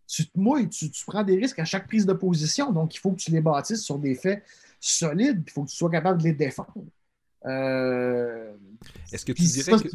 tu 0.07 0.25
te 0.25 0.39
mouilles, 0.39 0.69
tu, 0.69 0.89
prends 1.05 1.23
des 1.23 1.35
risques 1.35 1.59
à 1.59 1.65
chaque 1.65 1.87
prise 1.87 2.05
de 2.05 2.13
position. 2.13 2.71
Donc, 2.71 2.95
il 2.95 2.99
faut 2.99 3.11
que 3.11 3.19
tu 3.19 3.31
les 3.31 3.41
bâtisses 3.41 3.83
sur 3.83 3.99
des 3.99 4.15
faits 4.15 4.43
solides, 4.79 5.43
il 5.45 5.51
faut 5.51 5.63
que 5.63 5.69
tu 5.69 5.75
sois 5.75 5.89
capable 5.89 6.19
de 6.19 6.27
les 6.27 6.33
défendre. 6.33 6.85
Euh, 7.45 8.53
Est-ce 9.11 9.25
que 9.25 9.33
tu 9.33 9.43
dirais 9.43 9.71
que. 9.83 9.89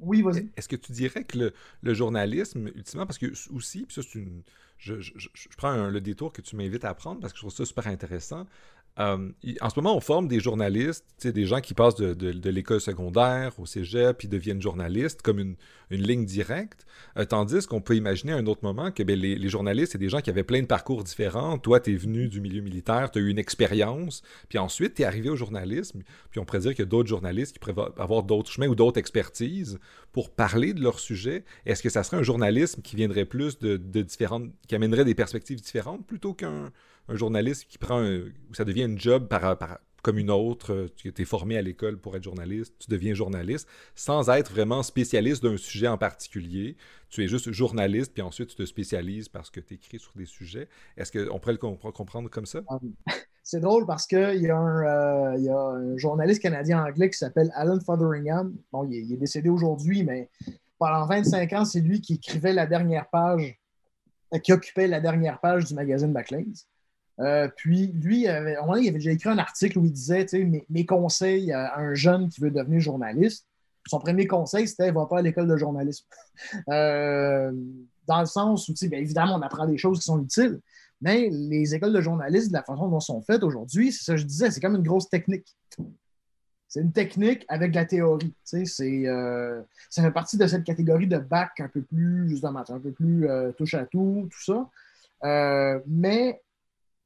Oui, 0.00 0.22
vas-y. 0.22 0.48
Est-ce 0.56 0.68
que 0.68 0.76
tu 0.76 0.92
dirais 0.92 1.24
que 1.24 1.52
le, 1.82 1.94
journalisme, 1.94 2.68
ultimement, 2.68 3.06
parce 3.06 3.18
que 3.18 3.32
aussi, 3.52 3.84
puis 3.84 3.94
ça, 3.94 4.02
c'est 4.02 4.18
une. 4.18 4.42
Je, 4.78 4.96
prends 5.56 5.88
le 5.88 6.00
détour 6.00 6.32
que 6.32 6.42
tu 6.42 6.56
m'invites 6.56 6.84
à 6.84 6.94
prendre 6.94 7.20
parce 7.20 7.32
que 7.32 7.38
je 7.38 7.42
trouve 7.42 7.54
ça 7.54 7.64
super 7.64 7.86
intéressant. 7.86 8.46
Euh, 9.00 9.30
en 9.60 9.70
ce 9.70 9.80
moment, 9.80 9.96
on 9.96 10.00
forme 10.00 10.28
des 10.28 10.38
journalistes, 10.38 11.04
des 11.24 11.46
gens 11.46 11.60
qui 11.60 11.74
passent 11.74 11.96
de, 11.96 12.48
l'école 12.48 12.80
secondaire 12.80 13.58
au 13.58 13.66
cégep 13.66 14.18
puis 14.18 14.28
deviennent 14.28 14.62
journalistes 14.62 15.20
comme 15.22 15.38
une, 15.40 15.56
ligne 15.90 16.24
directe. 16.24 16.86
Euh, 17.16 17.24
tandis 17.24 17.66
qu'on 17.66 17.80
peut 17.80 17.94
imaginer 17.94 18.32
à 18.32 18.36
un 18.36 18.46
autre 18.46 18.64
moment 18.64 18.90
que 18.90 19.02
ben, 19.02 19.18
les, 19.18 19.48
journalistes, 19.48 19.92
c'est 19.92 19.98
des 19.98 20.08
gens 20.08 20.20
qui 20.20 20.30
avaient 20.30 20.44
plein 20.44 20.60
de 20.60 20.66
parcours 20.66 21.04
différents. 21.04 21.58
Toi, 21.58 21.80
tu 21.80 21.92
es 21.92 21.96
venu 21.96 22.28
du 22.28 22.40
milieu 22.40 22.62
militaire, 22.62 23.10
tu 23.10 23.18
as 23.18 23.22
eu 23.22 23.28
une 23.28 23.38
expérience, 23.38 24.22
puis 24.48 24.58
ensuite, 24.58 24.94
tu 24.94 25.02
es 25.02 25.04
arrivé 25.04 25.28
au 25.28 25.36
journalisme. 25.36 26.02
Puis 26.30 26.40
on 26.40 26.44
pourrait 26.44 26.60
dire 26.60 26.70
qu'il 26.70 26.80
y 26.80 26.82
a 26.82 26.90
d'autres 26.90 27.08
journalistes 27.08 27.52
qui 27.52 27.58
pourraient 27.58 27.90
avoir 27.96 28.22
d'autres 28.22 28.50
chemins 28.50 28.66
ou 28.66 28.74
d'autres 28.74 28.98
expertises 28.98 29.78
pour 30.12 30.30
parler 30.30 30.72
de 30.72 30.82
leur 30.82 30.98
sujet. 30.98 31.44
Est-ce 31.66 31.82
que 31.82 31.90
ça 31.90 32.02
serait 32.02 32.16
un 32.16 32.22
journalisme 32.22 32.82
qui 32.82 32.96
viendrait 32.96 33.24
plus 33.24 33.58
de, 33.58 33.76
de 33.76 34.02
différentes, 34.02 34.50
qui 34.66 34.74
amènerait 34.74 35.04
des 35.04 35.14
perspectives 35.14 35.60
différentes 35.60 36.06
plutôt 36.06 36.34
qu'un 36.34 36.72
un 37.08 37.16
journaliste 37.16 37.66
qui 37.68 37.78
prend 37.78 38.00
un, 38.00 38.20
où 38.50 38.54
ça 38.54 38.64
devient 38.64 38.84
une 38.84 38.98
job 38.98 39.28
comme 40.04 40.18
une 40.18 40.30
autre, 40.30 40.72
euh, 40.72 40.88
tu 40.94 41.12
es 41.16 41.24
formé 41.24 41.56
à 41.56 41.62
l'école 41.62 41.98
pour 41.98 42.14
être 42.14 42.22
journaliste, 42.22 42.74
tu 42.78 42.90
deviens 42.90 43.14
journaliste, 43.14 43.66
sans 43.94 44.28
être 44.28 44.52
vraiment 44.52 44.82
spécialiste 44.82 45.42
d'un 45.42 45.56
sujet 45.56 45.88
en 45.88 45.96
particulier. 45.96 46.76
Tu 47.08 47.24
es 47.24 47.28
juste 47.28 47.50
journaliste, 47.52 48.12
puis 48.12 48.22
ensuite 48.22 48.50
tu 48.50 48.56
te 48.56 48.66
spécialises 48.66 49.30
parce 49.30 49.50
que 49.50 49.60
tu 49.60 49.74
écris 49.74 49.98
sur 49.98 50.12
des 50.14 50.26
sujets. 50.26 50.68
Est-ce 50.98 51.10
qu'on 51.10 51.38
pourrait 51.38 51.54
le 51.54 51.58
comprendre 51.58 52.28
comme 52.28 52.44
ça? 52.44 52.60
Ah 52.68 52.78
C'est 53.46 53.60
drôle 53.60 53.84
parce 53.86 54.06
qu'il 54.06 54.18
y, 54.18 54.50
euh, 54.50 55.36
y 55.38 55.50
a 55.50 55.58
un 55.58 55.96
journaliste 55.98 56.40
canadien-anglais 56.40 57.10
qui 57.10 57.18
s'appelle 57.18 57.50
Alan 57.54 57.78
Fotheringham. 57.78 58.56
Bon, 58.72 58.84
il 58.84 59.12
est, 59.12 59.16
décédé 59.16 59.50
aujourd'hui, 59.50 60.02
mais 60.02 60.30
pendant 60.78 61.06
25 61.06 61.52
ans, 61.52 61.64
c'est 61.66 61.80
lui 61.80 62.00
qui 62.00 62.14
écrivait 62.14 62.54
la 62.54 62.66
dernière 62.66 63.08
page, 63.10 63.60
qui 64.42 64.52
occupait 64.54 64.86
la 64.86 65.00
dernière 65.00 65.40
page 65.40 65.66
du 65.66 65.74
magazine 65.74 66.10
Backlays. 66.10 66.66
Euh, 67.20 67.48
puis 67.56 67.88
lui, 67.88 68.26
avait, 68.26 68.56
un 68.56 68.76
il 68.76 68.88
avait 68.88 68.98
déjà 68.98 69.12
écrit 69.12 69.28
un 69.28 69.38
article 69.38 69.78
où 69.78 69.84
il 69.84 69.92
disait 69.92 70.26
mes, 70.68 70.86
conseils 70.86 71.52
à 71.52 71.78
un 71.78 71.94
jeune 71.94 72.28
qui 72.28 72.40
veut 72.40 72.50
devenir 72.50 72.80
journaliste. 72.80 73.46
Son 73.86 73.98
premier 73.98 74.26
conseil, 74.26 74.66
c'était 74.66 74.90
va 74.90 75.06
pas 75.06 75.18
à 75.18 75.22
l'école 75.22 75.48
de 75.48 75.56
journalisme. 75.56 76.06
Euh, 76.68 77.52
dans 78.06 78.20
le 78.20 78.26
sens 78.26 78.68
où, 78.68 78.74
évidemment, 78.92 79.36
on 79.36 79.42
apprend 79.42 79.66
des 79.66 79.78
choses 79.78 80.00
qui 80.00 80.04
sont 80.04 80.22
utiles, 80.22 80.60
mais 81.00 81.30
les 81.30 81.74
écoles 81.74 81.92
de 81.92 82.00
journalisme, 82.00 82.48
de 82.48 82.54
la 82.54 82.62
façon 82.62 82.88
dont 82.88 83.00
sont 83.00 83.22
faites 83.22 83.42
aujourd'hui, 83.42 83.92
c'est 83.92 84.04
ça 84.04 84.12
que 84.14 84.20
je 84.20 84.26
disais, 84.26 84.50
c'est 84.50 84.60
comme 84.60 84.74
une 84.74 84.82
grosse 84.82 85.08
technique. 85.08 85.56
C'est 86.68 86.80
une 86.80 86.92
technique 86.92 87.46
avec 87.48 87.70
de 87.70 87.76
la 87.76 87.84
théorie. 87.84 88.34
Euh, 88.52 89.62
ça 89.88 90.02
fait 90.02 90.10
partie 90.10 90.36
de 90.36 90.46
cette 90.46 90.64
catégorie 90.64 91.06
de 91.06 91.18
bac 91.18 91.52
un 91.60 91.68
peu 91.68 91.82
plus, 91.82 92.28
justement, 92.28 92.64
un 92.68 92.80
peu 92.80 92.90
plus 92.90 93.26
touche 93.56 93.74
à 93.74 93.86
tout, 93.86 94.28
tout 94.30 94.42
ça. 94.42 95.82
mais 95.86 96.42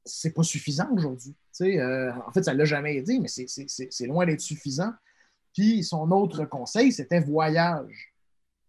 c'est 0.08 0.32
pas 0.32 0.42
suffisant 0.42 0.88
aujourd'hui. 0.92 1.34
Euh, 1.62 2.12
en 2.26 2.32
fait, 2.32 2.42
ça 2.42 2.52
ne 2.52 2.58
l'a 2.58 2.64
jamais 2.64 2.96
aidé, 2.96 3.18
mais 3.18 3.28
c'est 3.28 4.06
loin 4.06 4.26
d'être 4.26 4.40
suffisant. 4.40 4.92
Puis 5.54 5.84
son 5.84 6.10
autre 6.10 6.44
conseil, 6.44 6.92
c'était 6.92 7.20
voyage. 7.20 8.14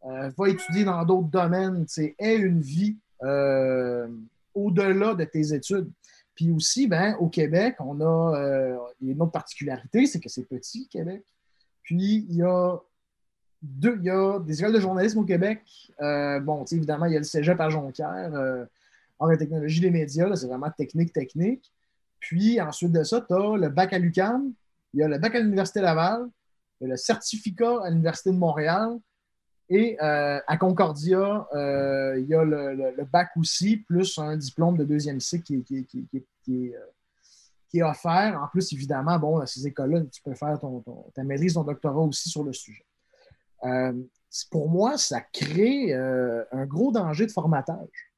Euh, 0.06 0.32
va 0.38 0.50
étudier 0.50 0.86
dans 0.86 1.04
d'autres 1.04 1.28
domaines, 1.28 1.86
aie 2.20 2.38
une 2.38 2.62
vie 2.62 2.98
euh, 3.24 4.08
au-delà 4.54 5.14
de 5.14 5.24
tes 5.26 5.54
études. 5.54 5.92
Puis 6.36 6.52
aussi, 6.52 6.88
ben, 6.88 7.16
au 7.20 7.28
Québec, 7.28 7.76
on 7.80 8.00
a 8.00 8.78
une 9.02 9.22
autre 9.22 9.34
particularité, 9.34 10.06
c'est 10.06 10.22
que 10.22 10.30
c'est 10.30 10.48
petit, 10.48 10.88
Québec. 10.88 11.24
Puis 11.84 12.26
il 12.30 12.36
y 12.38 12.44
a 12.44 12.78
deux, 13.62 13.98
il 13.98 14.06
y 14.06 14.10
a 14.10 14.40
des 14.40 14.58
écoles 14.60 14.74
de 14.74 14.80
journalisme 14.80 15.20
au 15.20 15.26
Québec. 15.26 15.62
bon, 16.00 16.64
évidemment, 16.72 17.08
il 17.08 17.14
y 17.14 17.16
a 17.16 17.20
le 17.20 17.26
cégep 17.26 17.60
à 17.60 17.70
Jonquière 17.70 18.32
en 19.20 19.28
la 19.28 19.38
technologie 19.38 19.82
des 19.82 19.92
médias, 19.92 20.34
c'est 20.36 20.48
vraiment 20.48 20.72
technique, 20.72 21.14
technique. 21.14 21.72
Puis 22.20 22.60
ensuite 22.60 22.92
de 22.92 23.04
ça, 23.04 23.22
tu 23.22 23.34
as 23.34 23.58
le 23.58 23.70
bac 23.70 23.94
à 23.94 24.00
l'UQAM, 24.00 24.54
il 24.94 25.00
y 25.00 25.04
a 25.04 25.08
le 25.08 25.18
bac 25.18 25.36
à 25.36 25.40
l'Université 25.40 25.82
Laval, 25.82 26.28
il 26.80 26.86
y 26.86 26.88
a 26.88 26.90
le 26.92 26.98
certificat 26.98 27.84
à 27.84 27.90
l'Université 27.90 28.32
de 28.32 28.38
Montréal. 28.38 28.98
Et 29.72 30.02
euh, 30.02 30.40
à 30.48 30.58
Concordia, 30.58 31.48
euh, 31.54 32.20
il 32.20 32.26
y 32.28 32.34
a 32.34 32.44
le, 32.44 33.06
bac 33.06 33.30
aussi, 33.38 33.78
plus 33.78 34.18
un 34.18 34.36
diplôme 34.36 34.78
de 34.78 34.84
deuxième 34.84 35.20
cycle 35.20 35.62
qui, 35.64 35.86
euh, 36.50 36.72
est 37.76 37.84
offert. 37.84 38.42
En 38.42 38.48
plus, 38.48 38.74
évidemment, 38.74 39.20
bon, 39.20 39.38
à 39.38 39.46
ces 39.46 39.68
écoles-là, 39.68 40.02
tu 40.12 40.24
peux 40.24 40.34
faire 40.34 40.60
ton, 40.60 40.84
ta 41.14 41.24
maîtrise, 41.24 41.54
ton 41.54 41.64
doctorat 41.64 42.02
aussi 42.02 42.30
sur 42.30 42.44
le 42.44 42.52
sujet. 42.52 42.84
pour 44.50 44.70
moi, 44.70 44.98
ça 44.98 45.22
crée 45.22 45.94
euh, 45.94 46.44
un 46.52 46.66
gros 46.66 46.92
danger 46.92 47.28
de 47.28 47.32
formatage. 47.32 48.09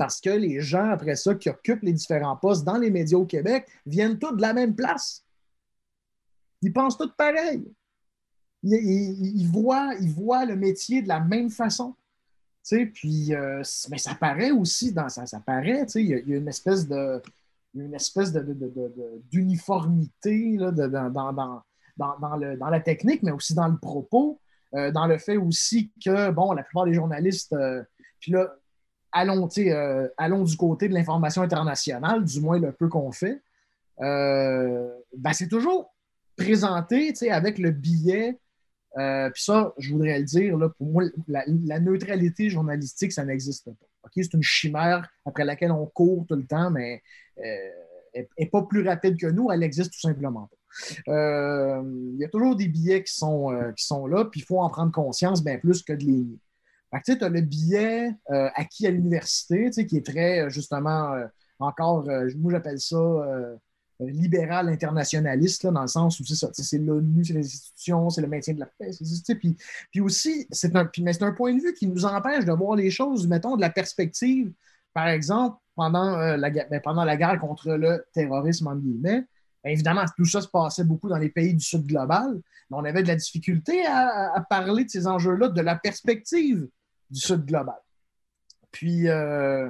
Parce 0.00 0.18
que 0.18 0.30
les 0.30 0.62
gens, 0.62 0.88
après 0.88 1.14
ça, 1.14 1.34
qui 1.34 1.50
occupent 1.50 1.82
les 1.82 1.92
différents 1.92 2.34
postes 2.34 2.64
dans 2.64 2.78
les 2.78 2.90
médias 2.90 3.18
au 3.18 3.26
Québec, 3.26 3.68
viennent 3.84 4.18
tous 4.18 4.34
de 4.34 4.40
la 4.40 4.54
même 4.54 4.74
place. 4.74 5.26
Ils 6.62 6.72
pensent 6.72 6.96
tous 6.96 7.12
pareil. 7.18 7.70
Ils, 8.62 9.46
voient, 9.46 9.92
ils 10.00 10.10
voient 10.10 10.46
le 10.46 10.56
métier 10.56 11.02
de 11.02 11.08
la 11.08 11.20
même 11.20 11.50
façon. 11.50 11.94
puis 12.94 13.34
euh, 13.34 13.62
mais 13.90 13.98
ça 13.98 14.14
paraît 14.14 14.52
aussi 14.52 14.90
dans 14.94 15.10
ça, 15.10 15.26
ça 15.26 15.38
paraît, 15.40 15.84
il 15.96 16.06
y, 16.06 16.14
a 16.14 16.36
une 16.38 16.48
espèce 16.48 16.88
de 16.88 17.20
une 17.74 17.92
espèce 17.92 18.32
d'uniformité 19.30 20.56
de, 20.56 20.86
dans, 20.86 21.10
dans, 21.98 22.70
la 22.70 22.80
technique, 22.80 23.22
mais 23.22 23.32
aussi 23.32 23.52
dans 23.52 23.68
le 23.68 23.76
propos, 23.76 24.40
euh, 24.72 24.90
dans 24.92 25.06
le 25.06 25.18
fait 25.18 25.36
aussi 25.36 25.92
que, 26.02 26.30
bon, 26.30 26.52
la 26.52 26.62
plupart 26.62 26.86
des 26.86 26.94
journalistes, 26.94 27.52
euh, 27.52 27.82
puis 28.18 28.32
là, 28.32 28.56
allons, 29.12 29.48
euh, 29.58 30.08
allons 30.16 30.44
du 30.44 30.56
côté 30.56 30.88
de 30.88 30.94
l'information 30.94 31.42
internationale, 31.42 32.24
du 32.24 32.40
moins 32.40 32.58
le 32.58 32.72
peu 32.72 32.88
qu'on 32.88 33.12
fait, 33.12 33.42
ben, 33.98 35.32
c'est 35.32 35.48
toujours 35.48 35.94
présenté 36.36 37.12
avec 37.30 37.58
le 37.58 37.70
billet. 37.70 38.38
puis 38.94 39.42
ça, 39.42 39.74
je 39.78 39.92
voudrais 39.92 40.18
le 40.18 40.24
dire, 40.24 40.56
là, 40.56 40.68
pour 40.70 40.86
moi, 40.86 41.04
la, 41.28 41.80
neutralité 41.80 42.48
journalistique, 42.48 43.12
ça 43.12 43.24
n'existe 43.24 43.66
pas. 43.66 44.10
C'est 44.14 44.32
une 44.32 44.42
chimère 44.42 45.08
après 45.26 45.44
laquelle 45.44 45.72
on 45.72 45.86
court 45.86 46.24
tout 46.26 46.36
le 46.36 46.46
temps, 46.46 46.70
mais 46.70 47.02
elle 47.36 48.26
n'est 48.38 48.46
pas 48.46 48.62
plus 48.62 48.86
rapide 48.86 49.18
que 49.18 49.26
nous, 49.26 49.50
elle 49.50 49.62
existe 49.62 49.92
tout 49.92 50.00
simplement 50.00 50.46
pas. 50.46 50.56
Euh, 51.08 51.82
il 52.14 52.18
y 52.18 52.24
a 52.24 52.28
toujours 52.28 52.56
des 52.56 52.68
billets 52.68 53.02
qui 53.02 53.14
sont, 53.14 53.52
euh, 53.52 53.72
qui 53.72 53.84
sont 53.84 54.06
là, 54.06 54.24
puis 54.24 54.40
il 54.40 54.44
faut 54.44 54.60
en 54.60 54.70
prendre 54.70 54.92
conscience 54.92 55.42
bien 55.42 55.58
plus 55.58 55.82
que 55.82 55.92
de 55.92 56.04
les. 56.04 56.26
Tu 57.04 57.12
as 57.12 57.28
le 57.28 57.40
billet 57.40 58.10
euh, 58.30 58.48
acquis 58.54 58.86
à 58.86 58.90
l'université, 58.90 59.70
qui 59.86 59.96
est 59.96 60.06
très, 60.06 60.50
justement, 60.50 61.14
encore, 61.58 62.04
moi 62.36 62.52
j'appelle 62.52 62.80
ça 62.80 62.96
libéral 64.00 64.68
internationaliste, 64.68 65.66
dans 65.66 65.82
le 65.82 65.86
sens 65.86 66.20
où 66.20 66.24
c'est 66.24 66.78
l'ONU, 66.78 67.24
c'est 67.24 67.34
les 67.34 67.44
institutions, 67.44 68.10
c'est 68.10 68.22
le 68.22 68.28
maintien 68.28 68.54
de 68.54 68.60
la 68.60 68.66
paix. 68.66 68.90
Puis, 69.38 69.56
puis 69.90 70.00
aussi, 70.00 70.46
c'est 70.50 70.74
un, 70.74 70.88
mais 71.00 71.12
c'est 71.12 71.22
un 71.22 71.32
point 71.32 71.54
de 71.54 71.60
vue 71.60 71.74
qui 71.74 71.86
nous 71.86 72.04
empêche 72.04 72.44
de 72.44 72.52
voir 72.52 72.76
les 72.76 72.90
choses, 72.90 73.26
mettons, 73.26 73.56
de 73.56 73.60
la 73.60 73.70
perspective. 73.70 74.52
Par 74.94 75.08
exemple, 75.08 75.58
pendant, 75.76 76.16
la, 76.16 76.50
ben, 76.50 76.80
pendant 76.82 77.04
la 77.04 77.16
guerre 77.16 77.38
contre 77.40 77.72
le 77.72 78.04
terrorisme, 78.12 78.68
en 78.68 78.76
guillemets, 78.76 79.24
évidemment, 79.64 80.04
tout 80.16 80.24
ça 80.24 80.40
se 80.40 80.48
passait 80.48 80.84
beaucoup 80.84 81.08
dans 81.08 81.18
les 81.18 81.28
pays 81.28 81.54
du 81.54 81.64
Sud 81.64 81.86
global, 81.86 82.40
mais 82.70 82.76
on 82.76 82.84
avait 82.84 83.02
de 83.02 83.08
la 83.08 83.16
difficulté 83.16 83.84
à, 83.86 84.44
parler 84.48 84.84
de 84.84 84.90
ces 84.90 85.06
enjeux-là 85.06 85.48
de 85.48 85.60
la 85.60 85.76
perspective 85.76 86.68
du 87.10 87.20
Sud 87.20 87.44
global. 87.44 87.78
Puis, 88.70 89.08
euh, 89.08 89.68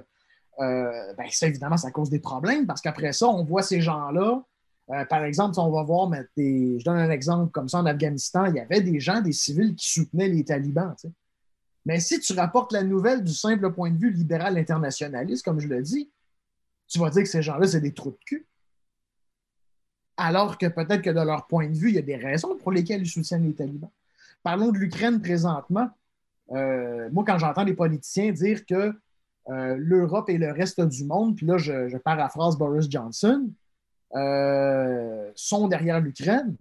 euh, 0.60 1.14
ben, 1.14 1.26
ça, 1.30 1.46
évidemment, 1.46 1.76
ça 1.76 1.90
cause 1.90 2.10
des 2.10 2.20
problèmes 2.20 2.66
parce 2.66 2.80
qu'après 2.80 3.12
ça, 3.12 3.26
on 3.26 3.44
voit 3.44 3.62
ces 3.62 3.80
gens-là. 3.80 4.42
Euh, 4.90 5.04
par 5.06 5.24
exemple, 5.24 5.58
on 5.58 5.70
va 5.70 5.82
voir, 5.82 6.10
je 6.36 6.84
donne 6.84 6.98
un 6.98 7.10
exemple 7.10 7.50
comme 7.52 7.68
ça 7.68 7.78
en 7.78 7.86
Afghanistan, 7.86 8.46
il 8.46 8.56
y 8.56 8.60
avait 8.60 8.80
des 8.80 8.98
gens, 8.98 9.20
des 9.20 9.32
civils 9.32 9.74
qui 9.76 9.88
soutenaient 9.88 10.28
les 10.28 10.44
talibans. 10.44 10.94
Mais 11.86 12.00
si 12.00 12.20
tu 12.20 12.32
rapportes 12.34 12.72
la 12.72 12.82
nouvelle 12.82 13.22
du 13.22 13.32
simple 13.32 13.72
point 13.72 13.90
de 13.90 13.98
vue 13.98 14.10
libéral 14.10 14.58
internationaliste, 14.58 15.44
comme 15.44 15.60
je 15.60 15.68
le 15.68 15.80
dis, 15.80 16.10
tu 16.88 16.98
vas 16.98 17.08
dire 17.10 17.22
que 17.22 17.28
ces 17.28 17.40
gens-là, 17.40 17.68
c'est 17.68 17.80
des 17.80 17.94
trous 17.94 18.10
de 18.10 18.18
cul 18.26 18.46
alors 20.20 20.58
que 20.58 20.66
peut-être 20.66 21.00
que 21.00 21.10
de 21.10 21.20
leur 21.20 21.46
point 21.46 21.66
de 21.66 21.74
vue, 21.74 21.88
il 21.88 21.94
y 21.94 21.98
a 21.98 22.02
des 22.02 22.16
raisons 22.16 22.54
pour 22.54 22.72
lesquelles 22.72 23.00
ils 23.00 23.08
soutiennent 23.08 23.46
les 23.46 23.54
talibans. 23.54 23.90
Parlons 24.42 24.70
de 24.70 24.76
l'Ukraine 24.76 25.22
présentement. 25.22 25.88
Euh, 26.52 27.08
moi, 27.12 27.24
quand 27.26 27.38
j'entends 27.38 27.64
des 27.64 27.74
politiciens 27.74 28.32
dire 28.32 28.66
que 28.66 28.92
euh, 29.48 29.76
l'Europe 29.78 30.28
et 30.28 30.38
le 30.38 30.52
reste 30.52 30.80
du 30.80 31.04
monde, 31.04 31.36
puis 31.36 31.46
là, 31.46 31.58
je, 31.58 31.96
paraphrase 31.98 32.56
Boris 32.56 32.90
Johnson, 32.90 33.50
euh, 34.14 35.30
sont 35.34 35.68
derrière 35.68 36.00
l'Ukraine, 36.00 36.56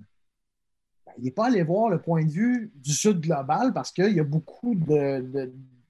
ben, 1.05 1.13
il 1.17 1.23
n'est 1.25 1.31
pas 1.31 1.47
allé 1.47 1.63
voir 1.63 1.89
le 1.89 1.99
point 1.99 2.23
de 2.23 2.29
vue 2.29 2.71
du 2.75 2.91
Sud 2.91 3.19
global 3.21 3.73
parce 3.73 3.91
qu'il 3.91 4.13
y 4.13 4.19
a 4.19 4.23
beaucoup 4.23 4.75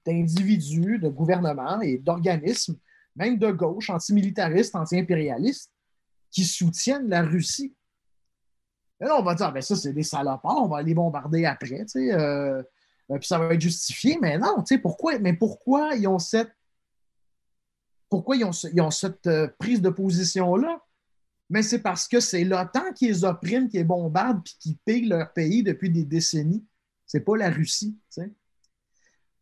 d'individus, 0.06 0.98
de, 0.98 1.08
gouvernements 1.08 1.80
et 1.82 1.98
d'organismes, 1.98 2.76
même 3.16 3.36
de 3.38 3.50
gauche, 3.50 3.90
antimilitaristes, 3.90 4.74
anti-impérialistes, 4.74 5.70
qui 6.30 6.44
soutiennent 6.44 7.08
la 7.08 7.22
Russie. 7.22 7.74
Et 9.00 9.04
là, 9.04 9.16
on 9.18 9.22
va 9.22 9.34
dire, 9.34 9.52
ben 9.52 9.62
ça, 9.62 9.76
c'est 9.76 9.92
des 9.92 10.02
salopards, 10.02 10.62
on 10.62 10.68
va 10.68 10.82
les 10.82 10.94
bombarder 10.94 11.44
après, 11.44 11.84
puis 13.18 13.26
ça 13.26 13.38
va 13.38 13.54
être 13.54 13.60
justifié. 13.60 14.18
Mais 14.20 14.38
non, 14.38 14.62
tu 14.62 14.74
sais, 14.74 14.78
pourquoi, 14.78 15.18
mais 15.18 15.32
pourquoi 15.32 15.94
ils 15.96 16.06
ont 16.06 16.18
cette, 16.18 16.52
pourquoi 18.08 18.36
ils 18.36 18.44
ont, 18.44 18.90
cette 18.90 19.26
euh, 19.26 19.48
prise 19.58 19.80
de 19.80 19.90
position-là? 19.90 20.82
Mais 21.48 21.62
c'est 21.62 21.80
parce 21.80 22.06
que 22.06 22.20
c'est 22.20 22.44
l'OTAN 22.44 22.92
qui 22.94 23.08
les 23.08 23.24
opprime, 23.24 23.68
qui 23.68 23.78
les 23.78 23.84
bombarde, 23.84 24.42
puis 24.44 24.56
qui 24.60 24.78
pille 24.84 25.08
leur 25.08 25.32
pays 25.32 25.62
depuis 25.62 25.90
des 25.90 26.04
décennies. 26.04 26.64
C'est 27.06 27.20
pas 27.20 27.36
la 27.36 27.50
Russie, 27.50 27.98
tu. 28.12 28.32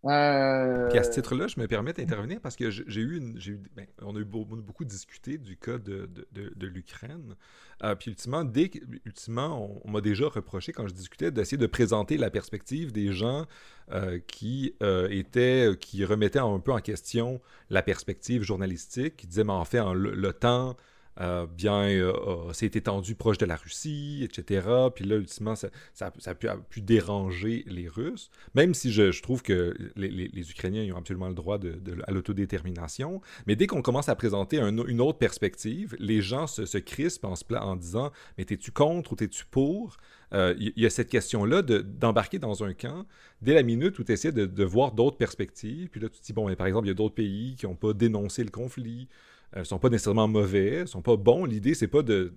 Euh... 0.05 0.88
Puis 0.88 0.99
à 0.99 1.03
ce 1.03 1.11
titre-là, 1.11 1.49
je 1.49 1.59
me 1.59 1.66
permets 1.66 1.92
d'intervenir 1.92 2.40
parce 2.40 2.55
que 2.55 2.70
j'ai 2.70 3.01
eu, 3.01 3.16
une, 3.16 3.36
eu 3.38 3.61
ben, 3.74 3.86
on 4.01 4.14
a 4.14 4.20
eu 4.20 4.24
beaucoup, 4.24 4.84
discuté 4.84 5.38
du 5.38 5.57
cas 5.57 5.78
de, 5.78 6.09
de, 6.32 6.53
de, 6.55 6.66
l'Ukraine. 6.66 7.34
Euh, 7.82 7.94
puis 7.96 8.11
ultimement, 8.11 8.44
dès 8.44 8.70
ultimement, 9.05 9.80
on, 9.84 9.90
m'a 9.90 10.01
déjà 10.01 10.28
reproché 10.28 10.72
quand 10.72 10.86
je 10.86 10.94
discutais 10.94 11.30
d'essayer 11.30 11.59
de 11.59 11.66
présenter 11.66 12.16
la 12.16 12.30
perspective 12.30 12.92
des 12.92 13.12
gens 13.12 13.46
euh, 13.90 14.20
qui 14.26 14.74
euh, 14.82 15.09
étaient, 15.11 15.70
qui 15.80 16.05
remettaient 16.05 16.38
un 16.38 16.61
peu 16.61 16.72
en 16.72 16.80
question 16.80 17.40
la 17.68 17.82
perspective 17.82 18.42
journalistique, 18.42 19.16
qui 19.16 19.26
disaient 19.26 19.44
mais 19.44 19.53
en 19.53 19.64
fait, 19.64 19.82
le 19.94 20.32
temps 20.32 20.76
euh, 21.20 21.46
bien 21.46 21.88
euh, 21.88 22.52
s'est 22.52 22.70
étendu 22.74 23.14
proche 23.14 23.38
de 23.38 23.46
la 23.46 23.56
Russie, 23.56 24.20
etc. 24.22 24.66
Puis 24.94 25.04
là, 25.04 25.16
ultimement, 25.16 25.54
ça, 25.56 25.70
a, 26.00 26.34
pu, 26.34 26.80
déranger 26.80 27.64
les 27.66 27.88
Russes, 27.88 28.30
même 28.54 28.74
si 28.74 28.92
je, 28.92 29.20
trouve 29.20 29.42
que 29.42 29.74
les, 29.96 30.50
Ukrainiens 30.50 30.92
ont 30.94 30.98
absolument 30.98 31.28
le 31.28 31.34
droit 31.34 31.58
de, 31.58 31.80
à 32.06 32.12
l'autodétermination. 32.12 33.20
Mais 33.46 33.56
dès 33.56 33.66
qu'on 33.66 33.82
commence 33.82 34.08
à 34.08 34.14
présenter 34.14 34.58
une 34.58 35.00
autre 35.00 35.18
perspective, 35.18 35.96
les 35.98 36.20
gens 36.20 36.46
se, 36.46 36.78
crispent 36.78 37.24
en, 37.24 37.34
en 37.56 37.76
disant 37.76 38.12
Mais 38.36 38.44
t'es-tu 38.44 38.70
contre 38.70 39.12
ou 39.12 39.16
t'es-tu 39.16 39.44
pour? 39.46 39.96
Il 40.30 40.36
euh, 40.36 40.54
y, 40.58 40.84
a 40.84 40.90
cette 40.90 41.08
question-là 41.08 41.62
d'embarquer 41.62 42.38
dans 42.38 42.62
un 42.62 42.74
camp 42.74 43.06
dès 43.40 43.54
la 43.54 43.62
minute 43.62 43.98
où 43.98 44.04
tu 44.04 44.12
essaies 44.12 44.32
de, 44.32 44.64
voir 44.64 44.92
d'autres 44.92 45.16
perspectives. 45.16 45.88
Puis 45.88 46.00
là, 46.00 46.08
tu 46.10 46.20
te 46.20 46.26
dis 46.26 46.32
Bon, 46.34 46.54
par 46.54 46.66
exemple, 46.66 46.86
il 46.86 46.90
y 46.90 46.92
a 46.92 46.94
d'autres 46.94 47.14
pays 47.14 47.56
qui 47.56 47.66
n'ont 47.66 47.74
pas 47.74 47.94
dénoncé 47.94 48.44
le 48.44 48.50
conflit 48.50 49.08
euh, 49.57 49.64
sont 49.64 49.78
pas 49.78 49.88
nécessairement 49.88 50.28
mauvais, 50.28 50.86
sont 50.86 51.03
pas 51.03 51.16
bons. 51.16 51.44
L'idée, 51.44 51.74
c'est 51.74 51.88
pas 51.88 52.03
de, 52.03 52.34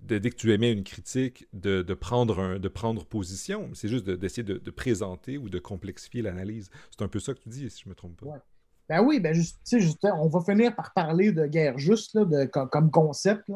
dès 0.00 0.20
que 0.20 0.36
tu 0.36 0.52
émets 0.52 0.72
une 0.72 0.84
critique, 0.84 1.46
de, 1.52 1.82
prendre, 1.94 2.58
de 2.58 2.68
prendre 2.68 3.04
position. 3.04 3.70
C'est 3.74 3.88
juste 3.88 4.08
d'essayer 4.08 4.42
de, 4.42 4.70
présenter 4.70 5.38
ou 5.38 5.48
de 5.48 5.58
complexifier 5.58 6.22
l'analyse. 6.22 6.70
C'est 6.90 7.02
un 7.02 7.08
peu 7.08 7.20
ça 7.20 7.34
que 7.34 7.40
tu 7.40 7.48
dis, 7.48 7.70
si 7.70 7.82
je 7.84 7.88
me 7.88 7.94
trompe 7.94 8.20
pas. 8.20 8.44
Ben 8.88 9.00
oui, 9.00 9.20
ben 9.20 9.32
juste, 9.32 10.04
on 10.04 10.28
va 10.28 10.40
finir 10.40 10.74
par 10.74 10.92
parler 10.92 11.32
de 11.32 11.46
guerre 11.46 11.78
juste 11.78 12.18
de, 12.18 12.44
comme, 12.46 12.90
concept. 12.90 13.50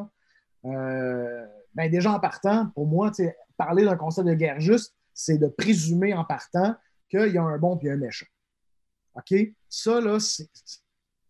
Euh, 0.64 1.46
ben 1.74 1.90
déjà 1.90 2.12
en 2.12 2.20
partant, 2.20 2.70
pour 2.70 2.86
moi, 2.86 3.10
parler 3.56 3.84
d'un 3.84 3.96
concept 3.96 4.28
de 4.28 4.34
guerre 4.34 4.60
juste, 4.60 4.94
c'est 5.12 5.38
de 5.38 5.48
présumer 5.48 6.14
en 6.14 6.24
partant 6.24 6.76
qu'il 7.10 7.32
y 7.32 7.38
a 7.38 7.42
un 7.42 7.58
bon 7.58 7.78
et 7.82 7.90
un 7.90 7.96
méchant. 7.96 8.26
OK? 9.14 9.34
Ça, 9.68 10.00
là, 10.00 10.20
c'est 10.20 10.48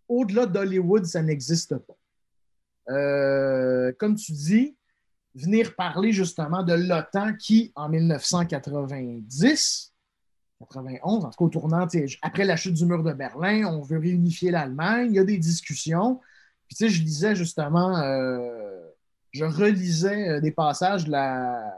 au-delà 0.09 0.47
d'Hollywood, 0.47 1.05
ça 1.05 1.23
n'existe 1.23 1.77
pas. 1.77 1.97
Euh, 2.89 3.93
comme 3.99 4.15
tu 4.15 4.33
dis, 4.33 4.77
venir 5.35 5.75
parler 5.75 6.13
justement 6.13 6.63
de 6.63 6.73
l'OTAN 6.73 7.35
qui, 7.35 7.73
en 7.75 7.89
1990, 7.89 9.93
91, 10.61 11.25
en 11.25 11.31
tout 11.31 11.31
cas 11.31 11.45
au 11.45 11.49
tournant, 11.49 11.87
après 12.23 12.45
la 12.45 12.57
chute 12.57 12.75
du 12.75 12.87
mur 12.87 13.03
de 13.03 13.13
Berlin, 13.13 13.67
on 13.67 13.83
veut 13.83 13.99
réunifier 13.99 14.51
l'Allemagne, 14.51 15.09
il 15.11 15.17
y 15.17 15.19
a 15.19 15.25
des 15.25 15.39
discussions. 15.39 16.21
Puis 16.69 16.77
tu 16.77 16.87
sais, 16.87 16.91
je 16.91 17.03
lisais 17.03 17.35
justement, 17.35 17.99
euh, 17.99 18.89
je 19.33 19.45
relisais 19.45 20.29
euh, 20.29 20.41
des 20.41 20.53
passages 20.53 21.05
de 21.05 21.11
la 21.11 21.73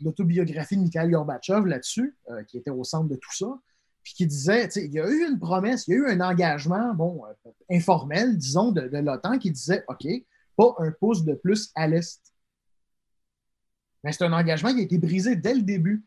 l'autobiographie 0.00 0.76
de 0.76 0.82
Mikhail 0.82 1.08
Gorbatchev 1.08 1.66
là-dessus, 1.66 2.14
qui 2.48 2.58
était 2.58 2.68
au 2.68 2.84
centre 2.84 3.08
de 3.08 3.14
tout 3.14 3.32
ça 3.32 3.58
puis 4.04 4.12
qui 4.12 4.26
disait, 4.26 4.68
il 4.76 4.92
y 4.92 5.00
a 5.00 5.08
eu 5.08 5.26
une 5.26 5.38
promesse, 5.38 5.88
il 5.88 5.92
y 5.92 5.94
a 5.94 5.96
eu 5.96 6.06
un 6.10 6.20
engagement, 6.20 6.92
bon, 6.94 7.24
euh, 7.24 7.50
informel, 7.70 8.36
disons, 8.36 8.70
de, 8.70 8.82
l'OTAN 8.82 9.38
qui 9.38 9.50
disait, 9.50 9.82
OK, 9.88 10.06
pas 10.56 10.74
un 10.78 10.92
pouce 10.92 11.24
de 11.24 11.32
plus 11.32 11.72
à 11.74 11.88
l'Est. 11.88 12.20
Mais 14.04 14.12
c'est 14.12 14.24
un 14.24 14.32
engagement 14.34 14.74
qui 14.74 14.80
a 14.80 14.82
été 14.82 14.98
brisé 14.98 15.36
dès 15.36 15.54
le 15.54 15.62
début. 15.62 16.04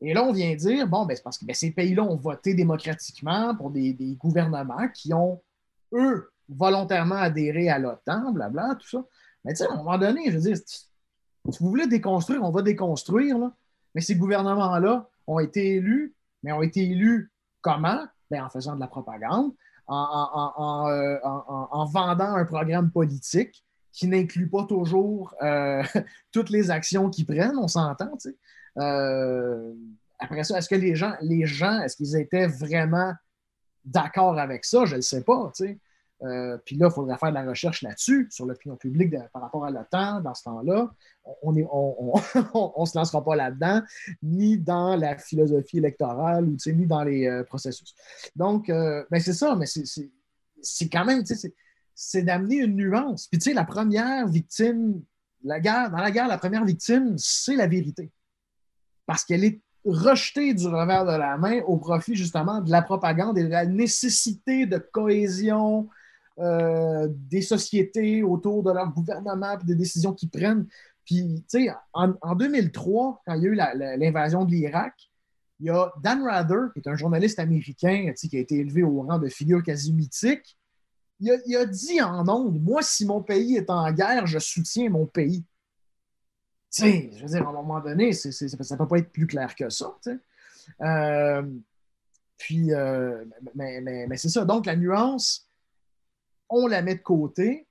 Et 0.00 0.14
là, 0.14 0.22
on 0.22 0.32
vient 0.32 0.54
dire, 0.54 0.86
bon, 0.86 1.04
ben, 1.04 1.16
c'est 1.16 1.24
parce 1.24 1.36
que 1.36 1.44
ben, 1.44 1.54
ces 1.54 1.72
pays-là 1.72 2.04
ont 2.04 2.16
voté 2.16 2.54
démocratiquement 2.54 3.56
pour 3.56 3.72
des, 3.72 3.94
gouvernements 4.16 4.88
qui 4.94 5.12
ont, 5.12 5.42
eux, 5.92 6.30
volontairement 6.48 7.16
adhéré 7.16 7.68
à 7.68 7.80
l'OTAN, 7.80 8.30
blabla, 8.32 8.76
tout 8.78 8.88
ça. 8.88 9.04
Mais 9.44 9.52
tu 9.52 9.58
sais, 9.58 9.66
à 9.66 9.72
un 9.72 9.76
moment 9.78 9.98
donné, 9.98 10.30
je 10.30 10.36
veux 10.36 10.42
dire, 10.42 10.56
si 10.56 10.86
vous 11.58 11.68
voulez 11.68 11.88
déconstruire, 11.88 12.44
on 12.44 12.52
va 12.52 12.62
déconstruire, 12.62 13.36
là. 13.36 13.52
Mais 13.96 14.00
ces 14.00 14.14
gouvernements-là 14.14 15.10
ont 15.26 15.40
été 15.40 15.74
élus, 15.74 16.14
mais 16.42 16.52
ont 16.52 16.62
été 16.62 16.82
élus 16.82 17.32
comment? 17.60 18.06
Ben, 18.30 18.44
en 18.44 18.50
faisant 18.50 18.74
de 18.74 18.80
la 18.80 18.88
propagande, 18.88 19.52
en, 19.86 21.64
en 21.70 21.84
vendant 21.86 22.34
un 22.34 22.44
programme 22.44 22.90
politique 22.90 23.64
qui 23.92 24.06
n'inclut 24.06 24.48
pas 24.48 24.64
toujours 24.64 25.34
toutes 26.32 26.50
les 26.50 26.70
actions 26.70 27.08
qu'ils 27.08 27.26
prennent, 27.26 27.56
on 27.56 27.68
s'entend. 27.68 28.18
Sais. 28.18 28.36
après 30.18 30.44
ça, 30.44 30.58
est-ce 30.58 30.68
que 30.68 30.74
les 30.74 30.94
gens, 30.94 31.14
les 31.22 31.46
gens 31.46 31.80
est-ce 31.80 31.96
qu'ils 31.96 32.16
étaient 32.16 32.46
vraiment 32.46 33.14
d'accord 33.84 34.38
avec 34.38 34.64
ça? 34.64 34.84
Je 34.84 34.96
ne 34.96 35.00
sais 35.00 35.24
pas. 35.24 35.50
Euh, 36.22 36.58
puis 36.64 36.76
là, 36.76 36.88
il 36.90 36.92
faudrait 36.92 37.16
faire 37.16 37.30
de 37.30 37.34
la 37.34 37.44
recherche 37.44 37.82
là-dessus, 37.82 38.26
sur 38.30 38.46
l'opinion 38.46 38.76
publique 38.76 39.14
par 39.32 39.42
rapport 39.42 39.64
à 39.64 39.70
l'OTAN 39.70 40.20
dans 40.20 40.34
ce 40.34 40.44
temps-là. 40.44 40.90
On 41.42 41.52
ne 41.52 41.62
on, 42.54 42.86
se 42.86 42.98
lancera 42.98 43.24
pas 43.24 43.36
là-dedans, 43.36 43.82
ni 44.22 44.58
dans 44.58 44.96
la 44.96 45.16
philosophie 45.16 45.78
électorale, 45.78 46.44
ou 46.44 46.56
ni 46.66 46.86
dans 46.86 47.04
les 47.04 47.26
euh, 47.26 47.44
processus. 47.44 47.94
Donc, 48.34 48.68
euh, 48.68 49.04
ben 49.10 49.20
c'est 49.20 49.32
ça, 49.32 49.54
mais 49.54 49.66
c'est 49.66 50.88
quand 50.88 51.04
même, 51.04 51.22
c'est 51.94 52.22
d'amener 52.22 52.56
une 52.56 52.76
nuance. 52.76 53.28
Puis, 53.28 53.38
tu 53.38 53.50
sais, 53.50 53.54
la 53.54 53.64
première 53.64 54.26
victime, 54.26 55.00
la 55.44 55.60
guerre, 55.60 55.90
dans 55.90 55.98
la 55.98 56.10
guerre, 56.10 56.28
la 56.28 56.38
première 56.38 56.64
victime, 56.64 57.14
c'est 57.16 57.54
la 57.54 57.68
vérité. 57.68 58.10
Parce 59.06 59.24
qu'elle 59.24 59.44
est 59.44 59.60
rejetée 59.84 60.52
du 60.54 60.66
revers 60.66 61.04
de 61.04 61.16
la 61.16 61.38
main 61.38 61.60
au 61.62 61.76
profit 61.76 62.14
justement 62.14 62.60
de 62.60 62.70
la 62.70 62.82
propagande 62.82 63.38
et 63.38 63.44
de 63.44 63.48
la 63.48 63.64
nécessité 63.64 64.66
de 64.66 64.78
cohésion, 64.78 65.88
euh, 66.40 67.08
des 67.10 67.42
sociétés 67.42 68.22
autour 68.22 68.62
de 68.62 68.72
leur 68.72 68.92
gouvernement 68.92 69.58
et 69.58 69.64
des 69.64 69.74
décisions 69.74 70.12
qu'ils 70.12 70.30
prennent. 70.30 70.66
Puis, 71.04 71.44
tu 71.50 71.66
sais, 71.66 71.70
en, 71.92 72.34
2003, 72.34 73.22
quand 73.26 73.34
il 73.34 73.42
y 73.42 73.46
a 73.46 73.50
eu 73.50 73.54
l'invasion 73.98 74.44
de 74.44 74.50
l'Irak, 74.52 74.94
il 75.58 75.66
y 75.66 75.70
a 75.70 75.92
Dan 76.02 76.22
Rather, 76.22 76.72
qui 76.72 76.80
est 76.80 76.88
un 76.88 76.96
journaliste 76.96 77.38
américain 77.38 78.12
qui 78.14 78.36
a 78.36 78.40
été 78.40 78.56
élevé 78.56 78.82
au 78.82 79.02
rang 79.02 79.18
de 79.18 79.28
figure 79.28 79.62
quasi 79.62 79.92
mythique. 79.92 80.56
Il 81.20 81.56
a, 81.56 81.66
dit 81.66 82.00
en 82.00 82.28
ondes 82.28 82.62
Moi, 82.62 82.82
si 82.82 83.04
mon 83.04 83.22
pays 83.22 83.56
est 83.56 83.70
en 83.70 83.90
guerre, 83.90 84.26
je 84.26 84.38
soutiens 84.38 84.90
mon 84.90 85.06
pays. 85.06 85.44
Tu 86.70 86.82
sais, 86.82 87.10
je 87.14 87.22
veux 87.22 87.28
dire, 87.30 87.46
à 87.46 87.50
un 87.50 87.52
moment 87.54 87.80
donné, 87.80 88.12
ça 88.12 88.28
ne 88.28 88.76
peut 88.76 88.86
pas 88.86 88.98
être 88.98 89.10
plus 89.10 89.26
clair 89.26 89.56
que 89.56 89.68
ça. 89.70 89.96
Euh, 90.82 91.42
puis, 92.36 92.72
euh, 92.72 93.24
mais 93.56 94.16
c'est 94.16 94.28
ça. 94.28 94.44
Donc, 94.44 94.66
la 94.66 94.76
nuance, 94.76 95.47
on 96.48 96.66
la 96.66 96.82
met 96.82 96.96
de 96.96 97.02
côté. 97.02 97.66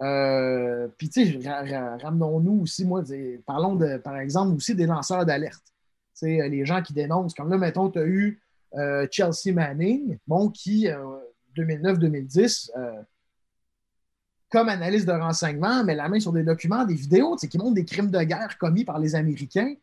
Euh, 0.00 0.88
puis, 0.96 1.08
tu 1.08 1.40
sais, 1.40 1.48
ramenons-nous 1.48 2.62
aussi, 2.62 2.84
moi, 2.84 3.02
parlons 3.46 3.78
par 4.00 4.18
exemple 4.18 4.54
aussi 4.54 4.74
des 4.74 4.86
lanceurs 4.86 5.24
d'alerte. 5.24 5.64
Tu 6.14 6.26
sais, 6.26 6.48
les 6.48 6.64
gens 6.64 6.82
qui 6.82 6.92
dénoncent. 6.92 7.34
Comme 7.34 7.50
là, 7.50 7.58
mettons, 7.58 7.90
tu 7.90 7.98
as 7.98 8.06
eu 8.06 8.40
euh, 8.74 9.06
Chelsea 9.10 9.52
Manning, 9.52 10.18
bon, 10.26 10.48
qui, 10.50 10.88
2009-2010, 11.56 12.70
euh, 12.76 13.02
comme 14.50 14.68
analyste 14.68 15.06
de 15.06 15.12
renseignement, 15.12 15.84
met 15.84 15.94
la 15.94 16.08
main 16.08 16.20
sur 16.20 16.32
des 16.32 16.42
documents, 16.42 16.84
des 16.84 16.94
vidéos 16.94 17.36
qui 17.36 17.58
montrent 17.58 17.74
des 17.74 17.84
crimes 17.84 18.10
de 18.10 18.22
guerre 18.22 18.58
commis 18.58 18.84
par 18.84 18.98
les 18.98 19.14
Américains, 19.14 19.74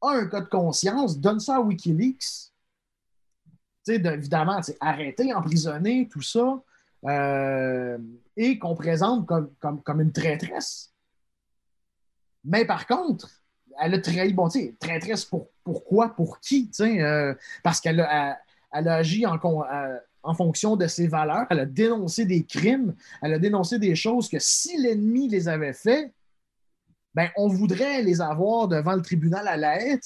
a 0.00 0.10
un 0.10 0.26
cas 0.26 0.40
de 0.40 0.48
conscience, 0.48 1.18
donne 1.18 1.40
ça 1.40 1.56
à 1.56 1.60
Wikileaks. 1.60 2.50
Tu 3.84 3.94
sais, 3.94 3.96
évidemment, 3.96 4.60
arrêter, 4.80 5.32
emprisonner, 5.32 6.08
tout 6.08 6.22
ça. 6.22 6.62
Euh, 7.04 7.98
et 8.36 8.58
qu'on 8.58 8.74
présente 8.74 9.26
comme, 9.26 9.50
comme, 9.60 10.00
une 10.00 10.12
traîtresse. 10.12 10.92
Mais 12.44 12.64
par 12.64 12.86
contre, 12.86 13.28
elle 13.80 13.94
a 13.94 14.00
trahi, 14.00 14.32
bon, 14.32 14.48
tu 14.48 14.60
sais, 14.60 14.76
traîtresse 14.80 15.24
pour, 15.24 15.50
pourquoi, 15.62 16.14
pour 16.14 16.40
qui, 16.40 16.68
tu 16.68 16.74
sais, 16.74 17.00
euh, 17.00 17.34
parce 17.62 17.80
qu'elle 17.80 18.00
a, 18.00 18.38
elle 18.72 18.88
a 18.88 18.96
agi 18.96 19.26
en, 19.26 19.38
euh, 19.44 19.98
en 20.22 20.34
fonction 20.34 20.76
de 20.76 20.86
ses 20.86 21.06
valeurs, 21.06 21.46
elle 21.50 21.60
a 21.60 21.66
dénoncé 21.66 22.24
des 22.24 22.44
crimes, 22.44 22.94
elle 23.22 23.34
a 23.34 23.38
dénoncé 23.38 23.78
des 23.78 23.94
choses 23.94 24.28
que 24.28 24.38
si 24.40 24.76
l'ennemi 24.76 25.28
les 25.28 25.48
avait 25.48 25.72
fait, 25.72 26.12
ben, 27.14 27.28
on 27.36 27.48
voudrait 27.48 28.02
les 28.02 28.20
avoir 28.20 28.68
devant 28.68 28.94
le 28.94 29.02
tribunal 29.02 29.46
à 29.48 29.56
la 29.56 29.80
haie. 29.80 30.00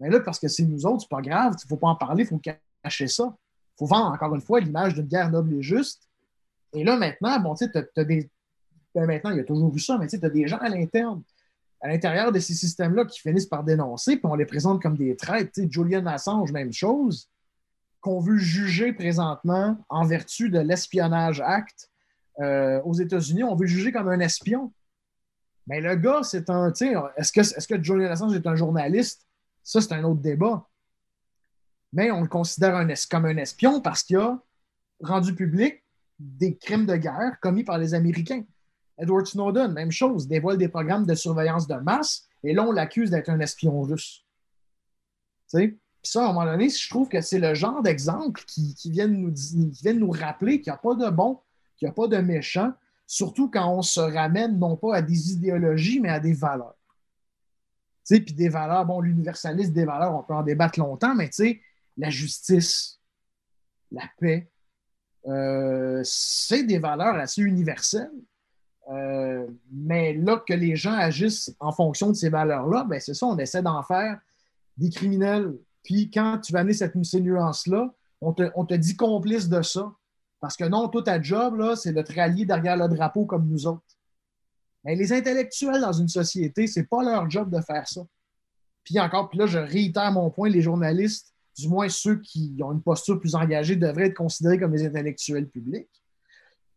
Mais 0.00 0.10
là, 0.10 0.20
parce 0.20 0.38
que 0.38 0.48
c'est 0.48 0.64
nous 0.64 0.86
autres, 0.86 1.02
c'est 1.02 1.08
pas 1.08 1.22
grave, 1.22 1.54
il 1.58 1.64
ne 1.64 1.68
faut 1.68 1.76
pas 1.76 1.88
en 1.88 1.96
parler, 1.96 2.24
il 2.24 2.26
faut 2.26 2.40
cacher 2.82 3.08
ça. 3.08 3.34
Il 3.74 3.78
faut 3.78 3.86
vendre, 3.86 4.12
encore 4.12 4.34
une 4.34 4.40
fois, 4.40 4.60
l'image 4.60 4.94
d'une 4.94 5.06
guerre 5.06 5.30
noble 5.30 5.54
et 5.54 5.62
juste 5.62 6.05
et 6.76 6.84
là, 6.84 6.96
maintenant, 6.96 7.40
bon, 7.40 7.54
tu 7.54 7.64
sais, 7.64 8.04
des. 8.04 8.30
Ben, 8.94 9.06
maintenant, 9.06 9.30
il 9.30 9.38
y 9.38 9.40
a 9.40 9.44
toujours 9.44 9.72
vu 9.72 9.80
ça, 9.80 9.96
mais 9.96 10.06
tu 10.06 10.18
as 10.22 10.28
des 10.28 10.46
gens 10.46 10.58
à 10.58 10.68
l'interne, 10.68 11.22
à 11.80 11.88
l'intérieur 11.88 12.32
de 12.32 12.38
ces 12.38 12.52
systèmes-là 12.52 13.06
qui 13.06 13.20
finissent 13.20 13.46
par 13.46 13.64
dénoncer, 13.64 14.16
puis 14.16 14.26
on 14.26 14.34
les 14.34 14.44
présente 14.44 14.82
comme 14.82 14.96
des 14.96 15.16
traîtres. 15.16 15.58
Julian 15.70 16.04
Assange, 16.04 16.52
même 16.52 16.74
chose, 16.74 17.30
qu'on 18.00 18.20
veut 18.20 18.36
juger 18.36 18.92
présentement 18.92 19.78
en 19.88 20.04
vertu 20.04 20.50
de 20.50 20.58
l'espionnage 20.58 21.40
Act 21.40 21.90
euh, 22.40 22.82
aux 22.82 22.94
États-Unis. 22.94 23.42
On 23.42 23.54
veut 23.54 23.64
le 23.64 23.70
juger 23.70 23.90
comme 23.90 24.08
un 24.08 24.20
espion. 24.20 24.72
Mais 25.66 25.80
le 25.80 25.96
gars, 25.96 26.22
c'est 26.22 26.50
un. 26.50 26.72
Est-ce 27.16 27.32
que, 27.32 27.40
est 27.40 27.66
que 27.66 27.82
Julian 27.82 28.10
Assange 28.10 28.34
est 28.34 28.46
un 28.46 28.54
journaliste? 28.54 29.26
Ça, 29.62 29.80
c'est 29.80 29.94
un 29.94 30.04
autre 30.04 30.20
débat. 30.20 30.68
Mais 31.94 32.10
on 32.10 32.20
le 32.20 32.28
considère 32.28 32.86
comme 33.10 33.24
un 33.24 33.38
espion 33.38 33.80
parce 33.80 34.02
qu'il 34.02 34.18
a 34.18 34.38
rendu 35.00 35.34
public 35.34 35.82
des 36.18 36.56
crimes 36.56 36.86
de 36.86 36.96
guerre 36.96 37.38
commis 37.40 37.64
par 37.64 37.78
les 37.78 37.94
Américains. 37.94 38.44
Edward 38.98 39.26
Snowden, 39.26 39.72
même 39.72 39.90
chose, 39.90 40.26
dévoile 40.26 40.56
des 40.56 40.68
programmes 40.68 41.04
de 41.04 41.14
surveillance 41.14 41.66
de 41.66 41.74
masse 41.74 42.26
et 42.42 42.54
là, 42.54 42.62
on 42.62 42.72
l'accuse 42.72 43.10
d'être 43.10 43.28
un 43.28 43.40
espion 43.40 43.82
russe. 43.82 44.24
Puis 45.52 45.78
ça, 46.02 46.22
à 46.22 46.30
un 46.30 46.32
moment 46.32 46.46
donné, 46.46 46.68
je 46.68 46.88
trouve 46.88 47.08
que 47.08 47.20
c'est 47.20 47.38
le 47.38 47.54
genre 47.54 47.82
d'exemple 47.82 48.42
qui, 48.46 48.74
qui, 48.74 48.90
viennent 48.90 49.20
nous, 49.20 49.34
nous 49.94 50.10
rappeler 50.10 50.60
qu'il 50.60 50.72
n'y 50.72 50.76
a 50.76 50.78
pas 50.78 50.94
de 50.94 51.10
bon, 51.10 51.40
qu'il 51.76 51.86
n'y 51.86 51.90
a 51.90 51.94
pas 51.94 52.08
de 52.08 52.18
méchant, 52.18 52.72
surtout 53.06 53.50
quand 53.50 53.68
on 53.72 53.82
se 53.82 54.00
ramène 54.00 54.58
non 54.58 54.76
pas 54.76 54.96
à 54.96 55.02
des 55.02 55.32
idéologies, 55.32 56.00
mais 56.00 56.08
à 56.08 56.20
des 56.20 56.32
valeurs. 56.32 56.76
Puis 58.08 58.20
des 58.20 58.48
valeurs, 58.48 58.86
bon, 58.86 59.00
l'universalisme 59.00 59.72
des 59.72 59.84
valeurs, 59.84 60.14
on 60.14 60.22
peut 60.22 60.34
en 60.34 60.42
débattre 60.42 60.78
longtemps, 60.78 61.14
mais 61.14 61.30
la 61.96 62.10
justice, 62.10 63.00
la 63.90 64.04
paix, 64.18 64.48
euh, 65.28 66.00
c'est 66.04 66.64
des 66.64 66.78
valeurs 66.78 67.16
assez 67.16 67.42
universelles. 67.42 68.10
Euh, 68.88 69.46
mais 69.72 70.14
là, 70.14 70.42
que 70.46 70.54
les 70.54 70.76
gens 70.76 70.92
agissent 70.92 71.54
en 71.58 71.72
fonction 71.72 72.08
de 72.08 72.14
ces 72.14 72.28
valeurs-là, 72.28 72.84
ben 72.88 73.00
c'est 73.00 73.14
ça, 73.14 73.26
on 73.26 73.36
essaie 73.36 73.62
d'en 73.62 73.82
faire 73.82 74.20
des 74.76 74.90
criminels. 74.90 75.56
Puis 75.82 76.10
quand 76.10 76.38
tu 76.38 76.52
vas 76.52 76.60
amener 76.60 76.74
cette, 76.74 76.92
ces 77.04 77.20
nuances-là, 77.20 77.92
on 78.20 78.32
te, 78.32 78.74
dit 78.74 78.96
complice 78.96 79.48
de 79.48 79.62
ça. 79.62 79.92
Parce 80.40 80.56
que 80.56 80.64
non, 80.64 80.88
tout 80.88 81.02
ta 81.02 81.20
job, 81.20 81.56
là, 81.56 81.76
c'est 81.76 81.92
de 81.92 82.02
te 82.02 82.14
rallier 82.14 82.44
derrière 82.44 82.76
le 82.76 82.88
drapeau 82.88 83.24
comme 83.24 83.48
nous 83.48 83.66
autres. 83.66 83.82
Mais 84.84 84.94
les 84.94 85.12
intellectuels 85.12 85.80
dans 85.80 85.92
une 85.92 86.08
société, 86.08 86.66
c'est 86.66 86.84
pas 86.84 87.02
leur 87.02 87.28
job 87.28 87.50
de 87.50 87.60
faire 87.60 87.88
ça. 87.88 88.02
Puis 88.84 89.00
encore, 89.00 89.28
puis 89.28 89.38
là, 89.38 89.46
je 89.46 89.58
réitère 89.58 90.12
mon 90.12 90.30
point, 90.30 90.48
les 90.48 90.62
journalistes 90.62 91.34
du 91.56 91.68
moins 91.68 91.88
ceux 91.88 92.20
qui 92.20 92.54
ont 92.62 92.72
une 92.72 92.82
posture 92.82 93.18
plus 93.18 93.34
engagée, 93.34 93.76
devraient 93.76 94.06
être 94.06 94.14
considérés 94.14 94.58
comme 94.58 94.72
des 94.72 94.86
intellectuels 94.86 95.48
publics. 95.48 95.88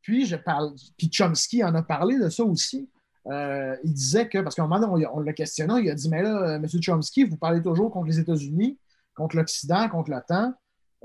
Puis, 0.01 0.25
je 0.25 0.38
parle, 0.38 0.73
puis 0.97 1.09
Chomsky 1.11 1.63
en 1.63 1.75
a 1.75 1.84
parlé 1.84 2.17
de 2.17 2.30
ça 2.30 2.43
aussi. 2.43 2.89
Euh, 3.27 3.75
il 3.84 3.93
disait 3.93 4.27
que, 4.27 4.39
parce 4.39 4.55
qu'à 4.55 4.63
un 4.63 4.67
moment 4.67 4.80
donné, 4.80 5.05
on, 5.13 5.19
l'a 5.19 5.34
questionné, 5.34 5.82
il 5.82 5.89
a 5.89 5.95
dit 5.95 6.09
Mais 6.09 6.23
là, 6.23 6.41
euh, 6.41 6.55
M. 6.55 6.65
Chomsky, 6.82 7.25
vous 7.25 7.38
parlez 7.38 7.61
toujours 7.61 7.91
contre 7.91 8.07
les 8.07 8.19
États-Unis, 8.19 8.80
contre 9.13 9.36
l'Occident, 9.36 9.89
contre 9.89 10.11
l'OTAN. 10.11 10.53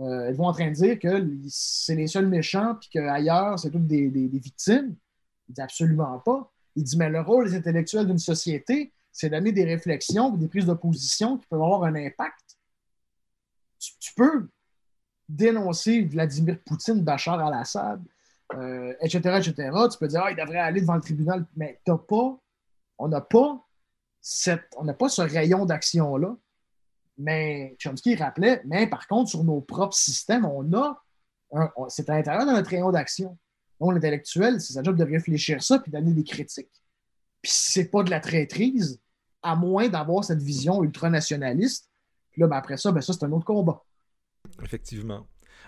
Euh, 0.01 0.29
êtes-vous 0.29 0.45
en 0.45 0.53
train 0.53 0.69
de 0.69 0.75
dire 0.75 0.99
que 0.99 1.29
c'est 1.49 1.95
les 1.95 2.07
seuls 2.07 2.27
méchants, 2.27 2.77
puis 2.81 2.89
qu'ailleurs, 2.91 3.59
c'est 3.59 3.71
toutes 3.71 3.87
des, 3.87 4.09
des, 4.09 4.39
victimes? 4.39 4.95
Il 5.49 5.55
dit 5.55 5.61
absolument 5.61 6.19
pas. 6.21 6.51
Il 6.77 6.85
dit 6.85 6.97
Mais 6.97 7.11
le 7.11 7.21
rôle 7.21 7.51
des 7.51 7.57
intellectuels 7.57 8.07
d'une 8.07 8.19
société, 8.19 8.93
c'est 9.13 9.29
d'amener 9.29 9.53
des 9.53 9.65
réflexions, 9.65 10.31
des 10.31 10.49
prises 10.49 10.67
de 10.67 10.75
position 10.75 11.37
qui 11.37 11.47
peuvent 11.47 11.63
avoir 11.63 11.85
un 11.85 11.95
impact 11.95 12.44
tu, 13.99 14.15
peux 14.15 14.49
dénoncer 15.29 16.03
Vladimir 16.03 16.59
Poutine, 16.65 17.03
Bachar 17.03 17.41
al-Assad, 17.41 18.03
etc., 19.01 19.21
euh, 19.27 19.39
etc. 19.39 19.71
Tu 19.91 19.99
peux 19.99 20.09
dire, 20.09 20.23
ah, 20.25 20.31
il 20.31 20.37
devrait 20.37 20.59
aller 20.59 20.81
devant 20.81 20.95
le 20.95 21.01
tribunal, 21.01 21.47
mais 21.57 21.81
t'as 21.85 21.99
pas, 21.99 22.39
on 22.99 23.09
n'a 23.09 23.21
pas 23.21 23.65
cette, 24.21 24.69
on 24.77 24.93
pas 24.93 25.09
ce 25.09 25.23
rayon 25.23 25.67
d'action-là. 25.67 26.37
Mais 27.17 27.77
Chomsky 27.79 28.17
rappelait, 28.17 28.63
mais 28.65 28.89
par 28.89 29.07
contre, 29.07 29.31
sur 29.31 29.45
nos 29.45 29.61
propres 29.61 29.95
systèmes, 29.95 30.45
on 30.45 30.73
a, 30.73 31.01
c'est 31.89 32.09
à 32.11 32.17
l'intérieur 32.17 32.47
de 32.47 32.53
notre 32.53 32.71
rayon 32.71 32.91
d'action. 32.91 33.39
Donc, 33.81 33.93
l'intellectuel, 33.93 34.61
c'est 34.61 34.73
sa 34.73 34.83
job 34.83 34.97
de 34.97 35.05
réfléchir 35.05 35.63
ça 35.63 35.79
puis 35.79 35.93
d'amener 35.93 36.13
des 36.13 36.25
critiques. 36.25 36.83
Puis 37.43 37.53
c'est 37.55 37.91
pas 37.91 38.03
de 38.03 38.11
la 38.11 38.21
traîtrise, 38.21 39.01
à 39.43 39.55
moins 39.55 39.89
d'avoir 39.89 40.25
cette 40.25 40.43
vision 40.43 40.83
ultranationaliste 40.83 41.89
puis 42.35 42.43
là, 42.43 42.49
ben, 42.49 42.57
après 42.57 42.77
ça, 42.77 42.91
ben, 42.91 43.01
ça, 43.01 43.13
c'est 43.13 43.25
un 43.25 43.31
autre 43.31 43.45
combat. 43.45 43.85
Effectivement. 44.63 45.25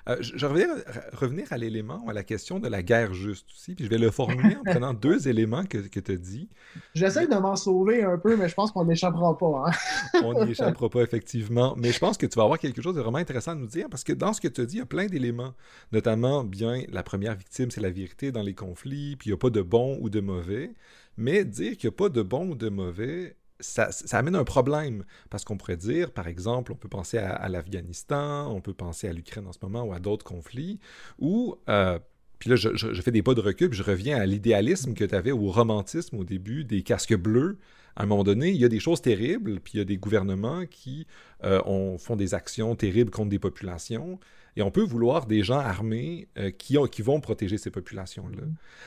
Euh, 0.08 0.16
je, 0.20 0.46
vais 0.46 0.66
revenir 1.12 1.52
à 1.52 1.56
l'élément, 1.56 2.04
à 2.08 2.12
la 2.12 2.24
question 2.24 2.58
de 2.58 2.68
la 2.68 2.82
guerre 2.82 3.14
juste 3.14 3.48
aussi, 3.50 3.74
puis 3.74 3.84
je 3.84 3.90
vais 3.90 3.98
le 3.98 4.10
formuler 4.10 4.56
en 4.56 4.62
prenant 4.62 4.94
deux 4.94 5.28
éléments 5.28 5.64
que, 5.64 5.78
que 5.78 6.00
tu 6.00 6.12
as 6.12 6.16
dit. 6.16 6.48
J'essaie 6.94 7.28
de 7.28 7.34
m'en 7.36 7.54
sauver 7.54 8.02
un 8.02 8.18
peu, 8.18 8.36
mais 8.36 8.48
je 8.48 8.54
pense 8.54 8.72
qu'on 8.72 8.84
n'échappera 8.84 9.38
pas. 9.38 9.64
Hein. 9.66 10.20
on 10.24 10.44
n'y 10.44 10.50
échappera 10.52 10.88
pas, 10.88 11.02
effectivement. 11.02 11.74
Mais 11.76 11.92
je 11.92 11.98
pense 12.00 12.18
que 12.18 12.26
tu 12.26 12.36
vas 12.36 12.44
avoir 12.44 12.58
quelque 12.58 12.82
chose 12.82 12.96
de 12.96 13.00
vraiment 13.00 13.18
intéressant 13.18 13.52
à 13.52 13.54
nous 13.54 13.66
dire, 13.66 13.86
parce 13.88 14.02
que 14.02 14.12
dans 14.12 14.32
ce 14.32 14.40
que 14.40 14.48
tu 14.48 14.60
as 14.60 14.66
dit, 14.66 14.76
il 14.76 14.80
y 14.80 14.82
a 14.82 14.86
plein 14.86 15.06
d'éléments. 15.06 15.54
Notamment, 15.92 16.42
bien, 16.42 16.82
la 16.88 17.04
première 17.04 17.36
victime, 17.36 17.70
c'est 17.70 17.80
la 17.80 17.90
vérité 17.90 18.32
dans 18.32 18.42
les 18.42 18.54
conflits, 18.54 19.16
puis 19.16 19.30
il 19.30 19.32
n'y 19.32 19.36
a 19.36 19.38
pas 19.38 19.50
de 19.50 19.62
bon 19.62 19.98
ou 20.00 20.10
de 20.10 20.20
mauvais. 20.20 20.72
Mais 21.16 21.44
dire 21.44 21.76
qu'il 21.76 21.88
n'y 21.88 21.94
a 21.94 21.96
pas 21.96 22.08
de 22.08 22.22
bon 22.22 22.50
ou 22.50 22.54
de 22.54 22.68
mauvais, 22.68 23.36
ça, 23.60 23.90
amène 24.12 24.36
un 24.36 24.44
problème. 24.44 25.04
Parce 25.30 25.44
qu'on 25.44 25.56
pourrait 25.56 25.76
dire, 25.76 26.12
par 26.12 26.28
exemple, 26.28 26.72
on 26.72 26.76
peut 26.76 26.88
penser 26.88 27.18
à, 27.18 27.48
l'Afghanistan, 27.48 28.50
on 28.52 28.60
peut 28.60 28.74
penser 28.74 29.08
à 29.08 29.12
l'Ukraine 29.12 29.46
en 29.46 29.52
ce 29.52 29.58
moment 29.62 29.82
ou 29.82 29.92
à 29.92 30.00
d'autres 30.00 30.24
conflits, 30.24 30.78
où, 31.18 31.56
euh, 31.68 31.98
puis 32.38 32.50
là, 32.50 32.56
je, 32.56 33.00
fais 33.00 33.10
des 33.10 33.22
pas 33.22 33.34
de 33.34 33.40
recul, 33.40 33.70
puis 33.70 33.78
je 33.78 33.84
reviens 33.84 34.18
à 34.18 34.26
l'idéalisme 34.26 34.94
que 34.94 35.04
tu 35.04 35.14
avais, 35.14 35.32
au 35.32 35.50
romantisme 35.50 36.16
au 36.16 36.24
début, 36.24 36.64
des 36.64 36.82
casques 36.82 37.16
bleus. 37.16 37.58
À 37.96 38.02
un 38.02 38.06
moment 38.06 38.24
donné, 38.24 38.50
il 38.50 38.56
y 38.56 38.64
a 38.64 38.68
des 38.68 38.80
choses 38.80 39.00
terribles, 39.00 39.58
puis 39.60 39.74
il 39.74 39.78
y 39.78 39.80
a 39.80 39.84
des 39.84 39.96
gouvernements 39.96 40.66
qui 40.66 41.06
euh, 41.44 41.96
font 41.98 42.16
des 42.16 42.34
actions 42.34 42.74
terribles 42.76 43.10
contre 43.10 43.30
des 43.30 43.38
populations. 43.38 44.20
Et 44.56 44.62
on 44.62 44.70
peut 44.70 44.82
vouloir 44.82 45.26
des 45.26 45.42
gens 45.42 45.58
armés 45.58 46.28
euh, 46.38 46.50
qui, 46.50 46.76
qui 46.90 47.02
vont 47.02 47.20
protéger 47.20 47.58
ces 47.58 47.70
populations-là. 47.70 48.42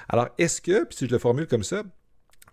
Alors, 0.10 0.30
est-ce 0.38 0.62
que, 0.62 0.84
puis 0.84 0.98
si 0.98 1.08
je 1.08 1.12
le 1.12 1.20
formule 1.20 1.48
comme 1.48 1.64
ça, 1.64 1.84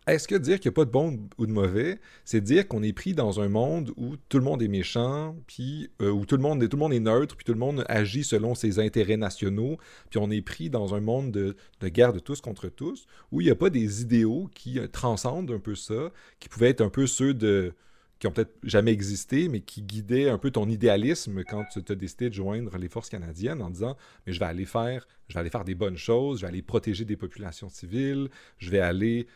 est-ce 0.07 0.29
que 0.29 0.37
dire 0.37 0.61
qu'il 0.61 0.71
n'y 0.71 0.75
a 0.75 0.77
pas 0.77 0.85
de 0.85 0.91
bon 0.91 1.29
ou 1.37 1.47
de 1.47 1.53
mauvais, 1.53 1.99
c'est 2.25 2.41
dire 2.41 2.69
qu'on 2.69 2.83
est 2.83 2.93
pris 2.93 3.13
dans 3.13 3.41
un 3.41 3.49
monde 3.49 3.93
où 3.97 4.17
tout 4.29 4.39
le 4.39 4.45
monde 4.45 4.63
est 4.63 4.69
méchant, 4.69 5.37
puis 5.49 5.91
euh, 6.01 6.11
où 6.11 6.25
tout 6.25 6.37
le, 6.37 6.43
monde, 6.43 6.63
est 6.63 7.01
neutre, 7.01 7.37
puis 7.37 7.45
tout 7.45 7.53
le 7.53 7.59
monde 7.59 7.85
agit 7.89 8.23
selon 8.23 8.55
ses 8.55 8.79
intérêts 8.79 9.17
nationaux, 9.17 9.79
puis 10.11 10.21
on 10.23 10.31
est 10.31 10.43
pris 10.43 10.71
dans 10.71 10.95
un 10.95 11.01
monde 11.01 11.33
de, 11.33 11.57
guerre 11.89 12.13
de 12.13 12.21
tous 12.21 12.41
contre 12.41 12.69
tous, 12.69 13.07
où 13.33 13.41
il 13.41 13.45
n'y 13.45 13.51
a 13.51 13.57
pas 13.57 13.71
des 13.71 14.03
idéaux 14.03 14.49
qui 14.55 14.79
euh, 14.79 14.87
transcendent 14.87 15.51
un 15.51 15.59
peu 15.59 15.75
ça, 15.75 16.13
qui 16.39 16.49
pouvaient 16.49 16.71
être 16.71 16.83
un 16.83 16.91
peu 16.91 17.07
ceux 17.07 17.35
de 17.35 17.75
qui 18.19 18.27
ont 18.27 18.31
peut-être 18.31 18.57
jamais 18.63 18.93
existé, 18.93 19.49
mais 19.49 19.61
qui 19.61 19.83
guidaient 19.83 20.31
un 20.31 20.39
peu 20.39 20.51
ton 20.51 20.69
idéalisme 20.69 21.45
quand 21.45 21.65
tu 21.67 21.93
as 21.93 21.95
décidé 21.95 22.31
de 22.31 22.35
joindre 22.35 22.79
les 22.79 22.89
forces 22.89 23.11
canadiennes 23.11 23.61
en 23.61 23.69
disant 23.69 23.97
mais 24.27 24.33
je 24.33 24.39
vais 24.39 24.47
aller 24.47 24.65
faire, 24.65 25.07
je 25.29 25.35
vais 25.35 25.41
aller 25.41 25.51
faire 25.51 25.65
des 25.65 25.75
bonnes 25.75 25.99
choses, 25.99 26.39
je 26.39 26.43
vais 26.47 26.49
aller 26.49 26.63
protéger 26.63 27.05
des 27.05 27.17
populations 27.17 27.69
civiles, 27.69 28.31
je 28.59 28.71
vais 28.71 28.81
aller 28.81 29.27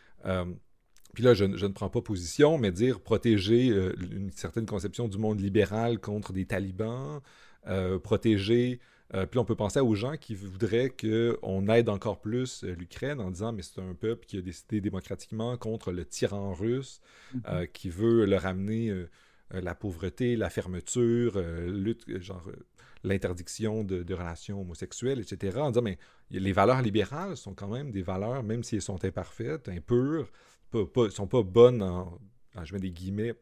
puis 1.13 1.23
là, 1.23 1.33
je, 1.33 1.43
ne 1.45 1.67
prends 1.73 1.89
pas 1.89 2.01
position, 2.01 2.57
mais 2.57 2.71
dire 2.71 3.01
protéger 3.01 3.69
euh, 3.69 3.93
une 4.11 4.31
certaine 4.31 4.65
conception 4.65 5.07
du 5.07 5.17
monde 5.17 5.41
libéral 5.41 5.99
contre 5.99 6.31
des 6.31 6.45
talibans, 6.45 7.19
euh, 7.67 7.99
protéger. 7.99 8.79
puis 9.29 9.39
on 9.39 9.45
peut 9.45 9.55
penser 9.55 9.81
aux 9.81 9.93
gens 9.93 10.15
qui 10.15 10.35
voudraient 10.35 10.89
qu'on 10.89 11.67
aide 11.67 11.89
encore 11.89 12.21
plus 12.21 12.63
l'Ukraine 12.63 13.19
en 13.19 13.29
disant 13.29 13.51
mais 13.51 13.61
c'est 13.61 13.81
un 13.81 13.93
peuple 13.93 14.25
qui 14.25 14.37
a 14.37 14.41
décidé 14.41 14.79
démocratiquement 14.79 15.57
contre 15.57 15.91
le 15.91 16.05
tyran 16.05 16.53
russe, 16.53 17.01
mm-hmm. 17.35 17.67
qui 17.73 17.89
veut 17.89 18.25
leur 18.25 18.45
amener 18.45 18.89
la 19.53 19.75
pauvreté, 19.75 20.35
la 20.35 20.49
fermeture, 20.49 21.39
lutte, 21.39 22.19
genre 22.21 22.49
l'interdiction 23.03 23.83
de, 23.83 24.13
relations 24.13 24.61
homosexuelles, 24.61 25.19
etc. 25.19 25.57
En 25.59 25.71
disant, 25.71 25.81
mais 25.81 25.97
les 26.29 26.51
valeurs 26.51 26.81
libérales 26.81 27.37
sont 27.37 27.53
quand 27.53 27.67
même 27.67 27.91
des 27.91 28.01
valeurs, 28.01 28.43
même 28.43 28.63
si 28.63 28.75
elles 28.75 28.81
sont 28.81 29.03
imparfaites, 29.03 29.69
impures, 29.69 30.31
ne 30.73 31.09
sont 31.09 31.27
pas 31.27 31.43
bonnes, 31.43 31.81
en, 31.81 32.19
je 32.63 32.73
mets 32.73 32.79
des 32.79 32.91
guillemets, 32.91 33.33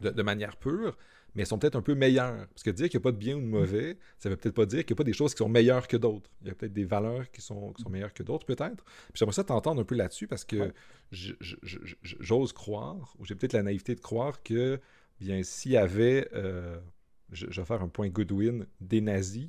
de, 0.00 0.22
manière 0.22 0.56
pure, 0.56 0.96
mais 1.34 1.42
elles 1.42 1.48
sont 1.48 1.58
peut-être 1.58 1.76
un 1.76 1.82
peu 1.82 1.94
meilleures. 1.94 2.46
Parce 2.48 2.62
que 2.62 2.70
dire 2.70 2.88
qu'il 2.88 2.98
n'y 2.98 3.02
a 3.02 3.04
pas 3.04 3.12
de 3.12 3.18
bien 3.18 3.36
ou 3.36 3.40
de 3.40 3.46
mauvais, 3.46 3.98
ça 4.18 4.28
ne 4.28 4.34
veut 4.34 4.40
peut-être 4.40 4.54
pas 4.54 4.66
dire 4.66 4.84
qu'il 4.84 4.94
n'y 4.94 4.96
a 4.96 5.00
pas 5.02 5.04
des 5.04 5.12
choses 5.12 5.32
qui 5.34 5.38
sont 5.38 5.48
meilleures 5.48 5.86
que 5.86 5.96
d'autres. 5.96 6.30
Il 6.42 6.48
y 6.48 6.50
a 6.50 6.54
peut-être 6.54 6.72
des 6.72 6.84
valeurs 6.84 7.30
qui 7.30 7.40
sont, 7.40 7.72
qui 7.72 7.82
sont 7.82 7.90
meilleures 7.90 8.12
que 8.12 8.22
d'autres, 8.22 8.46
peut-être. 8.46 8.84
J'aimerais 9.14 9.34
ça 9.34 9.44
t'entendre 9.44 9.80
un 9.80 9.84
peu 9.84 9.94
là-dessus 9.94 10.26
parce 10.26 10.44
que 10.44 10.72
j'ose 11.10 12.52
croire, 12.52 13.14
ou 13.18 13.24
j'ai 13.24 13.34
peut-être 13.34 13.52
la 13.52 13.62
naïveté 13.62 13.94
de 13.94 14.00
croire 14.00 14.42
que, 14.42 14.80
bien, 15.22 15.42
s'il 15.42 15.72
y 15.72 15.76
avait... 15.76 16.28
Euh, 16.34 16.78
je, 17.30 17.46
vais 17.46 17.64
faire 17.64 17.82
un 17.82 17.88
point 17.88 18.08
Goodwin, 18.08 18.66
des 18.80 19.00
nazis, 19.00 19.48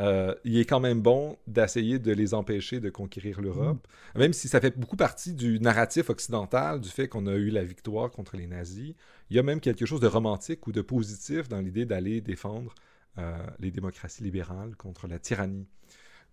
euh, 0.00 0.34
il 0.44 0.58
est 0.58 0.64
quand 0.64 0.80
même 0.80 1.02
bon 1.02 1.36
d'essayer 1.46 1.98
de 1.98 2.12
les 2.12 2.32
empêcher 2.32 2.80
de 2.80 2.88
conquérir 2.88 3.40
l'Europe, 3.42 3.86
mm. 4.14 4.18
même 4.18 4.32
si 4.32 4.48
ça 4.48 4.60
fait 4.60 4.76
beaucoup 4.76 4.96
partie 4.96 5.34
du 5.34 5.60
narratif 5.60 6.08
occidental, 6.08 6.80
du 6.80 6.88
fait 6.88 7.08
qu'on 7.08 7.26
a 7.26 7.34
eu 7.34 7.50
la 7.50 7.62
victoire 7.62 8.10
contre 8.10 8.36
les 8.36 8.46
nazis. 8.46 8.94
Il 9.30 9.36
y 9.36 9.38
a 9.38 9.42
même 9.42 9.60
quelque 9.60 9.84
chose 9.84 10.00
de 10.00 10.06
romantique 10.06 10.66
ou 10.66 10.72
de 10.72 10.80
positif 10.80 11.48
dans 11.48 11.60
l'idée 11.60 11.84
d'aller 11.84 12.20
défendre 12.20 12.74
euh, 13.18 13.36
les 13.58 13.70
démocraties 13.70 14.22
libérales 14.22 14.74
contre 14.76 15.06
la 15.06 15.18
tyrannie. 15.18 15.68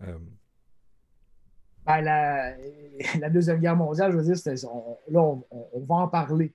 Euh, 0.04 0.18
ben, 1.86 2.02
la, 2.02 3.30
Deuxième 3.30 3.60
Guerre 3.60 3.76
mondiale, 3.76 4.14
je 4.14 4.18
veux 4.18 4.24
dire, 4.24 4.36
là, 5.10 5.22
on, 5.52 5.86
va 5.86 5.96
en 5.96 6.08
parler. 6.08 6.54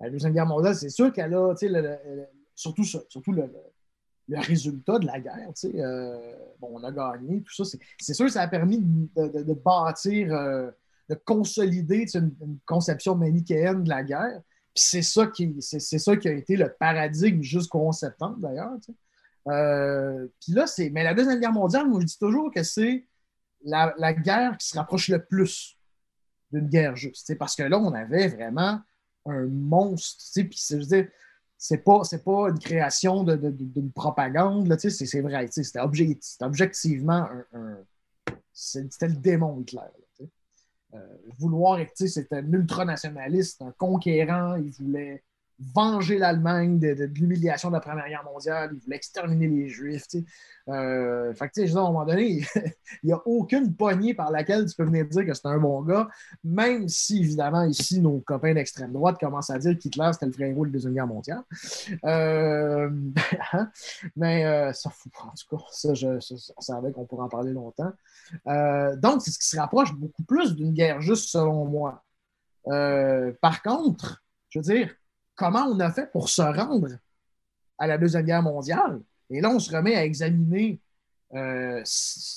La 0.00 0.10
Deuxième 0.10 0.32
Guerre 0.32 0.46
mondiale, 0.46 0.74
c'est 0.74 0.90
sûr 0.90 1.12
qu'elle 1.12 1.34
a, 1.34 1.54
surtout, 2.54 2.84
surtout 2.84 3.32
le, 3.32 3.50
résultat 4.30 4.98
de 4.98 5.06
la 5.06 5.20
guerre. 5.20 5.50
Euh, 5.64 6.34
bon, 6.60 6.68
on 6.72 6.84
a 6.84 6.92
gagné, 6.92 7.42
tout 7.42 7.64
ça. 7.64 7.76
C'est 7.98 8.14
sûr 8.14 8.26
que 8.26 8.32
ça 8.32 8.42
a 8.42 8.48
permis 8.48 8.78
de, 8.78 9.54
bâtir, 9.54 10.32
euh, 10.32 10.70
de 11.08 11.14
consolider 11.14 12.06
une, 12.14 12.58
conception 12.66 13.14
manichéenne 13.14 13.82
de 13.84 13.88
la 13.88 14.02
guerre. 14.02 14.40
Puis 14.74 14.84
c'est 14.84 15.02
ça, 15.02 15.26
qui, 15.26 15.56
ça 15.60 16.16
qui 16.16 16.28
a 16.28 16.32
été 16.32 16.56
le 16.56 16.72
paradigme 16.78 17.42
jusqu'au 17.42 17.80
11 17.80 17.96
septembre, 17.96 18.36
d'ailleurs. 18.38 18.76
Euh, 19.48 20.28
puis 20.40 20.52
là, 20.52 20.66
c'est. 20.66 20.90
Mais 20.90 21.02
la 21.02 21.14
Deuxième 21.14 21.40
Guerre 21.40 21.52
mondiale, 21.52 21.88
moi, 21.88 22.00
je 22.00 22.06
dis 22.06 22.18
toujours 22.18 22.52
que 22.52 22.62
c'est 22.62 23.06
la, 23.64 23.94
la 23.98 24.12
guerre 24.12 24.56
qui 24.58 24.68
se 24.68 24.76
rapproche 24.76 25.08
le 25.08 25.24
plus 25.24 25.76
d'une 26.52 26.68
guerre 26.68 26.96
juste. 26.96 27.36
Parce 27.38 27.56
que 27.56 27.62
là, 27.62 27.78
on 27.78 27.92
avait 27.92 28.28
vraiment 28.28 28.80
un 29.28 29.46
monstre. 29.46 30.24
Puis, 30.34 30.64
je 30.70 30.76
veux 30.76 30.84
dire, 30.84 31.08
c'est 31.56 31.78
pas, 31.78 32.02
pas 32.24 32.48
une 32.48 32.58
création 32.58 33.24
d'une 33.24 33.92
propagande, 33.92 34.76
c'est 34.78 35.20
vrai, 35.20 35.48
c'était 35.50 35.80
objectivement 36.40 37.28
un, 37.52 37.78
c'était 38.52 39.08
le 39.08 39.16
démon 39.16 39.60
Hitler. 39.60 39.80
Euh, 40.94 40.98
vouloir, 41.38 41.78
c'était 41.94 42.36
un 42.36 42.52
ultranationaliste, 42.52 43.60
un 43.60 43.72
conquérant, 43.72 44.56
il 44.56 44.70
voulait 44.70 45.22
venger 45.60 46.18
l'Allemagne 46.18 46.78
de, 46.78 47.04
l'humiliation 47.04 47.68
de 47.68 47.74
la 47.74 47.80
Première 47.80 48.08
Guerre 48.08 48.24
mondiale. 48.24 48.70
Il 48.74 48.80
voulait 48.80 48.96
exterminer 48.96 49.48
les 49.48 49.68
Juifs. 49.68 50.06
Euh, 50.68 51.34
fait 51.34 51.48
que, 51.48 51.76
à 51.76 51.80
un 51.80 51.82
moment 51.84 52.04
donné, 52.04 52.44
il 53.02 53.06
n'y 53.06 53.12
a 53.12 53.20
aucune 53.26 53.74
poignée 53.74 54.14
par 54.14 54.30
laquelle 54.30 54.66
tu 54.66 54.76
peux 54.76 54.84
venir 54.84 55.06
dire 55.06 55.26
que 55.26 55.34
c'est 55.34 55.46
un 55.46 55.58
bon 55.58 55.82
gars, 55.82 56.08
même 56.44 56.88
si, 56.88 57.20
évidemment, 57.20 57.64
ici, 57.64 58.00
nos 58.00 58.20
copains 58.20 58.54
d'extrême 58.54 58.92
droite 58.92 59.18
commencent 59.18 59.50
à 59.50 59.58
dire 59.58 59.76
qu'Hitler, 59.78 60.10
c'était 60.12 60.26
le 60.26 60.46
héros 60.46 60.64
de 60.64 60.70
la 60.70 60.72
Deuxième 60.74 60.94
Guerre 60.94 61.06
mondiale. 61.06 61.42
Euh, 62.04 62.90
hein? 63.52 63.70
mais 64.14 64.44
euh, 64.44 64.72
ça 64.72 64.90
en 64.90 65.32
tout 65.32 65.56
cas, 65.56 65.64
ça, 65.72 65.94
je, 65.94 66.18
on 66.56 66.60
savait 66.60 66.92
qu'on 66.92 67.04
pourrait 67.04 67.24
en 67.24 67.28
parler 67.28 67.52
longtemps. 67.52 67.92
donc, 68.46 69.22
c'est 69.22 69.30
ce 69.30 69.38
qui 69.38 69.48
se 69.48 69.58
rapproche 69.58 69.92
beaucoup 69.94 70.22
plus 70.22 70.54
d'une 70.54 70.72
guerre 70.72 71.00
juste, 71.00 71.30
selon 71.30 71.64
moi. 71.64 72.04
par 73.40 73.62
contre, 73.62 74.22
je 74.50 74.58
veux 74.60 74.62
dire, 74.62 74.94
comment 75.38 75.64
on 75.66 75.78
a 75.80 75.90
fait 75.90 76.10
pour 76.10 76.28
se 76.28 76.42
rendre 76.42 76.88
à 77.78 77.86
la 77.86 77.96
Deuxième 77.96 78.26
Guerre 78.26 78.42
mondiale? 78.42 79.00
Et 79.30 79.40
là, 79.40 79.50
on 79.50 79.58
se 79.58 79.74
remet 79.74 79.94
à 79.94 80.04
examiner 80.04 80.80
euh, 81.34 81.82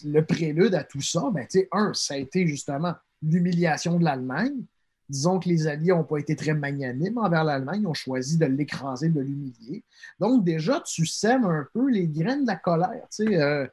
le 0.05 0.21
prélude 0.21 0.75
à 0.75 0.83
tout 0.83 1.01
ça. 1.01 1.23
Ben, 1.33 1.47
un, 1.71 1.93
ça 1.93 2.13
a 2.13 2.17
été 2.17 2.45
justement 2.45 2.93
l'humiliation 3.21 3.97
de 3.97 4.05
l'Allemagne. 4.05 4.53
Disons 5.09 5.39
que 5.39 5.49
les 5.49 5.67
Alliés 5.67 5.91
n'ont 5.91 6.03
pas 6.03 6.19
été 6.19 6.35
très 6.35 6.53
magnanimes 6.53 7.17
envers 7.17 7.43
l'Allemagne, 7.43 7.81
ils 7.81 7.87
ont 7.87 7.93
choisi 7.93 8.37
de 8.37 8.45
l'écraser, 8.45 9.09
de 9.09 9.19
l'humilier. 9.19 9.83
Donc, 10.19 10.45
déjà, 10.45 10.81
tu 10.81 11.05
sèmes 11.05 11.43
un 11.43 11.67
peu 11.73 11.89
les 11.89 12.07
graines 12.07 12.43
de 12.43 12.47
la 12.47 12.55
colère. 12.55 13.07
Euh, 13.19 13.67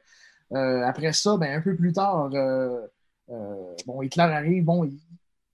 euh, 0.51 0.83
après 0.83 1.13
ça, 1.13 1.37
ben, 1.37 1.57
un 1.57 1.61
peu 1.61 1.75
plus 1.75 1.93
tard, 1.93 2.29
bon, 3.85 4.01
Hitler 4.01 4.23
arrive, 4.23 4.65
bon, 4.65 4.89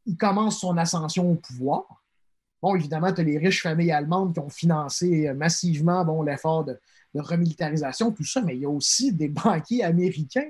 il 0.07 0.17
commence 0.17 0.61
son 0.61 0.77
ascension 0.77 1.29
au 1.29 1.35
pouvoir. 1.35 2.04
Bon, 2.65 2.75
évidemment, 2.75 3.13
tu 3.13 3.21
as 3.21 3.23
les 3.23 3.37
riches 3.37 3.61
familles 3.61 3.91
allemandes 3.91 4.33
qui 4.33 4.39
ont 4.39 4.49
financé 4.49 5.27
euh, 5.27 5.35
massivement 5.35 6.03
bon, 6.03 6.23
l'effort 6.23 6.65
de, 6.65 6.79
remilitarisation, 7.13 8.11
tout 8.11 8.23
ça, 8.23 8.41
mais 8.41 8.55
il 8.55 8.63
y 8.63 8.65
a 8.65 8.69
aussi 8.69 9.13
des 9.13 9.29
banquiers 9.29 9.83
américains 9.83 10.49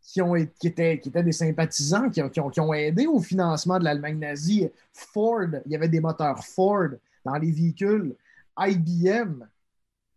qui, 0.00 0.22
ont, 0.22 0.34
étaient, 0.34 0.98
qui 0.98 1.10
étaient 1.10 1.22
des 1.22 1.32
sympathisants, 1.32 2.08
qui 2.08 2.22
ont, 2.40 2.72
aidé 2.72 3.06
au 3.06 3.20
financement 3.20 3.78
de 3.78 3.84
l'Allemagne 3.84 4.18
nazie. 4.18 4.70
Ford, 4.94 5.60
il 5.66 5.72
y 5.72 5.76
avait 5.76 5.90
des 5.90 6.00
moteurs 6.00 6.42
Ford 6.42 6.88
dans 7.22 7.36
les 7.36 7.52
véhicules. 7.52 8.16
IBM 8.58 9.46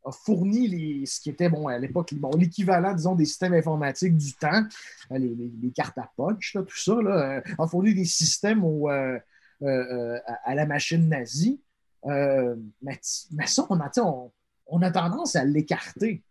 a 0.06 0.12
fourni 0.14 0.70
les, 0.70 1.06
ce 1.06 1.20
qui 1.20 1.32
était 1.32 1.50
bon, 1.50 1.68
à 1.68 1.78
l'époque 1.80 2.14
bon, 2.14 2.32
l'équivalent, 2.38 2.94
disons, 2.94 3.16
des 3.16 3.26
systèmes 3.26 3.56
informatiques 3.56 4.16
du 4.16 4.34
temps, 4.36 4.64
les, 5.10 5.72
cartes 5.76 5.98
à 5.98 6.10
punch, 6.16 6.54
tout 6.54 6.78
ça, 6.78 6.96
là, 7.02 7.40
euh, 7.40 7.42
a 7.60 7.68
fourni 7.68 7.94
des 7.94 8.06
systèmes 8.06 8.64
au, 8.64 8.90
euh, 8.90 9.20
euh, 9.64 9.68
euh, 9.68 10.20
à, 10.44 10.56
la 10.56 10.66
machine 10.66 11.08
nazie. 11.08 11.62
Euh, 12.06 12.56
mais, 12.82 13.00
ça, 13.02 13.68
on 13.70 14.82
a, 14.82 14.92
tendance 14.92 15.36
à 15.36 15.46
l'écarter. 15.46 16.24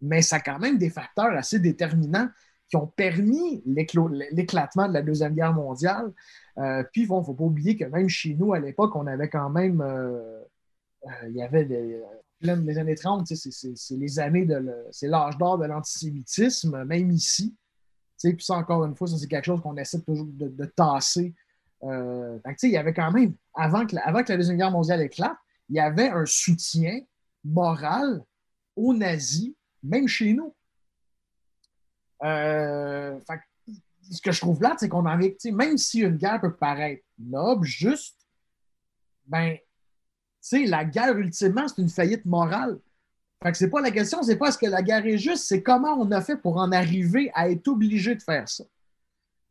mais 0.00 0.22
ça 0.22 0.36
a 0.36 0.40
quand 0.40 0.58
même 0.58 0.76
des 0.76 0.90
facteurs 0.90 1.32
assez 1.32 1.58
déterminants 1.58 2.28
qui 2.68 2.76
ont 2.76 2.86
permis 2.86 3.62
l'éclatement 3.66 4.88
de 4.88 4.94
la 4.94 5.02
Deuxième 5.02 5.34
Guerre 5.34 5.54
mondiale. 5.54 6.12
Puis, 6.92 7.02
il 7.02 7.10
ne 7.10 7.22
faut 7.22 7.34
pas 7.34 7.44
oublier 7.44 7.76
que 7.76 7.84
même 7.84 8.08
chez 8.08 8.34
nous, 8.34 8.52
à 8.54 8.60
l'époque, 8.60 8.96
on 8.96 9.06
avait 9.06 9.28
quand 9.28 9.50
même. 9.50 9.84
Il 11.26 11.36
y 11.36 11.42
avait 11.42 11.64
des, 11.66 12.78
années 12.78 12.94
30, 12.94 13.26
c'est 13.26 13.94
les 13.96 14.18
années 14.18 14.46
de. 14.46 14.86
C'est 14.90 15.08
l'âge 15.08 15.36
d'or 15.38 15.58
de 15.58 15.66
l'antisémitisme, 15.66 16.84
même 16.84 17.10
ici. 17.10 17.54
Puis 18.32 18.44
ça, 18.44 18.54
encore 18.54 18.84
une 18.84 18.94
fois, 18.94 19.06
c'est 19.06 19.26
quelque 19.26 19.44
chose 19.44 19.60
qu'on 19.60 19.76
essaie 19.76 20.00
toujours 20.00 20.26
de, 20.26 20.64
tasser. 20.66 21.34
Il 21.84 22.70
y 22.70 22.76
avait 22.76 22.94
quand 22.94 23.10
même, 23.10 23.34
avant 23.54 23.86
que, 23.86 23.96
avant 24.04 24.22
que 24.22 24.32
la 24.32 24.38
Deuxième 24.38 24.56
Guerre 24.56 24.70
mondiale 24.70 25.02
éclate, 25.02 25.36
il 25.68 25.76
y 25.76 25.80
avait 25.80 26.08
un 26.08 26.26
soutien 26.26 27.00
moral 27.44 28.22
aux 28.76 28.94
nazis, 28.94 29.54
même 29.82 30.08
chez 30.08 30.32
nous. 30.32 30.54
Euh, 32.22 33.18
ce 34.10 34.20
que 34.20 34.32
je 34.32 34.40
trouve 34.40 34.62
là, 34.62 34.74
c'est 34.78 34.88
qu'on 34.88 35.06
avait, 35.06 35.36
même 35.52 35.78
si 35.78 36.00
une 36.00 36.16
guerre 36.16 36.40
peut 36.40 36.54
paraître 36.54 37.02
noble, 37.18 37.66
juste, 37.66 38.18
ben, 39.26 39.56
la 40.52 40.84
guerre, 40.84 41.16
ultimement, 41.16 41.66
c'est 41.68 41.80
une 41.80 41.88
faillite 41.88 42.24
morale. 42.24 42.78
Fait 43.42 43.52
que 43.52 43.58
c'est 43.58 43.70
pas 43.70 43.80
la 43.80 43.90
question, 43.90 44.22
c'est 44.22 44.36
pas 44.36 44.48
est-ce 44.48 44.58
que 44.58 44.66
la 44.66 44.82
guerre 44.82 45.06
est 45.06 45.18
juste, 45.18 45.44
c'est 45.44 45.62
comment 45.62 45.94
on 45.98 46.10
a 46.12 46.20
fait 46.20 46.36
pour 46.36 46.56
en 46.56 46.72
arriver 46.72 47.30
à 47.34 47.50
être 47.50 47.68
obligé 47.68 48.14
de 48.14 48.22
faire 48.22 48.48
ça. 48.48 48.64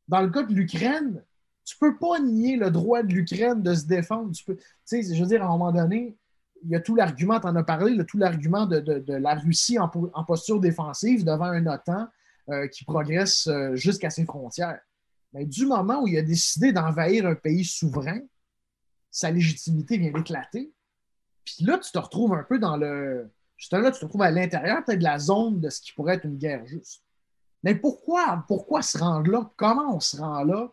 Dans 0.07 0.21
le 0.21 0.29
cas 0.29 0.43
de 0.43 0.53
l'Ukraine, 0.53 1.23
tu 1.65 1.77
peux 1.77 1.97
pas 1.97 2.19
nier 2.19 2.57
le 2.57 2.71
droit 2.71 3.03
de 3.03 3.13
l'Ukraine 3.13 3.61
de 3.61 3.73
se 3.73 3.85
défendre. 3.85 4.31
Tu 4.31 4.43
peux, 4.43 4.57
je 4.89 5.19
veux 5.19 5.27
dire, 5.27 5.43
à 5.43 5.45
un 5.45 5.49
moment 5.49 5.71
donné, 5.71 6.17
il 6.63 6.69
y 6.69 6.75
a 6.75 6.79
tout 6.79 6.95
l'argument, 6.95 7.39
tu 7.39 7.47
en 7.47 7.55
as 7.55 7.63
parlé, 7.63 7.97
tout 8.05 8.17
l'argument 8.17 8.65
de, 8.65 9.03
la 9.07 9.35
Russie 9.35 9.79
en, 9.79 9.91
en, 10.13 10.23
posture 10.23 10.59
défensive 10.59 11.25
devant 11.25 11.45
un 11.45 11.65
OTAN 11.67 12.07
euh, 12.49 12.67
qui 12.67 12.83
progresse 12.83 13.47
euh, 13.47 13.75
jusqu'à 13.75 14.09
ses 14.09 14.25
frontières. 14.25 14.79
Mais 15.33 15.45
du 15.45 15.65
moment 15.65 16.03
où 16.03 16.07
il 16.07 16.17
a 16.17 16.21
décidé 16.21 16.71
d'envahir 16.71 17.25
un 17.25 17.35
pays 17.35 17.65
souverain, 17.65 18.19
sa 19.11 19.31
légitimité 19.31 19.97
vient 19.97 20.11
d'éclater. 20.11 20.73
Puis 21.45 21.65
là, 21.65 21.77
tu 21.77 21.91
te 21.91 21.97
retrouves 21.97 22.33
un 22.33 22.43
peu 22.43 22.59
dans 22.59 22.77
le. 22.77 23.31
Justement, 23.57 23.81
là, 23.81 23.91
tu 23.91 23.99
te 23.99 24.05
retrouves 24.05 24.23
à 24.23 24.31
l'intérieur 24.31 24.83
peut-être 24.83 24.99
de 24.99 25.03
la 25.03 25.19
zone 25.19 25.59
de 25.59 25.69
ce 25.69 25.81
qui 25.81 25.93
pourrait 25.93 26.15
être 26.15 26.25
une 26.25 26.37
guerre 26.37 26.65
juste. 26.65 27.03
Mais 27.63 27.75
pourquoi, 27.75 28.43
pourquoi 28.47 28.81
se 28.81 28.97
rendre 28.97 29.31
là? 29.31 29.51
Comment 29.55 29.95
on 29.95 29.99
se 29.99 30.17
rend 30.17 30.43
là? 30.43 30.71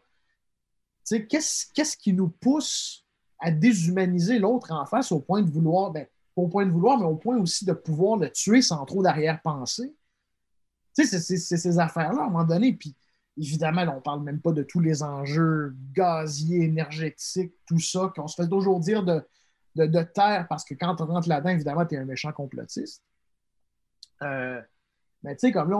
Qu'est-ce 1.04 1.96
qui 1.96 2.12
nous 2.12 2.28
pousse 2.28 3.04
à 3.38 3.50
déshumaniser 3.50 4.38
l'autre 4.38 4.72
en 4.72 4.86
face 4.86 5.12
au 5.12 5.20
point 5.20 5.42
de 5.42 5.50
vouloir, 5.50 5.90
ben, 5.90 6.06
au 6.36 6.48
point 6.48 6.66
de 6.66 6.70
vouloir, 6.70 6.98
mais 6.98 7.06
au 7.06 7.16
point 7.16 7.38
aussi 7.38 7.64
de 7.64 7.72
pouvoir 7.72 8.18
le 8.18 8.30
tuer 8.30 8.62
sans 8.62 8.84
trop 8.84 9.02
d'arrière-pensée? 9.02 9.94
C'est 10.92 11.06
ces 11.06 11.78
affaires-là, 11.78 12.22
à 12.22 12.26
un 12.26 12.30
moment 12.30 12.44
donné. 12.44 12.74
Puis, 12.74 12.94
évidemment, 13.36 13.82
on 13.90 13.96
ne 13.96 14.00
parle 14.00 14.22
même 14.22 14.40
pas 14.40 14.52
de 14.52 14.62
tous 14.62 14.80
les 14.80 15.02
enjeux 15.02 15.74
gaziers, 15.92 16.64
énergétiques, 16.64 17.54
tout 17.66 17.78
ça, 17.78 18.12
qu'on 18.14 18.26
se 18.26 18.42
fait 18.42 18.48
toujours 18.48 18.80
dire 18.80 19.02
de, 19.02 19.22
de, 19.76 20.02
terre, 20.02 20.46
parce 20.48 20.64
que 20.64 20.74
quand 20.74 21.00
on 21.00 21.06
rentre 21.06 21.28
là-dedans, 21.28 21.50
évidemment, 21.50 21.86
tu 21.86 21.94
es 21.94 21.98
un 21.98 22.04
méchant 22.04 22.32
complotiste. 22.32 23.02
Euh, 24.22 24.60
mais 25.22 25.36
tu 25.36 25.46
sais, 25.46 25.52
comme 25.52 25.70
là, 25.70 25.78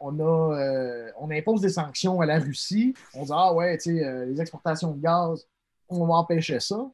on, 0.00 0.18
a, 0.18 0.58
euh, 0.58 1.10
on 1.18 1.30
impose 1.30 1.60
des 1.60 1.68
sanctions 1.68 2.20
à 2.20 2.26
la 2.26 2.38
Russie. 2.38 2.94
On 3.14 3.24
dit, 3.24 3.30
ah 3.32 3.54
ouais, 3.54 3.78
tu 3.78 3.96
sais, 3.96 4.04
euh, 4.04 4.26
les 4.26 4.40
exportations 4.40 4.92
de 4.92 5.00
gaz, 5.00 5.46
on 5.88 6.06
va 6.06 6.14
empêcher 6.14 6.60
ça. 6.60 6.90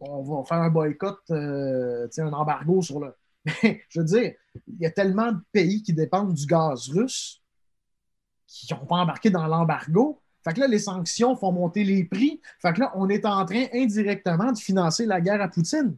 On 0.00 0.22
va 0.22 0.44
faire 0.44 0.58
un 0.58 0.70
boycott, 0.70 1.20
un 1.30 2.32
embargo 2.32 2.82
sur 2.82 3.00
le, 3.00 3.14
je 3.44 4.00
veux 4.00 4.04
dire, 4.04 4.34
il 4.66 4.80
y 4.80 4.86
a 4.86 4.90
tellement 4.90 5.32
de 5.32 5.40
pays 5.52 5.82
qui 5.82 5.92
dépendent 5.92 6.34
du 6.34 6.46
gaz 6.46 6.88
russe 6.88 7.40
qui 8.46 8.72
n'ont 8.72 8.86
pas 8.86 8.96
embarqué 8.96 9.30
dans 9.30 9.46
l'embargo. 9.46 10.20
Fait 10.42 10.54
que 10.54 10.60
là, 10.60 10.66
les 10.66 10.78
sanctions 10.78 11.36
font 11.36 11.52
monter 11.52 11.84
les 11.84 12.04
prix. 12.04 12.40
Fait 12.60 12.72
que 12.72 12.80
là, 12.80 12.92
on 12.96 13.08
est 13.08 13.24
en 13.24 13.44
train 13.44 13.66
indirectement 13.72 14.52
de 14.52 14.58
financer 14.58 15.06
la 15.06 15.20
guerre 15.20 15.40
à 15.40 15.48
Poutine. 15.48 15.96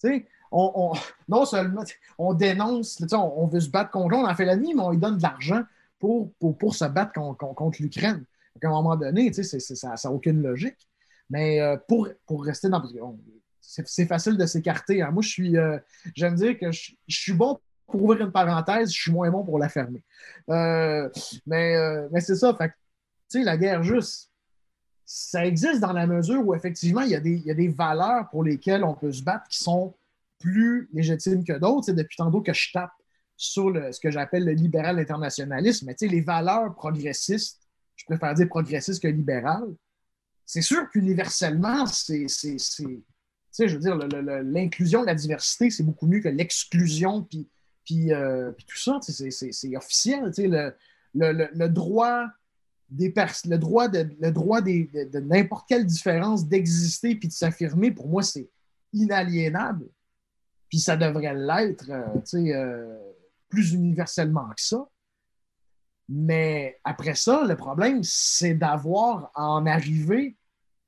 Tu 0.00 0.08
sais, 0.08 0.28
on, 0.52 0.92
non 1.28 1.44
seulement 1.44 1.82
on 2.18 2.34
dénonce, 2.34 3.02
on, 3.12 3.46
veut 3.46 3.60
se 3.60 3.70
battre 3.70 3.90
contre 3.90 4.16
on 4.16 4.26
en 4.26 4.34
fait 4.34 4.56
nuit, 4.56 4.74
mais 4.74 4.82
on 4.82 4.90
lui 4.90 4.98
donne 4.98 5.16
de 5.16 5.22
l'argent 5.22 5.62
pour, 5.98 6.32
pour, 6.34 6.74
se 6.74 6.84
battre 6.84 7.12
contre, 7.12 7.80
l'Ukraine. 7.80 8.24
À 8.62 8.66
un 8.66 8.70
moment 8.70 8.96
donné, 8.96 9.32
ça 9.32 9.94
n'a 10.04 10.12
aucune 10.12 10.42
logique. 10.42 10.88
Mais 11.30 11.60
euh, 11.60 11.76
pour, 11.88 12.08
pour 12.26 12.44
rester 12.44 12.68
dans 12.68 12.82
c'est 13.60 14.06
facile 14.06 14.36
de 14.36 14.44
s'écarter. 14.44 15.00
Hein. 15.00 15.12
Moi, 15.12 15.22
je 15.22 15.28
suis, 15.28 15.56
euh, 15.56 15.78
j'aime 16.14 16.34
dire 16.34 16.58
que 16.58 16.70
je, 16.72 16.92
suis 17.08 17.32
bon 17.32 17.58
pour 17.86 18.02
ouvrir 18.02 18.26
une 18.26 18.32
parenthèse, 18.32 18.92
je 18.92 19.00
suis 19.00 19.12
moins 19.12 19.30
bon 19.30 19.44
pour 19.44 19.58
la 19.58 19.68
fermer. 19.68 20.02
Euh, 20.50 21.08
mais, 21.46 21.76
mais 22.10 22.20
c'est 22.20 22.34
ça. 22.34 22.54
Fait 22.54 22.72
sais, 23.32 23.42
la 23.42 23.56
guerre 23.56 23.82
juste, 23.82 24.30
ça 25.04 25.44
existe 25.44 25.80
dans 25.80 25.92
la 25.92 26.06
mesure 26.06 26.46
où 26.46 26.54
effectivement, 26.54 27.02
il 27.02 27.10
y, 27.10 27.14
a 27.14 27.20
des, 27.54 27.68
valeurs 27.68 28.28
pour 28.30 28.44
lesquelles 28.44 28.84
on 28.84 28.94
peut 28.94 29.12
se 29.12 29.22
battre 29.22 29.48
qui 29.48 29.58
sont 29.58 29.94
plus 30.42 30.88
légitimes 30.92 31.44
que 31.44 31.58
d'autres. 31.58 31.86
C'est 31.86 31.94
depuis 31.94 32.16
tantôt 32.16 32.40
que 32.40 32.52
je 32.52 32.72
tape 32.72 32.92
sur 33.36 33.72
ce 33.92 33.98
que 34.00 34.10
j'appelle 34.10 34.44
le 34.44 34.52
libéral 34.52 34.98
internationalisme. 34.98 35.86
Mais 35.86 35.96
les 36.00 36.20
valeurs 36.20 36.74
progressistes, 36.74 37.60
je 37.96 38.04
préfère 38.04 38.34
dire 38.34 38.48
progressistes 38.48 39.02
que 39.02 39.08
libérales, 39.08 39.74
c'est 40.44 40.62
sûr 40.62 40.88
qu'universellement, 40.90 41.86
c'est 41.86 42.26
je 42.28 43.76
veux 43.76 44.42
l'inclusion, 44.42 45.02
la 45.02 45.14
diversité, 45.14 45.70
c'est 45.70 45.82
beaucoup 45.82 46.06
mieux 46.06 46.20
que 46.20 46.28
l'exclusion, 46.28 47.22
puis, 47.22 48.12
euh, 48.12 48.52
tout 48.66 48.78
ça, 48.78 48.98
c'est 49.02 49.76
officiel. 49.76 50.32
Le, 51.14 51.68
droit 51.68 52.26
des 52.88 53.08
de, 53.08 53.50
le 54.20 54.30
droit 54.30 54.60
de, 54.60 55.18
n'importe 55.20 55.68
quelle 55.68 55.86
différence 55.86 56.46
d'exister 56.46 57.14
puis 57.16 57.28
de 57.28 57.32
s'affirmer, 57.32 57.90
pour 57.90 58.08
moi, 58.08 58.22
c'est 58.22 58.48
inaliénable. 58.92 59.86
Puis 60.72 60.78
ça 60.78 60.96
devrait 60.96 61.34
l'être, 61.34 61.90
euh, 61.90 62.38
euh, 62.54 62.98
plus 63.50 63.74
universellement 63.74 64.48
que 64.56 64.62
ça. 64.62 64.88
Mais 66.08 66.80
après 66.82 67.14
ça, 67.14 67.44
le 67.44 67.56
problème, 67.56 68.00
c'est 68.02 68.54
d'avoir 68.54 69.30
en 69.34 69.66
arriver 69.66 70.34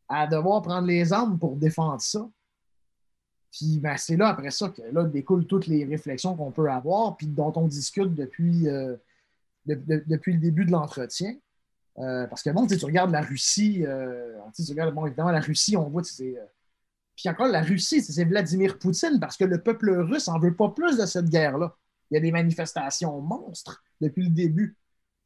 à 0.08 0.26
devoir 0.26 0.62
prendre 0.62 0.86
les 0.86 1.12
armes 1.12 1.38
pour 1.38 1.56
défendre 1.56 2.00
ça. 2.00 2.26
Puis 3.52 3.78
ben, 3.78 3.98
c'est 3.98 4.16
là, 4.16 4.28
après 4.28 4.50
ça, 4.50 4.70
que 4.70 4.80
là 4.90 5.04
découlent 5.04 5.46
toutes 5.46 5.66
les 5.66 5.84
réflexions 5.84 6.34
qu'on 6.34 6.50
peut 6.50 6.70
avoir, 6.70 7.18
puis 7.18 7.26
dont 7.26 7.52
on 7.54 7.68
discute 7.68 8.14
depuis, 8.14 8.66
euh, 8.66 8.96
depuis 9.66 10.32
le 10.32 10.40
début 10.40 10.64
de 10.64 10.72
l'entretien. 10.72 11.36
Euh, 11.98 12.26
parce 12.26 12.42
que 12.42 12.48
bon, 12.48 12.66
tu 12.66 12.82
regardes 12.86 13.10
la 13.10 13.20
Russie, 13.20 13.84
tu 14.56 14.70
regardes, 14.70 14.94
bon, 14.94 15.04
évidemment, 15.04 15.30
la 15.30 15.40
Russie, 15.40 15.76
on 15.76 15.90
voit, 15.90 16.02
c'est. 16.04 16.38
Puis 17.16 17.28
encore, 17.28 17.48
la 17.48 17.62
Russie, 17.62 18.02
c'est 18.02 18.24
Vladimir 18.24 18.78
Poutine, 18.78 19.18
parce 19.20 19.36
que 19.36 19.44
le 19.44 19.62
peuple 19.62 19.90
russe 19.90 20.28
n'en 20.28 20.38
veut 20.38 20.54
pas 20.54 20.70
plus 20.70 20.96
de 20.98 21.06
cette 21.06 21.28
guerre-là. 21.28 21.76
Il 22.10 22.14
y 22.14 22.16
a 22.18 22.20
des 22.20 22.32
manifestations 22.32 23.20
monstres 23.20 23.82
depuis 24.00 24.24
le 24.24 24.30
début. 24.30 24.76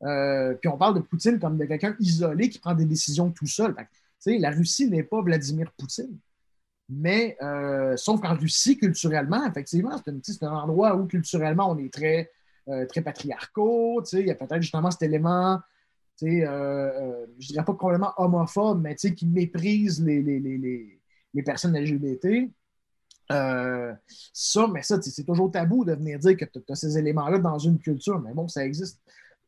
puis 0.00 0.68
on 0.68 0.78
parle 0.78 0.94
de 0.94 1.00
Poutine 1.00 1.38
comme 1.38 1.58
de 1.58 1.64
quelqu'un 1.64 1.96
isolé 1.98 2.48
qui 2.50 2.58
prend 2.58 2.74
des 2.74 2.84
décisions 2.84 3.30
tout 3.30 3.46
seul. 3.46 3.74
La 4.26 4.50
Russie 4.50 4.88
n'est 4.88 5.02
pas 5.02 5.22
Vladimir 5.22 5.72
Poutine. 5.76 6.18
Mais 6.88 7.36
euh, 7.42 7.96
sauf 7.96 8.20
qu'en 8.20 8.34
Russie, 8.34 8.78
culturellement, 8.78 9.46
effectivement, 9.46 10.00
c'est 10.22 10.42
un, 10.42 10.52
endroit 10.52 10.96
où 10.96 11.06
culturellement, 11.06 11.70
on 11.70 11.78
est 11.78 11.92
très, 11.92 12.30
euh, 12.68 12.86
patriarcaux. 13.04 14.02
Il 14.12 14.26
y 14.26 14.30
a 14.30 14.34
peut-être 14.34 14.62
justement 14.62 14.90
cet 14.90 15.02
élément, 15.02 15.60
euh, 16.22 16.26
euh, 16.26 17.26
je 17.38 17.48
dirais 17.48 17.64
pas 17.64 17.74
complètement 17.74 18.12
homophobe, 18.16 18.80
mais 18.82 18.94
qui 18.96 19.26
méprise 19.26 20.02
les 20.02 20.97
personnes 21.42 21.76
LGBT. 21.76 22.50
ça, 23.30 24.66
mais 24.72 24.82
ça, 24.82 25.00
c'est 25.00 25.24
toujours 25.24 25.50
tabou 25.50 25.84
de 25.84 25.94
venir 25.94 26.18
dire 26.18 26.36
que 26.36 26.44
tu 26.44 26.60
as 26.68 26.74
ces 26.74 26.98
éléments-là 26.98 27.38
dans 27.38 27.58
une 27.58 27.78
culture, 27.78 28.20
mais 28.20 28.32
bon, 28.34 28.48
ça 28.48 28.64
existe. 28.64 29.00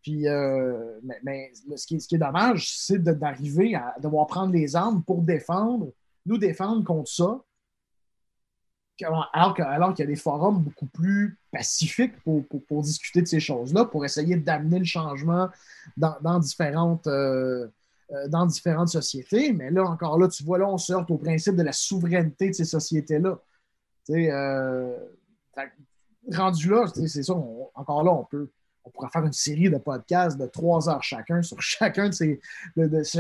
Puis, 0.03 0.27
mais, 1.23 1.53
ce, 1.77 1.87
qui, 1.87 1.97
est 1.97 2.19
dommage, 2.19 2.77
c'est 2.79 3.03
d'arriver 3.03 3.75
à 3.75 3.95
devoir 4.01 4.27
prendre 4.27 4.53
les 4.53 4.77
armes 4.77 5.03
pour 5.03 5.23
défendre 5.23 5.93
nous 6.27 6.39
défendre 6.39 6.85
contre 6.85 7.11
ça, 7.11 7.41
alors, 9.33 9.55
qu'il 9.55 9.65
y 10.01 10.03
a 10.03 10.07
des 10.07 10.17
forums 10.17 10.63
beaucoup 10.63 10.87
plus 10.87 11.39
pacifiques 11.51 12.15
pour, 12.23 12.83
discuter 12.83 13.23
de 13.23 13.27
ces 13.27 13.41
choses-là, 13.41 13.87
pour 13.87 14.05
essayer 14.05 14.37
d'amener 14.37 14.79
le 14.79 14.85
changement 14.85 15.49
dans, 15.97 16.39
différentes, 16.39 17.07
euh, 17.07 17.67
euh, 17.67 17.69
dans 18.29 18.47
différentes 18.47 18.89
sociétés. 18.89 19.53
Mais 19.53 19.71
là, 19.71 19.85
encore 19.85 20.19
là, 20.19 20.29
tu 20.29 20.43
vois, 20.45 20.59
là, 20.59 20.69
on 20.69 20.79
sort 20.79 21.05
au 21.11 21.19
principe 21.19 21.57
de 21.57 21.63
la 21.63 21.73
souveraineté 21.73 22.51
de 22.51 22.55
ces 22.55 22.65
sociétés-là. 22.65 23.39
Euh, 24.11 24.97
rendu 26.33 26.69
là, 26.69 26.87
c'est 26.95 27.23
ça, 27.23 27.35
encore 27.75 28.05
là, 28.05 28.13
on 28.13 28.25
peut, 28.25 28.51
on 28.85 28.91
pourrait 28.91 29.09
faire 29.13 29.25
une 29.25 29.33
série 29.33 29.71
de 29.71 29.79
podcasts 29.79 30.39
de 30.39 30.47
trois 30.47 30.89
heures 30.89 31.03
chacun 31.03 31.43
sur 31.43 31.61
chacun 31.63 32.09
de 32.09 32.15
ces, 32.15 32.41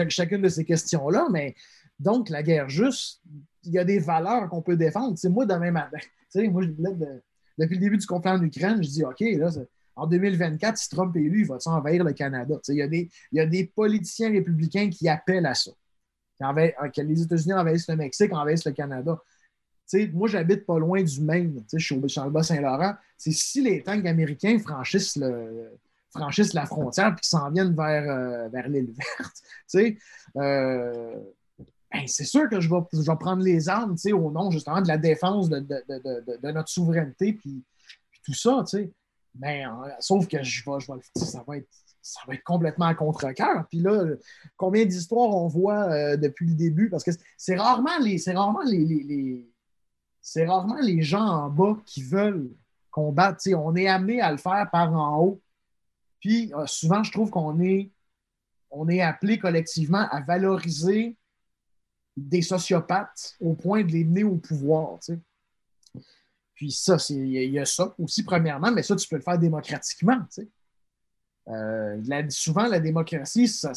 chacune 0.08 0.42
de 0.42 0.48
ces 0.48 0.64
questions-là, 0.64 1.28
mais 1.30 1.54
donc, 1.98 2.30
la 2.30 2.42
guerre 2.42 2.68
juste, 2.68 3.20
il 3.62 3.72
y 3.72 3.78
a 3.78 3.84
des 3.84 3.98
valeurs 3.98 4.48
qu'on 4.48 4.62
peut 4.62 4.76
défendre. 4.76 5.18
C'est 5.18 5.28
moi, 5.28 5.44
demain 5.44 5.70
matin, 5.70 5.98
moi, 6.50 6.64
de, 6.64 7.22
depuis 7.58 7.74
le 7.74 7.80
début 7.80 7.98
du 7.98 8.06
conflit 8.06 8.30
en 8.30 8.42
Ukraine, 8.42 8.82
je 8.82 8.88
dis 8.88 9.04
OK, 9.04 9.20
là, 9.20 9.50
en 10.00 10.06
2024, 10.06 10.78
si 10.78 10.88
Trump 10.88 11.14
est 11.14 11.20
élu, 11.20 11.40
il 11.42 11.46
va 11.46 11.58
envahir 11.66 12.04
le 12.04 12.14
Canada? 12.14 12.54
Il 12.68 12.76
y, 12.76 12.82
a 12.82 12.88
des, 12.88 13.10
il 13.32 13.36
y, 13.36 13.40
a 13.40 13.46
des, 13.46 13.66
politiciens 13.66 14.30
républicains 14.30 14.88
qui 14.88 15.08
appellent 15.08 15.44
à 15.44 15.54
ça. 15.54 15.70
Que 16.40 17.02
les 17.02 17.20
États-Unis 17.20 17.52
envahissent 17.52 17.88
le 17.88 17.96
Mexique, 17.96 18.32
envahissent 18.32 18.64
le 18.64 18.72
Canada. 18.72 19.20
moi, 20.14 20.26
j'habite 20.26 20.64
pas 20.64 20.78
loin 20.78 21.02
du 21.02 21.20
Maine. 21.20 21.62
Je 21.70 21.78
suis 21.78 21.94
au 21.94 22.30
Bas-Saint-Laurent. 22.30 22.94
Si 23.18 23.60
les 23.60 23.82
tanks 23.82 24.06
américains 24.06 24.58
franchissent, 24.58 25.16
le, 25.16 25.78
franchissent 26.14 26.54
la 26.54 26.64
frontière 26.64 27.08
et 27.08 27.20
s'en 27.20 27.50
viennent 27.50 27.76
vers, 27.76 28.10
euh, 28.10 28.48
vers 28.48 28.68
l'île 28.68 28.94
verte, 28.96 29.42
euh, 30.36 31.14
ben, 31.92 32.06
c'est 32.06 32.24
sûr 32.24 32.48
que 32.48 32.58
je 32.58 32.70
vais, 32.70 32.80
je 32.94 33.02
vais, 33.02 33.16
prendre 33.18 33.42
les 33.42 33.68
armes 33.68 33.96
au 34.14 34.30
nom 34.30 34.50
justement 34.50 34.80
de 34.80 34.88
la 34.88 34.96
défense 34.96 35.50
de, 35.50 35.58
de, 35.58 35.82
de, 35.88 36.40
de 36.40 36.52
notre 36.52 36.70
souveraineté 36.70 37.34
puis, 37.34 37.62
tout 38.24 38.34
ça. 38.34 38.64
Mais 39.38 39.64
euh, 39.64 39.70
sauf 40.00 40.26
que 40.26 40.42
je 40.42 40.62
je 40.62 40.64
ça, 41.16 41.44
va 41.46 41.56
être, 41.58 41.68
ça 42.02 42.20
va 42.26 42.34
être 42.34 42.44
complètement 42.44 42.86
à 42.86 42.94
contre-cœur. 42.94 43.66
Puis 43.68 43.80
là, 43.80 44.04
combien 44.56 44.84
d'histoires 44.84 45.34
on 45.34 45.46
voit 45.48 45.90
euh, 45.90 46.16
depuis 46.16 46.46
le 46.46 46.54
début? 46.54 46.90
Parce 46.90 47.04
que 47.04 47.12
c'est 47.36 47.56
rarement 47.56 47.98
les. 48.00 48.18
C'est 48.18 48.32
rarement 48.32 48.62
les, 48.64 48.84
les, 48.84 49.48
c'est 50.20 50.46
rarement 50.46 50.80
les 50.80 51.02
gens 51.02 51.26
en 51.26 51.50
bas 51.50 51.76
qui 51.86 52.02
veulent 52.02 52.50
combattre. 52.90 53.40
on 53.54 53.76
est 53.76 53.86
amené 53.86 54.20
à 54.20 54.32
le 54.32 54.38
faire 54.38 54.68
par 54.70 54.92
en 54.92 55.20
haut. 55.22 55.40
Puis 56.20 56.52
euh, 56.54 56.66
souvent, 56.66 57.02
je 57.02 57.12
trouve 57.12 57.30
qu'on 57.30 57.60
est, 57.60 57.90
on 58.70 58.88
est 58.88 59.00
appelé 59.00 59.38
collectivement 59.38 60.06
à 60.10 60.20
valoriser 60.20 61.16
des 62.16 62.42
sociopathes 62.42 63.36
au 63.40 63.54
point 63.54 63.82
de 63.82 63.92
les 63.92 64.04
mener 64.04 64.24
au 64.24 64.36
pouvoir. 64.36 64.98
Puis 66.60 66.72
ça, 66.72 66.98
il 67.08 67.26
y, 67.26 67.58
a 67.58 67.64
ça 67.64 67.94
aussi, 67.98 68.22
premièrement, 68.22 68.70
mais 68.70 68.82
ça, 68.82 68.94
tu 68.94 69.08
peux 69.08 69.16
le 69.16 69.22
faire 69.22 69.38
démocratiquement. 69.38 70.18
Euh, 71.48 72.26
souvent, 72.28 72.66
la 72.66 72.80
démocratie, 72.80 73.48
ça, 73.48 73.72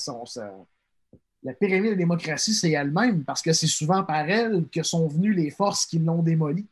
la 1.44 1.54
pyramide 1.54 1.86
de 1.86 1.90
la 1.92 1.96
démocratie, 1.96 2.54
c'est 2.54 2.72
elle-même, 2.72 3.24
parce 3.24 3.42
que 3.42 3.54
c'est 3.54 3.68
souvent 3.68 4.04
par 4.04 4.30
elle 4.30 4.68
que 4.68 4.84
sont 4.84 5.08
venues 5.08 5.34
les 5.34 5.50
forces 5.50 5.86
qui 5.86 5.98
l'ont 5.98 6.22
démolie. 6.22 6.68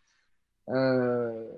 Euh, 0.68 1.50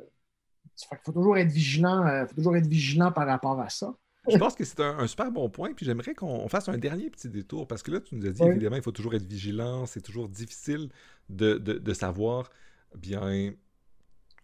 il 0.92 0.98
faut 1.04 1.12
toujours 1.12 1.36
être 1.40 1.50
vigilant, 1.50 2.06
euh, 2.06 2.28
faut 2.28 2.36
toujours 2.36 2.56
être 2.56 2.68
vigilant 2.68 3.12
par 3.12 3.26
rapport 3.26 3.60
à 3.60 3.70
ça. 3.70 3.92
Je 4.30 4.38
pense 4.38 4.54
que 4.54 4.66
c'est 4.66 4.82
un, 4.82 5.08
super 5.08 5.32
bon 5.32 5.50
point, 5.50 5.74
puis 5.74 5.84
j'aimerais 5.84 6.14
qu'on 6.14 6.48
fasse 6.48 6.70
un 6.70 6.78
dernier 6.78 7.10
petit 7.10 7.28
détour, 7.28 7.68
parce 7.68 7.82
que 7.82 7.90
là, 7.90 8.02
tu 8.02 8.14
nous 8.14 8.28
as 8.28 8.34
dit, 8.34 8.44
évidemment, 8.44 8.76
il 8.76 8.84
faut 8.84 8.92
toujours 8.92 9.16
être 9.16 9.26
vigilant, 9.26 9.88
c'est 9.88 10.02
toujours 10.02 10.30
difficile 10.30 10.90
de, 11.28 11.94
savoir 11.94 12.52
bien 12.96 13.56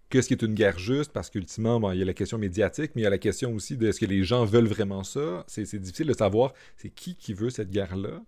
qu'est-ce 0.09 0.27
qui 0.27 0.33
est 0.33 0.41
une 0.41 0.53
guerre 0.53 0.79
juste, 0.79 1.11
parce 1.11 1.29
qu'ultimement, 1.29 1.91
il 1.91 1.99
y 1.99 2.01
a 2.01 2.05
la 2.05 2.13
question 2.13 2.37
médiatique, 2.37 2.91
mais 2.95 3.01
il 3.01 3.03
y 3.03 3.07
a 3.07 3.11
la 3.11 3.17
question 3.17 3.53
aussi 3.53 3.77
de 3.77 3.87
est-ce 3.87 3.99
que 3.99 4.05
les 4.05 4.23
gens 4.23 4.45
veulent 4.45 4.67
vraiment 4.67 5.03
ça? 5.03 5.43
C'est 5.47 5.79
difficile 5.79 6.07
de 6.07 6.13
savoir 6.13 6.53
c'est 6.77 6.89
qui 6.89 7.15
qui 7.15 7.33
veut 7.33 7.49
cette 7.49 7.69
guerre-là. 7.69 8.21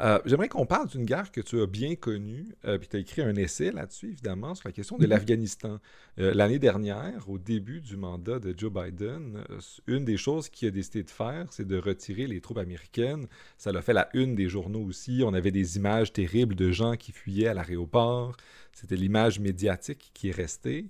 Euh, 0.00 0.18
j'aimerais 0.24 0.48
qu'on 0.48 0.66
parle 0.66 0.88
d'une 0.88 1.04
guerre 1.04 1.30
que 1.30 1.40
tu 1.40 1.60
as 1.60 1.66
bien 1.66 1.94
connue, 1.94 2.46
euh, 2.64 2.76
puis 2.76 2.88
tu 2.88 2.96
as 2.96 3.00
écrit 3.00 3.22
un 3.22 3.36
essai 3.36 3.70
là-dessus, 3.70 4.10
évidemment, 4.10 4.54
sur 4.54 4.66
la 4.66 4.72
question 4.72 4.96
de 4.96 5.04
mhm. 5.04 5.10
l'Afghanistan. 5.10 5.78
Euh, 6.18 6.34
l'année 6.34 6.58
dernière, 6.58 7.28
au 7.28 7.38
début 7.38 7.80
du 7.80 7.96
mandat 7.96 8.40
de 8.40 8.52
Joe 8.56 8.72
Biden, 8.72 9.44
une 9.86 10.04
des 10.04 10.16
choses 10.16 10.48
qu'il 10.48 10.66
a 10.68 10.70
décidé 10.72 11.04
de 11.04 11.10
faire, 11.10 11.46
c'est 11.50 11.66
de 11.66 11.78
retirer 11.78 12.26
les 12.26 12.40
troupes 12.40 12.58
américaines. 12.58 13.26
Ça 13.58 13.70
l'a 13.70 13.80
fait 13.82 13.92
la 13.92 14.08
une 14.14 14.34
des 14.34 14.48
journaux 14.48 14.82
aussi. 14.82 15.22
On 15.24 15.34
avait 15.34 15.52
des 15.52 15.76
images 15.76 16.12
terribles 16.12 16.56
de 16.56 16.72
gens 16.72 16.96
qui 16.96 17.12
fuyaient 17.12 17.48
à 17.48 17.54
l'aéroport. 17.54 18.36
C'était 18.72 18.96
l'image 18.96 19.38
médiatique 19.38 20.10
qui 20.14 20.30
est 20.30 20.36
restée. 20.36 20.86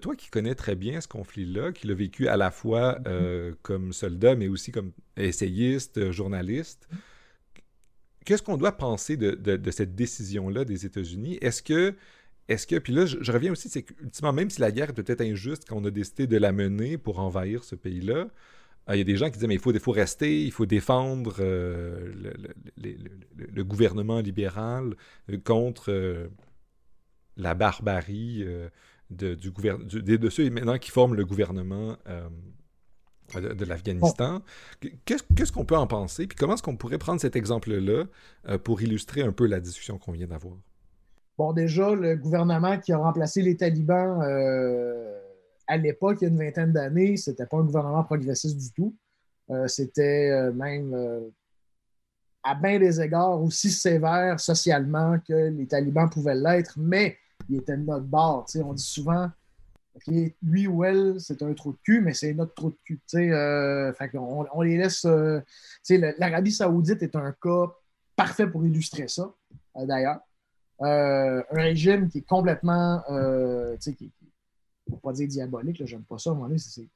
Toi 0.00 0.16
qui 0.16 0.30
connais 0.30 0.54
très 0.54 0.74
bien 0.74 1.00
ce 1.00 1.08
conflit-là, 1.08 1.72
qui 1.72 1.86
l'a 1.86 1.94
vécu 1.94 2.28
à 2.28 2.36
la 2.36 2.50
fois 2.50 2.98
mhm. 3.06 3.54
comme 3.62 3.92
soldat, 3.92 4.34
mais 4.34 4.48
aussi 4.48 4.72
comme 4.72 4.92
essayiste, 5.16 6.10
journaliste, 6.10 6.88
qu'est-ce 8.26 8.42
qu'on 8.42 8.58
doit 8.58 8.72
penser 8.72 9.16
de, 9.16 9.70
cette 9.70 9.94
décision-là 9.94 10.66
des 10.66 10.84
États-Unis? 10.84 11.38
Est-ce 11.40 11.62
que, 11.62 11.94
est-ce 12.48 12.66
que, 12.66 12.76
puis 12.76 12.92
là, 12.92 13.06
je, 13.06 13.32
reviens 13.32 13.52
aussi, 13.52 13.70
c'est 13.70 13.82
qu'ultimement, 13.82 14.34
même 14.34 14.50
si 14.50 14.60
la 14.60 14.70
guerre 14.70 14.90
est 14.90 14.94
peut-être 14.94 15.22
injuste 15.22 15.64
quand 15.66 15.76
on 15.76 15.84
a 15.86 15.90
décidé 15.90 16.26
de 16.26 16.36
la 16.36 16.52
mener 16.52 16.98
pour 16.98 17.20
envahir 17.20 17.64
ce 17.64 17.74
pays-là, 17.74 18.28
euh, 18.88 18.94
il 18.94 18.98
y 18.98 19.00
a 19.00 19.04
des 19.04 19.16
gens 19.16 19.26
qui 19.30 19.38
disent, 19.38 19.48
mais 19.48 19.54
il 19.54 19.60
faut, 19.60 19.72
faut 19.78 19.92
rester, 19.92 20.44
il 20.44 20.52
faut 20.52 20.66
défendre 20.66 21.36
euh, 21.40 22.12
le, 22.76 23.64
gouvernement 23.64 24.20
libéral 24.20 24.94
euh, 25.30 25.38
contre 25.38 26.28
la 27.36 27.54
barbarie 27.54 28.44
de, 29.10 29.34
du 29.34 29.50
gouvernement, 29.50 29.86
de 29.86 30.30
ceux 30.30 30.50
maintenant 30.50 30.78
qui 30.78 30.90
forment 30.90 31.14
le 31.14 31.24
gouvernement 31.24 31.96
de, 33.34 33.64
l'Afghanistan. 33.64 34.42
Qu'est-ce 35.04 35.52
qu'on 35.52 35.64
peut 35.64 35.76
en 35.76 35.86
penser? 35.86 36.26
Puis 36.26 36.36
comment 36.36 36.54
est-ce 36.54 36.62
qu'on 36.62 36.76
pourrait 36.76 36.98
prendre 36.98 37.20
cet 37.20 37.36
exemple-là 37.36 38.04
euh, 38.48 38.58
pour 38.58 38.82
illustrer 38.82 39.22
un 39.22 39.32
peu 39.32 39.46
la 39.46 39.60
discussion 39.60 39.98
qu'on 39.98 40.12
vient 40.12 40.26
d'avoir? 40.26 40.56
Bon, 41.38 41.52
déjà, 41.52 41.94
le 41.94 42.16
gouvernement 42.16 42.78
qui 42.78 42.92
a 42.92 42.98
remplacé 42.98 43.42
les 43.42 43.56
talibans 43.56 44.22
euh, 44.22 45.20
à 45.66 45.76
l'époque, 45.76 46.18
il 46.20 46.24
y 46.24 46.26
a 46.28 46.30
une 46.30 46.38
vingtaine 46.38 46.72
d'années, 46.72 47.16
c'était 47.16 47.46
pas 47.46 47.58
un 47.58 47.64
gouvernement 47.64 48.04
progressiste 48.04 48.56
du 48.56 48.72
tout. 48.72 48.94
Euh, 49.50 49.68
c'était 49.68 50.50
même 50.52 50.94
à 52.42 52.54
bien 52.54 52.78
des 52.78 53.00
égards 53.00 53.42
aussi 53.42 53.70
sévère 53.70 54.40
socialement 54.40 55.18
que 55.26 55.50
les 55.50 55.66
talibans 55.66 56.08
pouvaient 56.08 56.36
l'être, 56.36 56.74
mais 56.76 57.16
il 57.48 57.56
était 57.56 57.76
de 57.76 57.82
notre 57.82 58.06
bord. 58.06 58.46
On 58.56 58.72
dit 58.72 58.82
souvent 58.82 59.30
lui 60.42 60.66
ou 60.66 60.84
elle, 60.84 61.16
c'est 61.18 61.42
un 61.42 61.52
trou 61.54 61.72
de 61.72 61.78
cul, 61.82 62.00
mais 62.00 62.14
c'est 62.14 62.32
notre 62.34 62.54
trou 62.54 62.70
de 62.70 62.76
cul. 62.84 63.00
Euh, 63.14 63.92
on, 64.14 64.62
les 64.62 64.76
laisse. 64.76 65.04
Euh, 65.04 65.40
L'Arabie 66.18 66.52
Saoudite 66.52 67.02
est 67.02 67.16
un 67.16 67.32
cas 67.32 67.66
parfait 68.14 68.46
pour 68.46 68.66
illustrer 68.66 69.08
ça, 69.08 69.32
euh, 69.76 69.86
d'ailleurs. 69.86 70.20
un 70.80 71.42
régime 71.50 72.08
qui 72.08 72.18
est 72.18 72.28
complètement. 72.28 73.02
qui, 73.80 74.12
pour 74.88 75.00
pas 75.00 75.12
dire 75.12 75.28
diabolique, 75.28 75.84
j'aime 75.84 76.04
pas 76.04 76.18
ça, 76.18 76.30
à 76.30 76.34
moment 76.34 76.54
c'est 76.58 76.88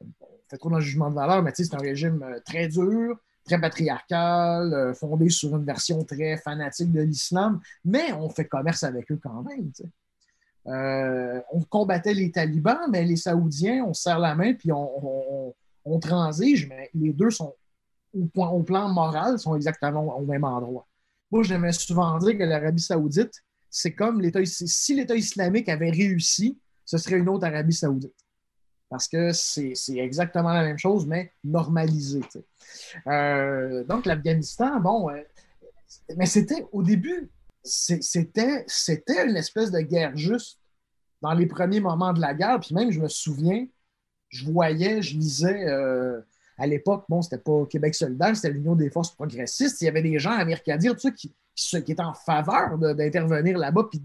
fait 0.49 0.59
trop 0.59 0.71
dans 0.71 0.77
le 0.77 0.83
jugement 0.83 1.11
de 1.11 1.15
valeur, 1.15 1.43
mais 1.43 1.53
c'est 1.55 1.75
un 1.75 1.79
régime 1.79 2.25
très 2.45 2.69
dur, 2.69 3.19
très 3.45 3.61
patriarcal, 3.61 4.95
fondé 4.95 5.29
sur 5.29 5.57
une 5.57 5.65
version 5.65 6.05
très 6.05 6.37
fanatique 6.37 6.93
de 6.93 7.01
l'islam, 7.01 7.61
mais 7.85 8.13
on 8.13 8.29
fait 8.29 8.45
commerce 8.45 8.85
avec 8.85 9.11
eux 9.11 9.19
quand 9.21 9.43
même. 9.43 9.73
Euh, 10.67 11.41
on 11.53 11.63
combattait 11.63 12.15
les 12.15 12.31
talibans, 12.31 12.91
mais 12.91 13.05
les 13.05 13.17
Saoudiens, 13.17 13.85
on 13.87 13.95
serre 13.95 14.19
la 14.19 14.35
main 14.35 14.53
puis 14.55 14.71
on, 14.73 15.55
transige, 16.01 16.69
mais 16.69 16.91
les 16.95 17.13
deux 17.13 17.31
sont 17.31 17.55
au, 18.15 18.63
plan 18.63 18.89
moral, 18.89 19.39
sont 19.39 19.57
exactement 19.57 20.17
au 20.17 20.25
même 20.25 20.45
endroit. 20.45 20.87
Moi, 21.31 21.43
j'aimais 21.43 21.73
souvent 21.73 22.17
dire 22.19 22.39
que 22.39 22.45
l'Arabie 22.45 22.83
Saoudite, 22.83 23.33
c'est 23.69 23.95
comme 23.95 24.21
l'État 24.21 24.41
si 24.45 24.95
l'État 24.95 25.17
islamique 25.17 25.69
avait 25.69 25.91
réussi, 25.91 26.59
ce 26.85 26.99
serait 26.99 27.19
une 27.19 27.29
autre 27.29 27.47
Arabie 27.47 27.75
Saoudite. 27.75 28.15
Parce 28.89 29.07
que 29.07 29.33
c'est 29.33 29.75
exactement 29.97 30.53
la 30.53 30.65
même 30.65 30.79
chose, 30.79 31.07
mais 31.07 31.33
normalisé. 31.45 32.21
Euh, 33.07 33.85
donc, 33.85 34.05
l'Afghanistan, 34.05 34.81
bon, 34.81 35.11
euh, 35.11 35.23
mais 36.17 36.27
c'était 36.27 36.67
au 36.73 36.83
début, 36.83 37.31
c'était, 37.63 38.65
une 39.27 39.37
espèce 39.37 39.71
de 39.71 39.81
guerre 39.81 40.17
juste 40.17 40.59
dans 41.23 41.35
les 41.35 41.47
premiers 41.47 41.81
moments 41.81 42.13
de 42.13 42.21
la 42.21 42.35
guerre. 42.35 42.61
Puis 42.61 42.75
même, 42.75 42.91
je 42.91 43.01
me 43.01 43.09
souviens, 43.09 43.67
je 44.29 44.45
voyais, 44.47 45.03
je 45.03 45.17
lisais 45.17 45.67
euh, 45.69 46.21
à 46.59 46.67
l'époque, 46.67 47.05
bon, 47.09 47.23
c'était 47.23 47.39
pas 47.39 47.67
Québec 47.67 47.95
solidaire, 47.95 48.35
c'était 48.37 48.51
l'Union 48.51 48.75
des 48.75 48.91
forces 48.91 49.15
progressistes. 49.15 49.81
Il 49.81 49.87
y 49.87 49.89
avait 49.89 50.03
des 50.03 50.19
gens 50.19 50.33
américains 50.33 50.79
tu 50.79 50.91
sais, 50.99 51.13
qui, 51.13 51.35
qui, 51.55 51.77
étaient 51.77 52.01
en 52.03 52.15
faveur 52.15 52.79
d'intervenir 52.79 53.59
là-bas 53.59 53.89
puis 53.91 54.03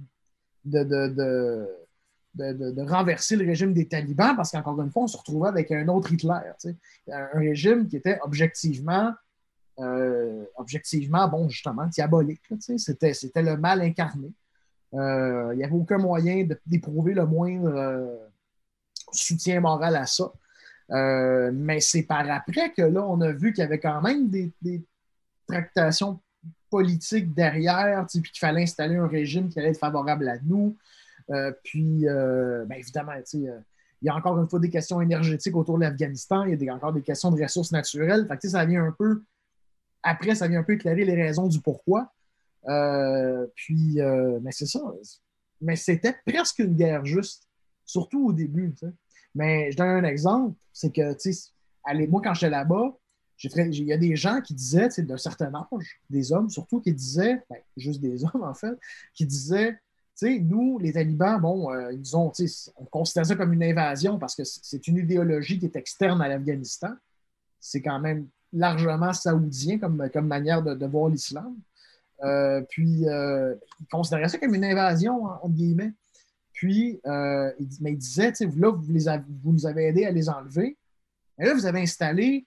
de, 0.63 0.83
de, 0.83 1.67
de, 2.35 2.81
renverser 2.81 3.35
le 3.35 3.45
régime 3.45 3.73
des 3.73 3.87
talibans 3.87 4.35
parce 4.35 4.51
qu'encore 4.51 4.81
une 4.81 4.91
fois, 4.91 5.03
on 5.03 5.07
se 5.07 5.17
retrouvait 5.17 5.49
avec 5.49 5.71
un 5.71 5.87
autre 5.87 6.11
Hitler. 6.11 6.39
Tu 6.59 6.69
sais. 6.69 7.13
Un 7.13 7.39
régime 7.39 7.87
qui 7.87 7.97
était 7.97 8.19
objectivement 8.23 9.13
euh, 9.79 10.45
objectivement, 10.55 11.27
bon, 11.27 11.49
justement, 11.49 11.85
diabolique. 11.87 12.41
C'était, 12.77 13.13
c'était 13.13 13.41
le 13.41 13.57
mal 13.57 13.81
incarné. 13.81 14.31
Euh, 14.93 15.49
il 15.53 15.57
n'y 15.57 15.63
avait 15.63 15.73
aucun 15.73 15.97
moyen 15.97 16.47
d'éprouver 16.65 17.13
le 17.13 17.25
moindre 17.25 17.75
euh, 17.75 18.15
soutien 19.11 19.59
moral 19.59 19.95
à 19.95 20.05
ça. 20.05 20.31
mais 21.51 21.79
c'est 21.81 22.03
par 22.03 22.29
après 22.29 22.71
que 22.71 22.83
là, 22.83 23.05
on 23.05 23.19
a 23.21 23.31
vu 23.31 23.51
qu'il 23.51 23.63
y 23.63 23.65
avait 23.65 23.79
quand 23.79 24.01
même 24.01 24.29
des, 24.29 24.53
tractations 25.47 26.19
politiques 26.71 27.35
derrière, 27.35 28.07
puis 28.07 28.23
qu'il 28.23 28.39
fallait 28.39 28.63
installer 28.63 28.95
un 28.95 29.07
régime 29.07 29.49
qui 29.49 29.59
allait 29.59 29.69
être 29.69 29.79
favorable 29.79 30.27
à 30.27 30.39
nous. 30.43 30.75
puis, 31.63 32.05
ben, 32.05 32.71
évidemment, 32.71 33.11
il 33.33 33.63
y 34.01 34.09
a 34.09 34.15
encore 34.15 34.39
une 34.39 34.49
fois 34.49 34.59
des 34.59 34.71
questions 34.71 35.01
énergétiques 35.01 35.55
autour 35.55 35.77
de 35.77 35.83
l'Afghanistan, 35.83 36.45
il 36.45 36.61
y 36.63 36.69
a 36.69 36.73
encore 36.73 36.93
des 36.93 37.03
questions 37.03 37.29
de 37.31 37.41
ressources 37.41 37.71
naturelles. 37.71 38.27
Fait 38.27 38.47
ça 38.47 38.65
vient 38.65 38.85
un 38.85 38.91
peu 38.91 39.21
après, 40.05 40.35
ça 40.35 40.47
vient 40.47 40.59
un 40.59 40.63
peu 40.63 40.73
éclairer 40.73 41.03
les 41.03 41.15
raisons 41.15 41.47
du 41.47 41.59
pourquoi. 41.59 42.13
Euh, 42.67 43.47
puis, 43.55 43.99
euh, 43.99 44.39
mais 44.41 44.51
c'est 44.51 44.67
ça. 44.67 44.81
Mais 45.61 45.75
c'était 45.75 46.15
presque 46.25 46.59
une 46.59 46.75
guerre 46.75 47.05
juste, 47.05 47.47
surtout 47.85 48.27
au 48.27 48.31
début. 48.31 48.73
Mais 49.33 49.71
je 49.71 49.77
donne 49.77 49.87
un 49.87 50.03
exemple, 50.03 50.55
c'est 50.71 50.93
que, 50.93 51.13
tu 51.13 51.33
sais, 51.33 51.51
moi, 52.07 52.21
quand 52.23 52.33
j'étais 52.35 52.49
là-bas, 52.49 52.95
il 53.43 53.83
y 53.83 53.93
a 53.93 53.97
des 53.97 54.15
gens 54.15 54.41
qui 54.41 54.53
disaient, 54.53 54.89
d'un 54.99 55.17
certain 55.17 55.53
âge, 55.53 55.99
des 56.09 56.31
hommes 56.31 56.49
surtout, 56.49 56.79
qui 56.79 56.93
disaient, 56.93 57.43
ben, 57.49 57.59
juste 57.75 57.99
des 57.99 58.23
hommes 58.33 58.43
en 58.43 58.53
fait, 58.53 58.77
qui 59.13 59.25
disaient, 59.25 59.77
sais, 60.15 60.39
nous, 60.39 60.79
les 60.79 60.93
talibans, 60.93 61.39
bon, 61.41 61.71
euh, 61.71 61.91
ils 61.93 62.15
ont, 62.15 62.31
on 62.77 62.85
considère 62.85 63.25
ça 63.25 63.35
comme 63.35 63.53
une 63.53 63.63
invasion 63.63 64.17
parce 64.17 64.35
que 64.35 64.43
c'est 64.45 64.87
une 64.87 64.97
idéologie 64.97 65.59
qui 65.59 65.65
est 65.65 65.75
externe 65.75 66.21
à 66.21 66.27
l'Afghanistan. 66.27 66.93
C'est 67.59 67.81
quand 67.81 67.99
même 67.99 68.27
largement 68.55 69.13
saoudien 69.13 69.77
comme, 69.77 70.27
manière 70.27 70.63
de, 70.63 70.85
voir 70.85 71.09
l'islam. 71.09 71.55
Euh, 72.23 72.61
puis, 72.69 73.07
euh, 73.07 73.53
ils 73.79 73.87
considéraient 73.87 74.29
ça 74.29 74.37
comme 74.37 74.55
une 74.55 74.65
invasion, 74.65 75.25
entre 75.25 75.49
guillemets. 75.49 75.93
Puis, 76.53 76.99
mais 77.03 77.91
ils 77.91 77.97
disaient, 77.97 78.31
là, 78.55 78.71
vous, 78.71 78.91
les 78.91 79.05
vous 79.43 79.51
nous 79.51 79.65
avez 79.65 79.87
aidés 79.87 80.05
à 80.05 80.11
les 80.11 80.29
enlever. 80.29 80.77
Mais 81.37 81.45
là, 81.45 81.53
vous 81.53 81.65
avez 81.65 81.81
installé 81.81 82.45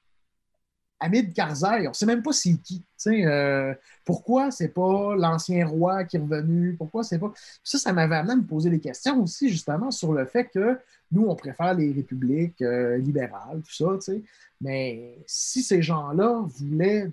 Hamid 1.00 1.32
Karzai, 1.32 1.86
on 1.86 1.90
ne 1.90 1.94
sait 1.94 2.06
même 2.06 2.22
pas 2.22 2.32
c'est 2.32 2.54
qui. 2.54 2.84
Euh, 3.06 3.74
pourquoi 4.04 4.50
c'est 4.50 4.68
pas 4.68 5.14
l'ancien 5.16 5.66
roi 5.66 6.04
qui 6.04 6.16
est 6.16 6.20
revenu? 6.20 6.74
Pourquoi 6.76 7.04
c'est 7.04 7.18
pas. 7.18 7.32
Ça, 7.62 7.78
ça 7.78 7.92
m'avait 7.92 8.16
amené 8.16 8.32
à 8.32 8.36
me 8.36 8.44
poser 8.44 8.70
des 8.70 8.80
questions 8.80 9.22
aussi, 9.22 9.48
justement, 9.48 9.90
sur 9.90 10.12
le 10.12 10.24
fait 10.26 10.46
que 10.46 10.78
nous, 11.12 11.26
on 11.26 11.36
préfère 11.36 11.74
les 11.74 11.92
républiques 11.92 12.60
euh, 12.62 12.98
libérales, 12.98 13.62
tout 13.62 13.74
ça, 13.74 14.12
Mais 14.60 15.18
si 15.26 15.62
ces 15.62 15.82
gens-là 15.82 16.44
voulaient. 16.46 17.10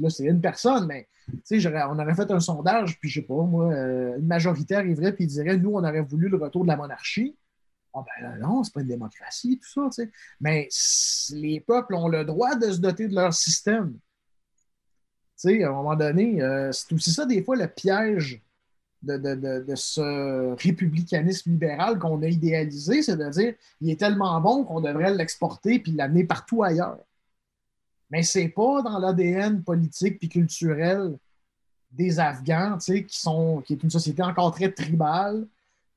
Là, 0.00 0.08
c'est 0.08 0.24
une 0.24 0.40
personne, 0.40 0.86
mais 0.86 1.06
on 1.50 1.98
aurait 1.98 2.14
fait 2.14 2.30
un 2.30 2.40
sondage, 2.40 2.98
puis 2.98 3.10
je 3.10 3.20
sais 3.20 3.26
pas, 3.26 3.42
moi, 3.42 3.72
euh, 3.72 4.16
une 4.16 4.26
majorité 4.26 4.74
arriverait 4.74 5.12
puis 5.12 5.26
dirait 5.26 5.58
nous, 5.58 5.72
on 5.72 5.84
aurait 5.84 6.00
voulu 6.00 6.28
le 6.28 6.38
retour 6.38 6.62
de 6.62 6.68
la 6.68 6.76
monarchie. 6.76 7.36
Ah 7.98 8.04
ben 8.20 8.38
non, 8.40 8.62
c'est 8.62 8.74
pas 8.74 8.82
une 8.82 8.88
démocratie, 8.88 9.58
tout 9.58 9.68
ça, 9.68 9.82
tu 9.86 10.02
sais. 10.02 10.10
Mais 10.38 10.68
les 11.32 11.60
peuples 11.60 11.94
ont 11.94 12.08
le 12.08 12.26
droit 12.26 12.54
de 12.54 12.70
se 12.70 12.78
doter 12.78 13.08
de 13.08 13.14
leur 13.14 13.32
système. 13.32 13.94
Tu 13.94 14.00
sais, 15.36 15.64
à 15.64 15.70
un 15.70 15.72
moment 15.72 15.96
donné, 15.96 16.42
euh, 16.42 16.72
c'est 16.72 16.92
aussi 16.92 17.10
ça, 17.10 17.24
des 17.24 17.42
fois, 17.42 17.56
le 17.56 17.68
piège 17.68 18.42
de, 19.02 19.74
ce 19.74 20.54
républicanisme 20.62 21.50
libéral 21.50 21.98
qu'on 21.98 22.22
a 22.22 22.26
idéalisé, 22.26 23.02
c'est 23.02 23.16
de 23.16 23.28
dire 23.30 23.54
il 23.80 23.90
est 23.90 24.00
tellement 24.00 24.40
bon 24.40 24.64
qu'on 24.64 24.80
devrait 24.80 25.14
l'exporter 25.14 25.78
puis 25.78 25.92
l'amener 25.92 26.24
partout 26.24 26.62
ailleurs. 26.62 26.98
Mais 28.10 28.22
c'est 28.22 28.48
pas 28.48 28.82
dans 28.82 28.98
l'ADN 28.98 29.62
politique 29.62 30.18
puis 30.18 30.28
culturel 30.28 31.18
des 31.90 32.18
Afghans, 32.20 32.78
tu 32.78 32.92
sais, 32.92 33.04
qui 33.04 33.18
sont 33.18 33.62
qui 33.62 33.74
est 33.74 33.82
une 33.82 33.90
société 33.90 34.22
encore 34.22 34.52
très 34.52 34.70
tribale, 34.70 35.46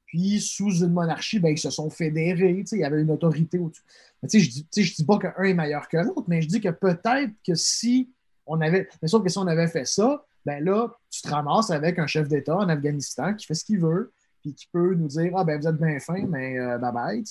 puis, 0.10 0.42
sous 0.42 0.84
une 0.84 0.92
monarchie, 0.92 1.40
ben, 1.40 1.50
ils 1.50 1.60
se 1.60 1.70
sont 1.70 1.92
fédérés. 1.92 2.64
Il 2.72 2.80
y 2.80 2.84
avait 2.84 3.00
une 3.00 3.12
autorité 3.12 3.60
au-dessus. 3.60 3.84
Je 4.24 4.38
ne 4.38 4.96
dis, 4.96 5.06
pas 5.06 5.20
qu'un 5.20 5.44
est 5.44 5.54
meilleur 5.54 5.88
que 5.88 5.98
l'autre, 5.98 6.26
mais 6.28 6.42
je 6.42 6.48
dis 6.48 6.60
que 6.60 6.70
peut-être 6.70 7.32
que 7.46 7.54
si 7.54 8.10
on 8.48 8.60
avait. 8.60 8.90
Mais 9.04 9.08
sauf 9.08 9.24
que 9.24 9.30
si 9.30 9.38
on 9.38 9.46
avait 9.46 9.68
fait 9.68 9.86
ça, 9.86 10.26
ben 10.48 10.64
là, 10.66 10.88
tu 11.12 11.22
te 11.22 11.30
ramasses 11.30 11.70
avec 11.70 12.00
un 12.00 12.08
chef 12.08 12.28
d'État 12.28 12.58
en 12.58 12.70
Afghanistan 12.70 13.36
qui 13.36 13.46
fait 13.46 13.54
ce 13.54 13.64
qu'il 13.64 13.80
veut, 13.80 14.12
puis 14.42 14.56
qui 14.56 14.68
peut 14.72 14.96
nous 14.96 15.08
dire 15.08 15.32
Ah, 15.36 15.44
ben 15.44 15.62
vous 15.62 15.68
êtes 15.68 15.78
bien 15.78 16.00
fin, 16.00 16.26
mais 16.28 16.58
euh, 16.58 16.80
bye 16.80 16.92
bye. 16.92 17.24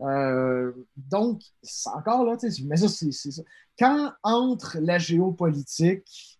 Euh, 0.00 0.72
donc, 0.96 1.42
encore 1.84 2.24
là, 2.24 2.36
mais 2.64 2.76
ça, 2.78 2.88
c'est 2.88 3.12
ça. 3.12 3.42
Quand 3.78 4.10
entre 4.22 4.78
la 4.80 4.98
géopolitique 4.98 6.35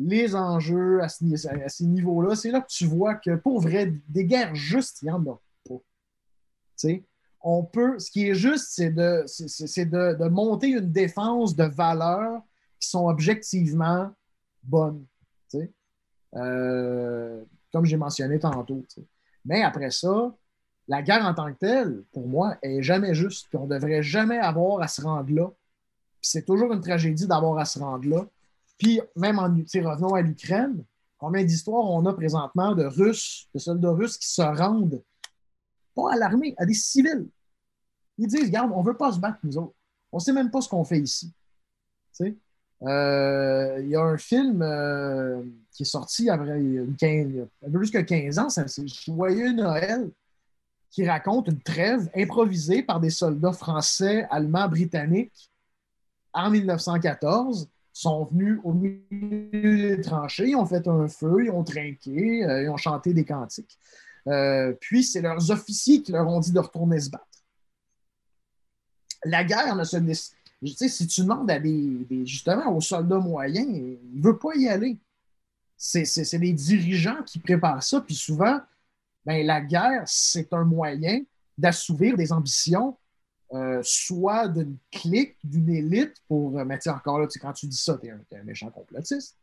les 0.00 0.34
enjeux 0.34 1.02
à, 1.02 1.08
ces 1.08 1.86
niveaux-là, 1.86 2.34
c'est 2.34 2.50
là 2.50 2.62
que 2.62 2.68
tu 2.68 2.86
vois 2.86 3.16
que 3.16 3.36
pour 3.36 3.60
vrai, 3.60 3.92
des 4.08 4.24
guerres 4.24 4.54
justes, 4.54 5.02
il 5.02 5.06
n'y 5.06 5.10
en 5.10 5.22
a 5.26 5.40
pas. 5.68 5.80
on 7.42 7.64
peut, 7.64 7.98
ce 7.98 8.10
qui 8.10 8.28
est 8.28 8.34
juste, 8.34 8.68
c'est 8.70 8.90
de, 8.90 10.28
monter 10.28 10.68
une 10.68 10.90
défense 10.90 11.54
de 11.54 11.64
valeurs 11.64 12.42
qui 12.78 12.88
sont 12.88 13.08
objectivement 13.08 14.10
bonnes. 14.62 15.04
Euh, 16.36 17.44
comme 17.72 17.84
j'ai 17.84 17.96
mentionné 17.96 18.38
tantôt. 18.38 18.84
Mais 19.44 19.62
après 19.62 19.90
ça, 19.90 20.34
la 20.88 21.02
guerre 21.02 21.26
en 21.26 21.34
tant 21.34 21.52
que 21.52 21.58
telle, 21.58 22.04
pour 22.12 22.26
moi, 22.26 22.56
est 22.62 22.82
jamais 22.82 23.14
juste. 23.14 23.48
on 23.54 23.66
ne 23.66 23.74
devrait 23.74 24.02
jamais 24.02 24.38
avoir 24.38 24.80
à 24.80 24.88
se 24.88 25.02
rendre 25.02 25.30
là. 25.32 25.50
C'est 26.22 26.46
toujours 26.46 26.72
une 26.72 26.80
tragédie 26.80 27.26
d'avoir 27.26 27.58
à 27.58 27.64
se 27.64 27.78
rendre 27.78 28.08
là. 28.08 28.26
Puis, 28.80 28.98
même 29.14 29.38
en 29.38 29.42
revenons 29.44 30.14
à 30.14 30.22
l'Ukraine, 30.22 30.82
combien 31.18 31.44
d'histoires 31.44 31.84
on 31.84 32.06
a 32.06 32.14
présentement 32.14 32.74
de 32.74 32.84
Russes, 32.84 33.46
de 33.54 33.58
soldats 33.58 33.90
russes 33.90 34.16
qui 34.16 34.26
se 34.26 34.40
rendent, 34.40 35.02
pas 35.94 36.14
à 36.14 36.16
l'armée, 36.16 36.54
à 36.56 36.64
des 36.64 36.72
civils. 36.72 37.28
Ils 38.16 38.26
disent, 38.26 38.46
regarde, 38.46 38.72
on 38.74 38.80
ne 38.80 38.86
veut 38.86 38.96
pas 38.96 39.12
se 39.12 39.18
battre, 39.18 39.38
nous 39.44 39.58
autres. 39.58 39.74
On 40.10 40.16
ne 40.16 40.22
sait 40.22 40.32
même 40.32 40.50
pas 40.50 40.62
ce 40.62 40.68
qu'on 40.70 40.84
fait 40.84 40.98
ici. 40.98 41.30
Euh, 42.82 43.78
il 43.82 43.90
y 43.90 43.96
a 43.96 44.02
un 44.02 44.16
film 44.16 44.62
euh, 44.62 45.42
qui 45.72 45.82
est 45.82 45.86
sorti 45.86 46.30
après 46.30 46.58
une 46.58 46.96
un 47.62 47.70
peu 47.70 47.78
plus 47.78 47.90
que 47.90 47.98
15 47.98 48.38
ans, 48.38 48.48
c'est 48.48 48.88
Joyeux 48.88 49.52
Noël, 49.52 50.10
qui 50.90 51.06
raconte 51.06 51.48
une 51.48 51.60
trêve 51.60 52.08
improvisée 52.16 52.82
par 52.82 52.98
des 52.98 53.10
soldats 53.10 53.52
français, 53.52 54.26
allemands, 54.30 54.68
britanniques 54.68 55.50
en 56.32 56.50
1914 56.50 57.68
sont 57.92 58.24
venus 58.26 58.58
au 58.64 58.72
milieu 58.72 59.96
des 59.96 60.00
tranchées, 60.00 60.48
ils 60.48 60.56
ont 60.56 60.66
fait 60.66 60.86
un 60.86 61.08
feu, 61.08 61.44
ils 61.44 61.50
ont 61.50 61.64
trinqué, 61.64 62.44
euh, 62.44 62.62
ils 62.62 62.68
ont 62.68 62.76
chanté 62.76 63.12
des 63.12 63.24
cantiques. 63.24 63.78
Euh, 64.28 64.72
puis, 64.80 65.02
c'est 65.02 65.20
leurs 65.20 65.50
officiers 65.50 66.02
qui 66.02 66.12
leur 66.12 66.28
ont 66.28 66.40
dit 66.40 66.52
de 66.52 66.58
retourner 66.58 67.00
se 67.00 67.10
battre. 67.10 67.26
La 69.24 69.44
guerre 69.44 69.76
ne 69.76 69.84
se 69.84 69.96
si 70.62 71.06
tu 71.06 71.22
demandes 71.22 71.50
à 71.50 71.58
des, 71.58 72.06
justement 72.26 72.74
aux 72.76 72.80
soldats 72.80 73.18
moyens, 73.18 73.66
ils 73.66 73.98
ne 74.14 74.22
veulent 74.22 74.38
pas 74.38 74.54
y 74.54 74.68
aller. 74.68 74.98
C'est 75.76 76.38
les 76.38 76.52
dirigeants 76.52 77.22
qui 77.24 77.38
préparent 77.38 77.82
ça. 77.82 78.00
Puis 78.02 78.14
souvent, 78.14 78.60
ben, 79.24 79.46
la 79.46 79.60
guerre, 79.62 80.02
c'est 80.06 80.52
un 80.52 80.64
moyen 80.64 81.22
d'assouvir 81.56 82.16
des 82.16 82.32
ambitions 82.32 82.96
euh, 83.52 83.80
soit 83.82 84.46
d'une 84.48 84.76
clique, 84.92 85.36
d'une 85.42 85.70
élite, 85.70 86.14
pour, 86.28 86.56
euh, 86.58 86.64
mais 86.64 86.78
encore 86.88 87.18
là, 87.18 87.26
quand 87.40 87.52
tu 87.52 87.66
dis 87.66 87.76
ça, 87.76 87.98
tu 88.00 88.06
es, 88.06 88.10
un 88.10 88.44
méchant 88.44 88.70
complotiste, 88.70 89.36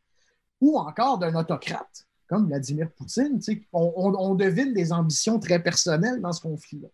ou 0.61 0.77
encore 0.77 1.17
d'un 1.17 1.35
autocrate, 1.35 2.07
comme 2.27 2.47
Vladimir 2.47 2.89
Poutine. 2.91 3.39
On, 3.73 4.13
on, 4.17 4.35
devine 4.35 4.73
des 4.73 4.93
ambitions 4.93 5.39
très 5.39 5.61
personnelles 5.61 6.21
dans 6.21 6.31
ce 6.31 6.41
conflit-là. 6.41 6.87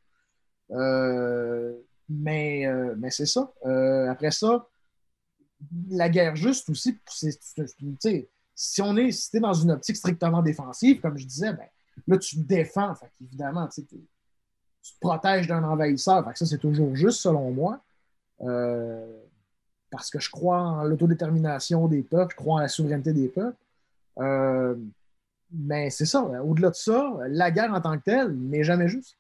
Euh, 0.72 1.74
mais 2.10 2.66
mais 2.98 3.12
c'est 3.12 3.26
ça. 3.26 3.54
après 4.10 4.32
ça, 4.32 4.68
la 5.90 6.10
guerre 6.10 6.36
juste 6.36 6.70
aussi, 6.70 6.98
si 8.56 8.82
on 8.82 8.98
est 8.98 9.36
es 9.36 9.40
dans 9.40 9.54
une 9.54 9.72
optique 9.72 9.98
strictement 9.98 10.42
défensive, 10.42 11.00
comme 11.00 11.18
je 11.18 11.26
disais, 11.26 11.54
ben, 11.54 11.68
là, 12.08 12.18
tu 12.18 12.38
défends. 12.38 12.94
Fait 12.96 13.12
évidemment, 13.22 13.68
tu 13.68 13.82
tu 14.84 14.94
te 14.94 15.00
protèges 15.00 15.48
d'un 15.48 15.64
envahisseur. 15.64 16.30
ça, 16.36 16.46
c'est 16.46 16.58
toujours 16.58 16.96
juste, 16.96 17.22
selon 17.22 17.52
moi. 17.52 17.80
Euh, 18.42 19.06
parce 19.90 20.10
que 20.10 20.20
je 20.20 20.30
crois 20.30 20.60
en 20.60 20.84
l'autodétermination 20.84 21.88
des 21.88 22.02
peuples, 22.02 22.32
je 22.32 22.36
crois 22.36 22.56
en 22.56 22.60
la 22.60 22.68
souveraineté 22.68 23.14
des 23.14 23.30
peuples. 23.30 23.56
Euh, 24.20 24.76
mais 25.52 25.90
c'est 25.90 26.06
ça. 26.06 26.24
Au-delà 26.44 26.72
de 26.72 26.76
ça, 26.76 27.16
la 27.28 27.52
guerre 27.52 27.74
en 27.74 27.80
tant 27.80 27.98
que 27.98 28.04
telle 28.04 28.34
n'est 28.36 28.64
jamais 28.64 28.88
juste. 28.88 29.18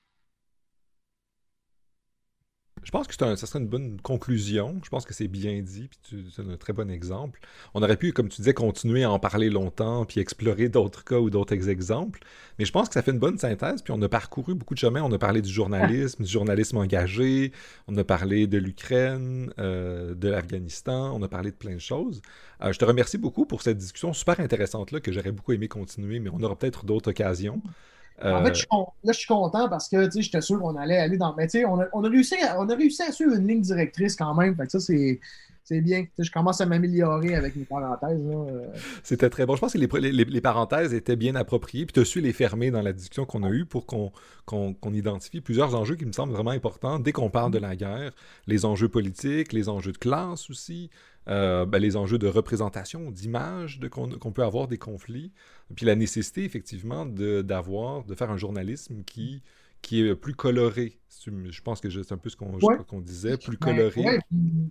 Je 2.83 2.91
pense 2.91 3.07
que 3.07 3.13
ça 3.13 3.35
serait 3.35 3.59
une 3.59 3.67
bonne 3.67 3.99
conclusion. 4.01 4.79
Je 4.83 4.89
pense 4.89 5.05
que 5.05 5.13
c'est 5.13 5.27
bien 5.27 5.61
dit, 5.61 5.87
puis 5.87 6.25
c'est 6.35 6.41
un 6.41 6.57
très 6.57 6.73
bon 6.73 6.89
exemple. 6.89 7.39
On 7.73 7.81
aurait 7.81 7.97
pu, 7.97 8.13
comme 8.13 8.29
tu 8.29 8.37
disais, 8.37 8.53
continuer 8.53 9.03
à 9.03 9.11
en 9.11 9.19
parler 9.19 9.49
longtemps, 9.49 10.05
puis 10.05 10.19
explorer 10.19 10.69
d'autres 10.69 11.03
cas 11.03 11.19
ou 11.19 11.29
d'autres 11.29 11.69
exemples. 11.69 12.19
Mais 12.59 12.65
je 12.65 12.71
pense 12.71 12.87
que 12.89 12.93
ça 12.93 13.01
fait 13.01 13.11
une 13.11 13.19
bonne 13.19 13.37
synthèse, 13.37 13.81
puis 13.81 13.93
on 13.95 14.01
a 14.01 14.09
parcouru 14.09 14.53
beaucoup 14.55 14.73
de 14.73 14.79
chemins. 14.79 15.01
On 15.01 15.11
a 15.11 15.17
parlé 15.17 15.41
du 15.41 15.49
journalisme, 15.49 16.23
du 16.23 16.29
journalisme 16.29 16.77
engagé, 16.77 17.51
on 17.87 17.97
a 17.97 18.03
parlé 18.03 18.47
de 18.47 18.57
l'Ukraine, 18.57 19.53
euh, 19.59 20.13
de 20.13 20.29
l'Afghanistan, 20.29 21.15
on 21.15 21.21
a 21.23 21.27
parlé 21.27 21.51
de 21.51 21.55
plein 21.55 21.75
de 21.75 21.79
choses. 21.79 22.21
Euh, 22.63 22.71
je 22.73 22.79
te 22.79 22.85
remercie 22.85 23.17
beaucoup 23.17 23.45
pour 23.45 23.61
cette 23.61 23.77
discussion 23.77 24.13
super 24.13 24.39
intéressante-là, 24.39 24.99
que 24.99 25.11
j'aurais 25.11 25.31
beaucoup 25.31 25.53
aimé 25.53 25.67
continuer, 25.67 26.19
mais 26.19 26.29
on 26.33 26.41
aura 26.43 26.57
peut-être 26.57 26.85
d'autres 26.85 27.11
occasions. 27.11 27.61
En 28.23 28.43
fait, 28.43 28.51
euh, 28.51 28.53
je 28.53 28.65
là, 29.03 29.11
je 29.11 29.17
suis 29.17 29.27
content 29.27 29.67
parce 29.67 29.89
que 29.89 30.09
j'étais 30.09 30.41
sûr 30.41 30.59
qu'on 30.59 30.75
allait 30.77 30.97
aller 30.97 31.17
dans. 31.17 31.35
Mais 31.35 31.47
on 31.65 31.79
a, 31.81 31.87
on, 31.93 32.03
a 32.03 32.09
réussi 32.09 32.35
à, 32.35 32.59
on 32.59 32.69
a 32.69 32.75
réussi 32.75 33.03
à 33.03 33.11
suivre 33.11 33.33
une 33.33 33.47
ligne 33.47 33.61
directrice 33.61 34.15
quand 34.15 34.33
même. 34.33 34.55
Fait 34.55 34.65
que 34.65 34.71
ça, 34.71 34.79
c'est. 34.79 35.19
C'est 35.63 35.79
bien. 35.79 36.05
je 36.19 36.29
commence 36.29 36.59
à 36.59 36.65
m'améliorer 36.65 37.35
avec 37.35 37.55
mes 37.55 37.63
parenthèses. 37.63 38.21
Euh. 38.27 38.67
C'était 39.01 39.29
très 39.29 39.45
bon. 39.45 39.55
Je 39.55 39.61
pense 39.61 39.73
que 39.73 39.77
les, 39.77 40.41
parenthèses 40.41 40.93
étaient 40.93 41.15
bien 41.15 41.35
appropriées. 41.35 41.85
Puis 41.85 41.93
tu 41.93 42.01
as 42.01 42.05
su 42.05 42.19
les 42.19 42.33
fermer 42.33 42.69
dans 42.69 42.81
la 42.81 42.91
discussion 42.91 43.25
qu'on 43.25 43.43
a 43.43 43.49
eue 43.49 43.65
pour 43.65 43.85
qu'on 43.85 44.93
identifie 44.93 45.39
plusieurs 45.39 45.73
enjeux 45.75 45.95
qui 45.95 46.05
me 46.05 46.11
semblent 46.11 46.33
vraiment 46.33 46.51
importants 46.51 46.99
dès 46.99 47.13
qu'on 47.13 47.29
parle 47.29 47.51
de 47.51 47.59
la 47.59 47.77
guerre. 47.77 48.11
Les 48.45 48.65
enjeux 48.65 48.89
politiques, 48.89 49.53
les 49.53 49.69
enjeux 49.69 49.93
de 49.93 49.97
classe 49.97 50.49
aussi, 50.49 50.89
euh, 51.29 51.65
ben, 51.65 51.79
les 51.79 51.95
enjeux 51.95 52.17
de 52.17 52.27
représentation, 52.27 53.09
d'image 53.09 53.79
qu'on 53.89 54.31
peut 54.33 54.43
avoir 54.43 54.67
des 54.67 54.77
conflits, 54.77 55.31
puis 55.73 55.85
la 55.85 55.95
nécessité 55.95 56.43
effectivement 56.43 57.05
d'avoir, 57.05 58.03
de, 58.03 58.15
faire 58.15 58.31
un 58.31 58.37
journalisme 58.37 59.03
qui, 59.05 59.41
qui 59.83 60.01
est 60.01 60.15
plus 60.15 60.33
coloré. 60.33 60.99
Je 61.25 61.61
pense 61.61 61.79
que 61.79 61.89
c'est 61.89 62.11
un 62.11 62.17
peu 62.17 62.29
ce 62.29 62.35
qu'on 62.35 63.01
disait, 63.01 63.37
plus 63.37 63.57
ben, 63.57 63.89
coloré. 63.91 64.19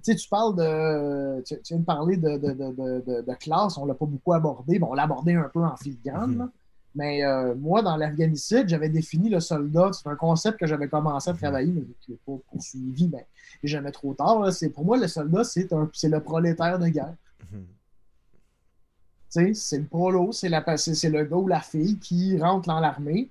tu 0.05 0.29
parles 0.29 0.57
de. 0.57 1.43
Tu, 1.45 1.55
viens 1.69 1.79
de 1.79 1.85
parler 1.85 2.17
de, 2.17 2.37
de, 2.37 3.35
classe, 3.35 3.79
on 3.79 3.87
l'a 3.87 3.95
pas 3.95 4.07
beaucoup 4.07 4.33
abordé. 4.33 4.79
Bon, 4.79 4.89
on 4.91 4.95
l'a 4.95 5.05
abordé 5.05 5.35
un 5.35 5.49
peu 5.49 5.61
en 5.61 5.77
filigrane, 5.77 6.35
mm 6.35 6.51
mais 6.95 7.25
euh, 7.25 7.55
moi, 7.55 7.83
dans 7.83 7.97
l'Afghanistan, 7.97 8.65
j'avais 8.67 8.89
défini 8.89 9.31
le 9.31 9.41
soldat. 9.41 9.91
C'est 9.93 10.09
un 10.09 10.17
concept 10.17 10.59
que 10.61 10.67
j'avais 10.67 10.89
commencé 10.89 11.31
à 11.31 11.35
travailler, 11.35 11.73
mais 11.73 11.81
je 11.81 12.13
ne 12.13 12.15
l'ai 12.15 12.21
pas 12.27 12.33
poursuivi, 12.51 13.09
mais 13.09 13.27
jamais 13.65 13.93
trop 13.93 14.13
tard. 14.15 14.45
Pour 14.75 14.85
moi, 14.85 14.99
le 14.99 15.09
soldat, 15.09 15.43
c'est 15.45 15.69
le 15.71 16.21
prolétaire 16.21 16.79
de 16.79 16.89
guerre. 16.89 17.15
Mhm. 17.51 17.67
C'est 19.55 19.79
le 19.79 19.85
prolo, 19.85 20.33
c'est 20.33 20.51
le 20.51 21.25
gars 21.25 21.37
ou 21.37 21.49
la 21.49 21.61
fille 21.61 21.99
qui 21.99 22.39
rentre 22.39 22.69
dans 22.69 22.81
l'armée, 22.81 23.31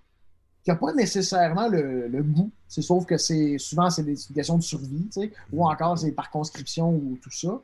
qui 0.63 0.69
n'a 0.69 0.75
pas 0.75 0.93
nécessairement 0.93 1.67
le, 1.67 2.21
goût. 2.23 2.51
C'est 2.67 2.81
sauf 2.81 3.05
que 3.05 3.17
c'est 3.17 3.57
souvent 3.57 3.89
c'est 3.89 4.03
des 4.03 4.15
questions 4.33 4.57
de 4.57 4.63
survie, 4.63 5.09
ou 5.51 5.65
encore 5.65 5.97
c'est 5.97 6.11
par 6.11 6.29
conscription 6.29 6.89
ou 6.89 7.17
tout 7.21 7.31
ça. 7.31 7.61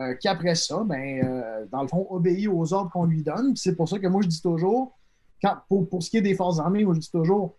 Euh, 0.00 0.14
qui 0.14 0.26
après 0.26 0.56
ça, 0.56 0.82
ben, 0.84 1.24
euh, 1.24 1.66
dans 1.70 1.82
le 1.82 1.88
fond, 1.88 2.04
obéit 2.10 2.48
aux 2.48 2.72
ordres 2.72 2.90
qu'on 2.90 3.04
lui 3.04 3.22
donne. 3.22 3.54
C'est 3.54 3.76
pour 3.76 3.88
ça 3.88 4.00
que 4.00 4.08
moi 4.08 4.22
je 4.22 4.28
dis 4.28 4.42
toujours, 4.42 4.98
pour, 5.68 6.02
ce 6.02 6.10
qui 6.10 6.16
est 6.16 6.22
des 6.22 6.34
forces 6.34 6.58
armées, 6.58 6.84
moi 6.84 6.94
je 6.94 7.00
dis 7.00 7.10
toujours 7.10 7.56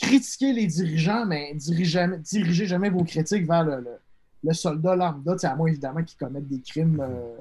critiquer 0.00 0.52
les 0.52 0.66
dirigeants, 0.66 1.26
mais 1.26 1.54
dirigez, 1.54 2.66
jamais 2.66 2.90
vos 2.90 3.04
critiques 3.04 3.46
vers 3.46 3.64
le, 3.64 4.52
soldat 4.52 4.96
lambda, 4.96 5.36
à 5.42 5.54
moins 5.54 5.68
évidemment 5.68 6.02
qu'ils 6.02 6.18
commettent 6.18 6.48
des 6.48 6.60
crimes 6.60 7.00
euh, 7.00 7.36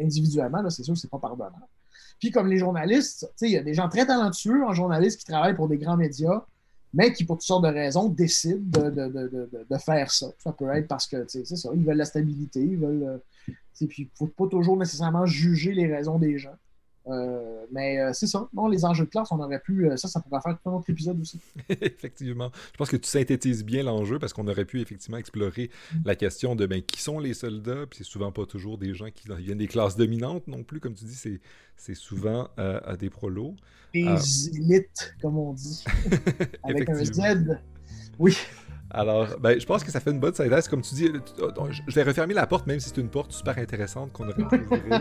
individuellement, 0.00 0.68
c'est 0.68 0.82
sûr 0.82 0.94
que 0.94 1.00
c'est 1.00 1.10
pas 1.10 1.18
pardonnable. 1.18 1.66
Puis 2.18 2.30
comme 2.30 2.48
les 2.48 2.58
journalistes, 2.58 3.30
il 3.40 3.50
y 3.50 3.56
a 3.56 3.62
des 3.62 3.74
gens 3.74 3.88
très 3.88 4.06
talentueux 4.06 4.64
en 4.64 4.72
journalistes 4.72 5.20
qui 5.20 5.26
travaillent 5.26 5.54
pour 5.54 5.68
des 5.68 5.78
grands 5.78 5.96
médias, 5.96 6.44
mais 6.94 7.12
qui, 7.12 7.24
pour 7.24 7.36
toutes 7.36 7.46
sortes 7.46 7.64
de 7.64 7.68
raisons, 7.68 8.08
décident 8.08 8.90
de, 8.90 9.78
faire 9.78 10.10
ça. 10.10 10.28
Ça 10.38 10.52
peut 10.52 10.68
être 10.74 10.88
parce 10.88 11.06
que, 11.06 11.24
c'est 11.28 11.44
ça, 11.44 11.70
ils 11.74 11.84
veulent 11.84 11.96
la 11.96 12.04
stabilité, 12.04 12.60
ils 12.60 12.78
veulent... 12.78 13.02
Euh, 13.04 13.18
puis 13.86 14.02
il 14.02 14.04
ne 14.06 14.10
faut 14.16 14.26
pas 14.26 14.48
toujours 14.48 14.76
nécessairement 14.76 15.24
juger 15.24 15.72
les 15.72 15.86
raisons 15.86 16.18
des 16.18 16.38
gens. 16.38 16.56
Euh, 17.08 17.64
mais 17.70 17.98
euh, 17.98 18.12
c'est 18.12 18.26
ça. 18.26 18.48
Bon, 18.52 18.68
les 18.68 18.84
enjeux 18.84 19.04
de 19.04 19.10
classe, 19.10 19.32
on 19.32 19.40
aurait 19.40 19.60
pu. 19.60 19.88
Euh, 19.88 19.96
ça, 19.96 20.08
ça 20.08 20.20
pourrait 20.20 20.40
faire 20.40 20.58
tout 20.62 20.70
un 20.70 20.74
autre 20.74 20.90
épisode 20.90 21.20
aussi. 21.20 21.40
effectivement. 21.68 22.50
Je 22.72 22.76
pense 22.76 22.90
que 22.90 22.96
tu 22.96 23.08
synthétises 23.08 23.64
bien 23.64 23.82
l'enjeu 23.82 24.18
parce 24.18 24.32
qu'on 24.32 24.46
aurait 24.46 24.64
pu 24.64 24.80
effectivement 24.80 25.16
explorer 25.16 25.70
mm. 25.92 25.98
la 26.04 26.16
question 26.16 26.54
de 26.54 26.66
ben, 26.66 26.82
qui 26.82 27.00
sont 27.00 27.18
les 27.18 27.34
soldats? 27.34 27.86
Puis 27.88 27.98
c'est 27.98 28.10
souvent 28.10 28.32
pas 28.32 28.46
toujours 28.46 28.78
des 28.78 28.94
gens 28.94 29.10
qui 29.10 29.28
viennent 29.38 29.58
des 29.58 29.68
classes 29.68 29.96
dominantes 29.96 30.46
non 30.46 30.62
plus. 30.62 30.80
Comme 30.80 30.94
tu 30.94 31.04
dis, 31.04 31.14
c'est, 31.14 31.40
c'est 31.76 31.94
souvent 31.94 32.48
à 32.56 32.96
des 32.96 33.10
prolos. 33.10 33.54
Des 33.94 34.48
élites, 34.50 35.14
comme 35.22 35.38
on 35.38 35.54
dit. 35.54 35.84
Avec 36.62 36.88
un 36.88 37.04
Z. 37.04 37.58
Oui. 38.18 38.36
Alors, 38.90 39.28
ben, 39.40 39.60
je 39.60 39.66
pense 39.66 39.84
que 39.84 39.90
ça 39.90 40.00
fait 40.00 40.10
une 40.10 40.20
bonne 40.20 40.32
synthèse. 40.32 40.66
Comme 40.66 40.80
tu 40.80 40.94
dis, 40.94 41.10
je 41.86 41.94
vais 41.94 42.02
refermer 42.02 42.32
la 42.32 42.46
porte, 42.46 42.66
même 42.66 42.80
si 42.80 42.88
c'est 42.88 43.00
une 43.00 43.10
porte 43.10 43.32
super 43.32 43.58
intéressante 43.58 44.12
qu'on 44.12 44.28
aurait 44.28 44.48
pu 44.48 44.64
ouvrir. 44.64 45.00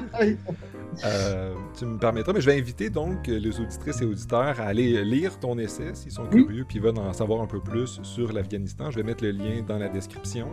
Euh, 1.06 1.54
tu 1.78 1.86
me 1.86 1.98
permettras, 1.98 2.34
mais 2.34 2.42
je 2.42 2.50
vais 2.50 2.58
inviter 2.58 2.90
donc 2.90 3.28
les 3.28 3.60
auditrices 3.60 4.02
et 4.02 4.06
auditeurs 4.06 4.60
à 4.60 4.64
aller 4.64 5.04
lire 5.04 5.40
ton 5.40 5.58
essai 5.58 5.94
s'ils 5.94 6.12
sont 6.12 6.26
curieux 6.26 6.66
puis 6.68 6.80
veulent 6.80 6.98
en 6.98 7.14
savoir 7.14 7.42
un 7.42 7.46
peu 7.46 7.60
plus 7.60 8.00
sur 8.04 8.34
l'Afghanistan. 8.34 8.90
Je 8.92 8.98
vais 8.98 9.04
mettre 9.04 9.24
le 9.24 9.32
lien 9.32 9.62
dans 9.66 9.78
la 9.78 9.90
description. 9.90 10.48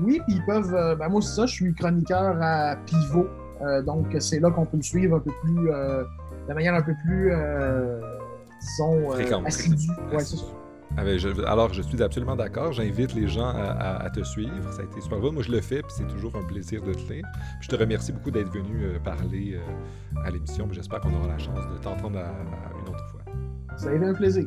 Oui, 0.00 0.20
puis 0.26 0.36
ils 0.36 0.44
peuvent. 0.44 0.74
Euh, 0.74 0.94
ben 0.96 1.08
moi, 1.08 1.22
c'est 1.22 1.34
ça, 1.34 1.46
je 1.46 1.54
suis 1.54 1.74
chroniqueur 1.74 2.36
à 2.40 2.76
Pivot. 2.84 3.26
Euh, 3.62 3.82
donc, 3.82 4.14
c'est 4.20 4.38
là 4.38 4.50
qu'on 4.50 4.66
peut 4.66 4.76
me 4.76 4.82
suivre 4.82 5.16
un 5.16 5.20
peu 5.20 5.32
plus. 5.42 5.66
de 6.48 6.54
manière 6.54 6.74
un 6.74 6.82
peu 6.82 6.94
plus. 7.04 7.32
disons. 8.60 9.44
assidue. 9.44 9.90
Ouais, 10.12 10.22
alors, 10.96 11.72
je 11.72 11.82
suis 11.82 12.02
absolument 12.02 12.36
d'accord. 12.36 12.72
J'invite 12.72 13.14
les 13.14 13.28
gens 13.28 13.48
à, 13.48 14.08
te 14.10 14.22
suivre. 14.22 14.72
Ça 14.72 14.82
a 14.82 14.84
été 14.84 15.00
super 15.00 15.18
bon. 15.18 15.32
Moi, 15.32 15.42
je 15.42 15.52
le 15.52 15.60
fais, 15.60 15.82
puis 15.82 15.92
c'est 15.96 16.06
toujours 16.06 16.34
un 16.36 16.42
plaisir 16.42 16.82
de 16.82 16.94
te 16.94 17.12
lire. 17.12 17.26
je 17.60 17.68
te 17.68 17.76
remercie 17.76 18.12
beaucoup 18.12 18.30
d'être 18.30 18.50
venu 18.50 18.84
euh, 18.84 18.98
parler 18.98 19.54
euh, 19.56 20.20
à 20.24 20.30
l'émission. 20.30 20.68
J'espère 20.72 21.00
qu'on 21.00 21.14
aura 21.14 21.28
la 21.28 21.38
chance 21.38 21.60
de 21.72 21.78
t'entendre 21.78 22.18
une 22.18 22.88
autre 22.88 23.06
fois. 23.10 23.20
Ça 23.76 23.90
a 23.90 23.94
été 23.94 24.04
un 24.04 24.14
plaisir. 24.14 24.46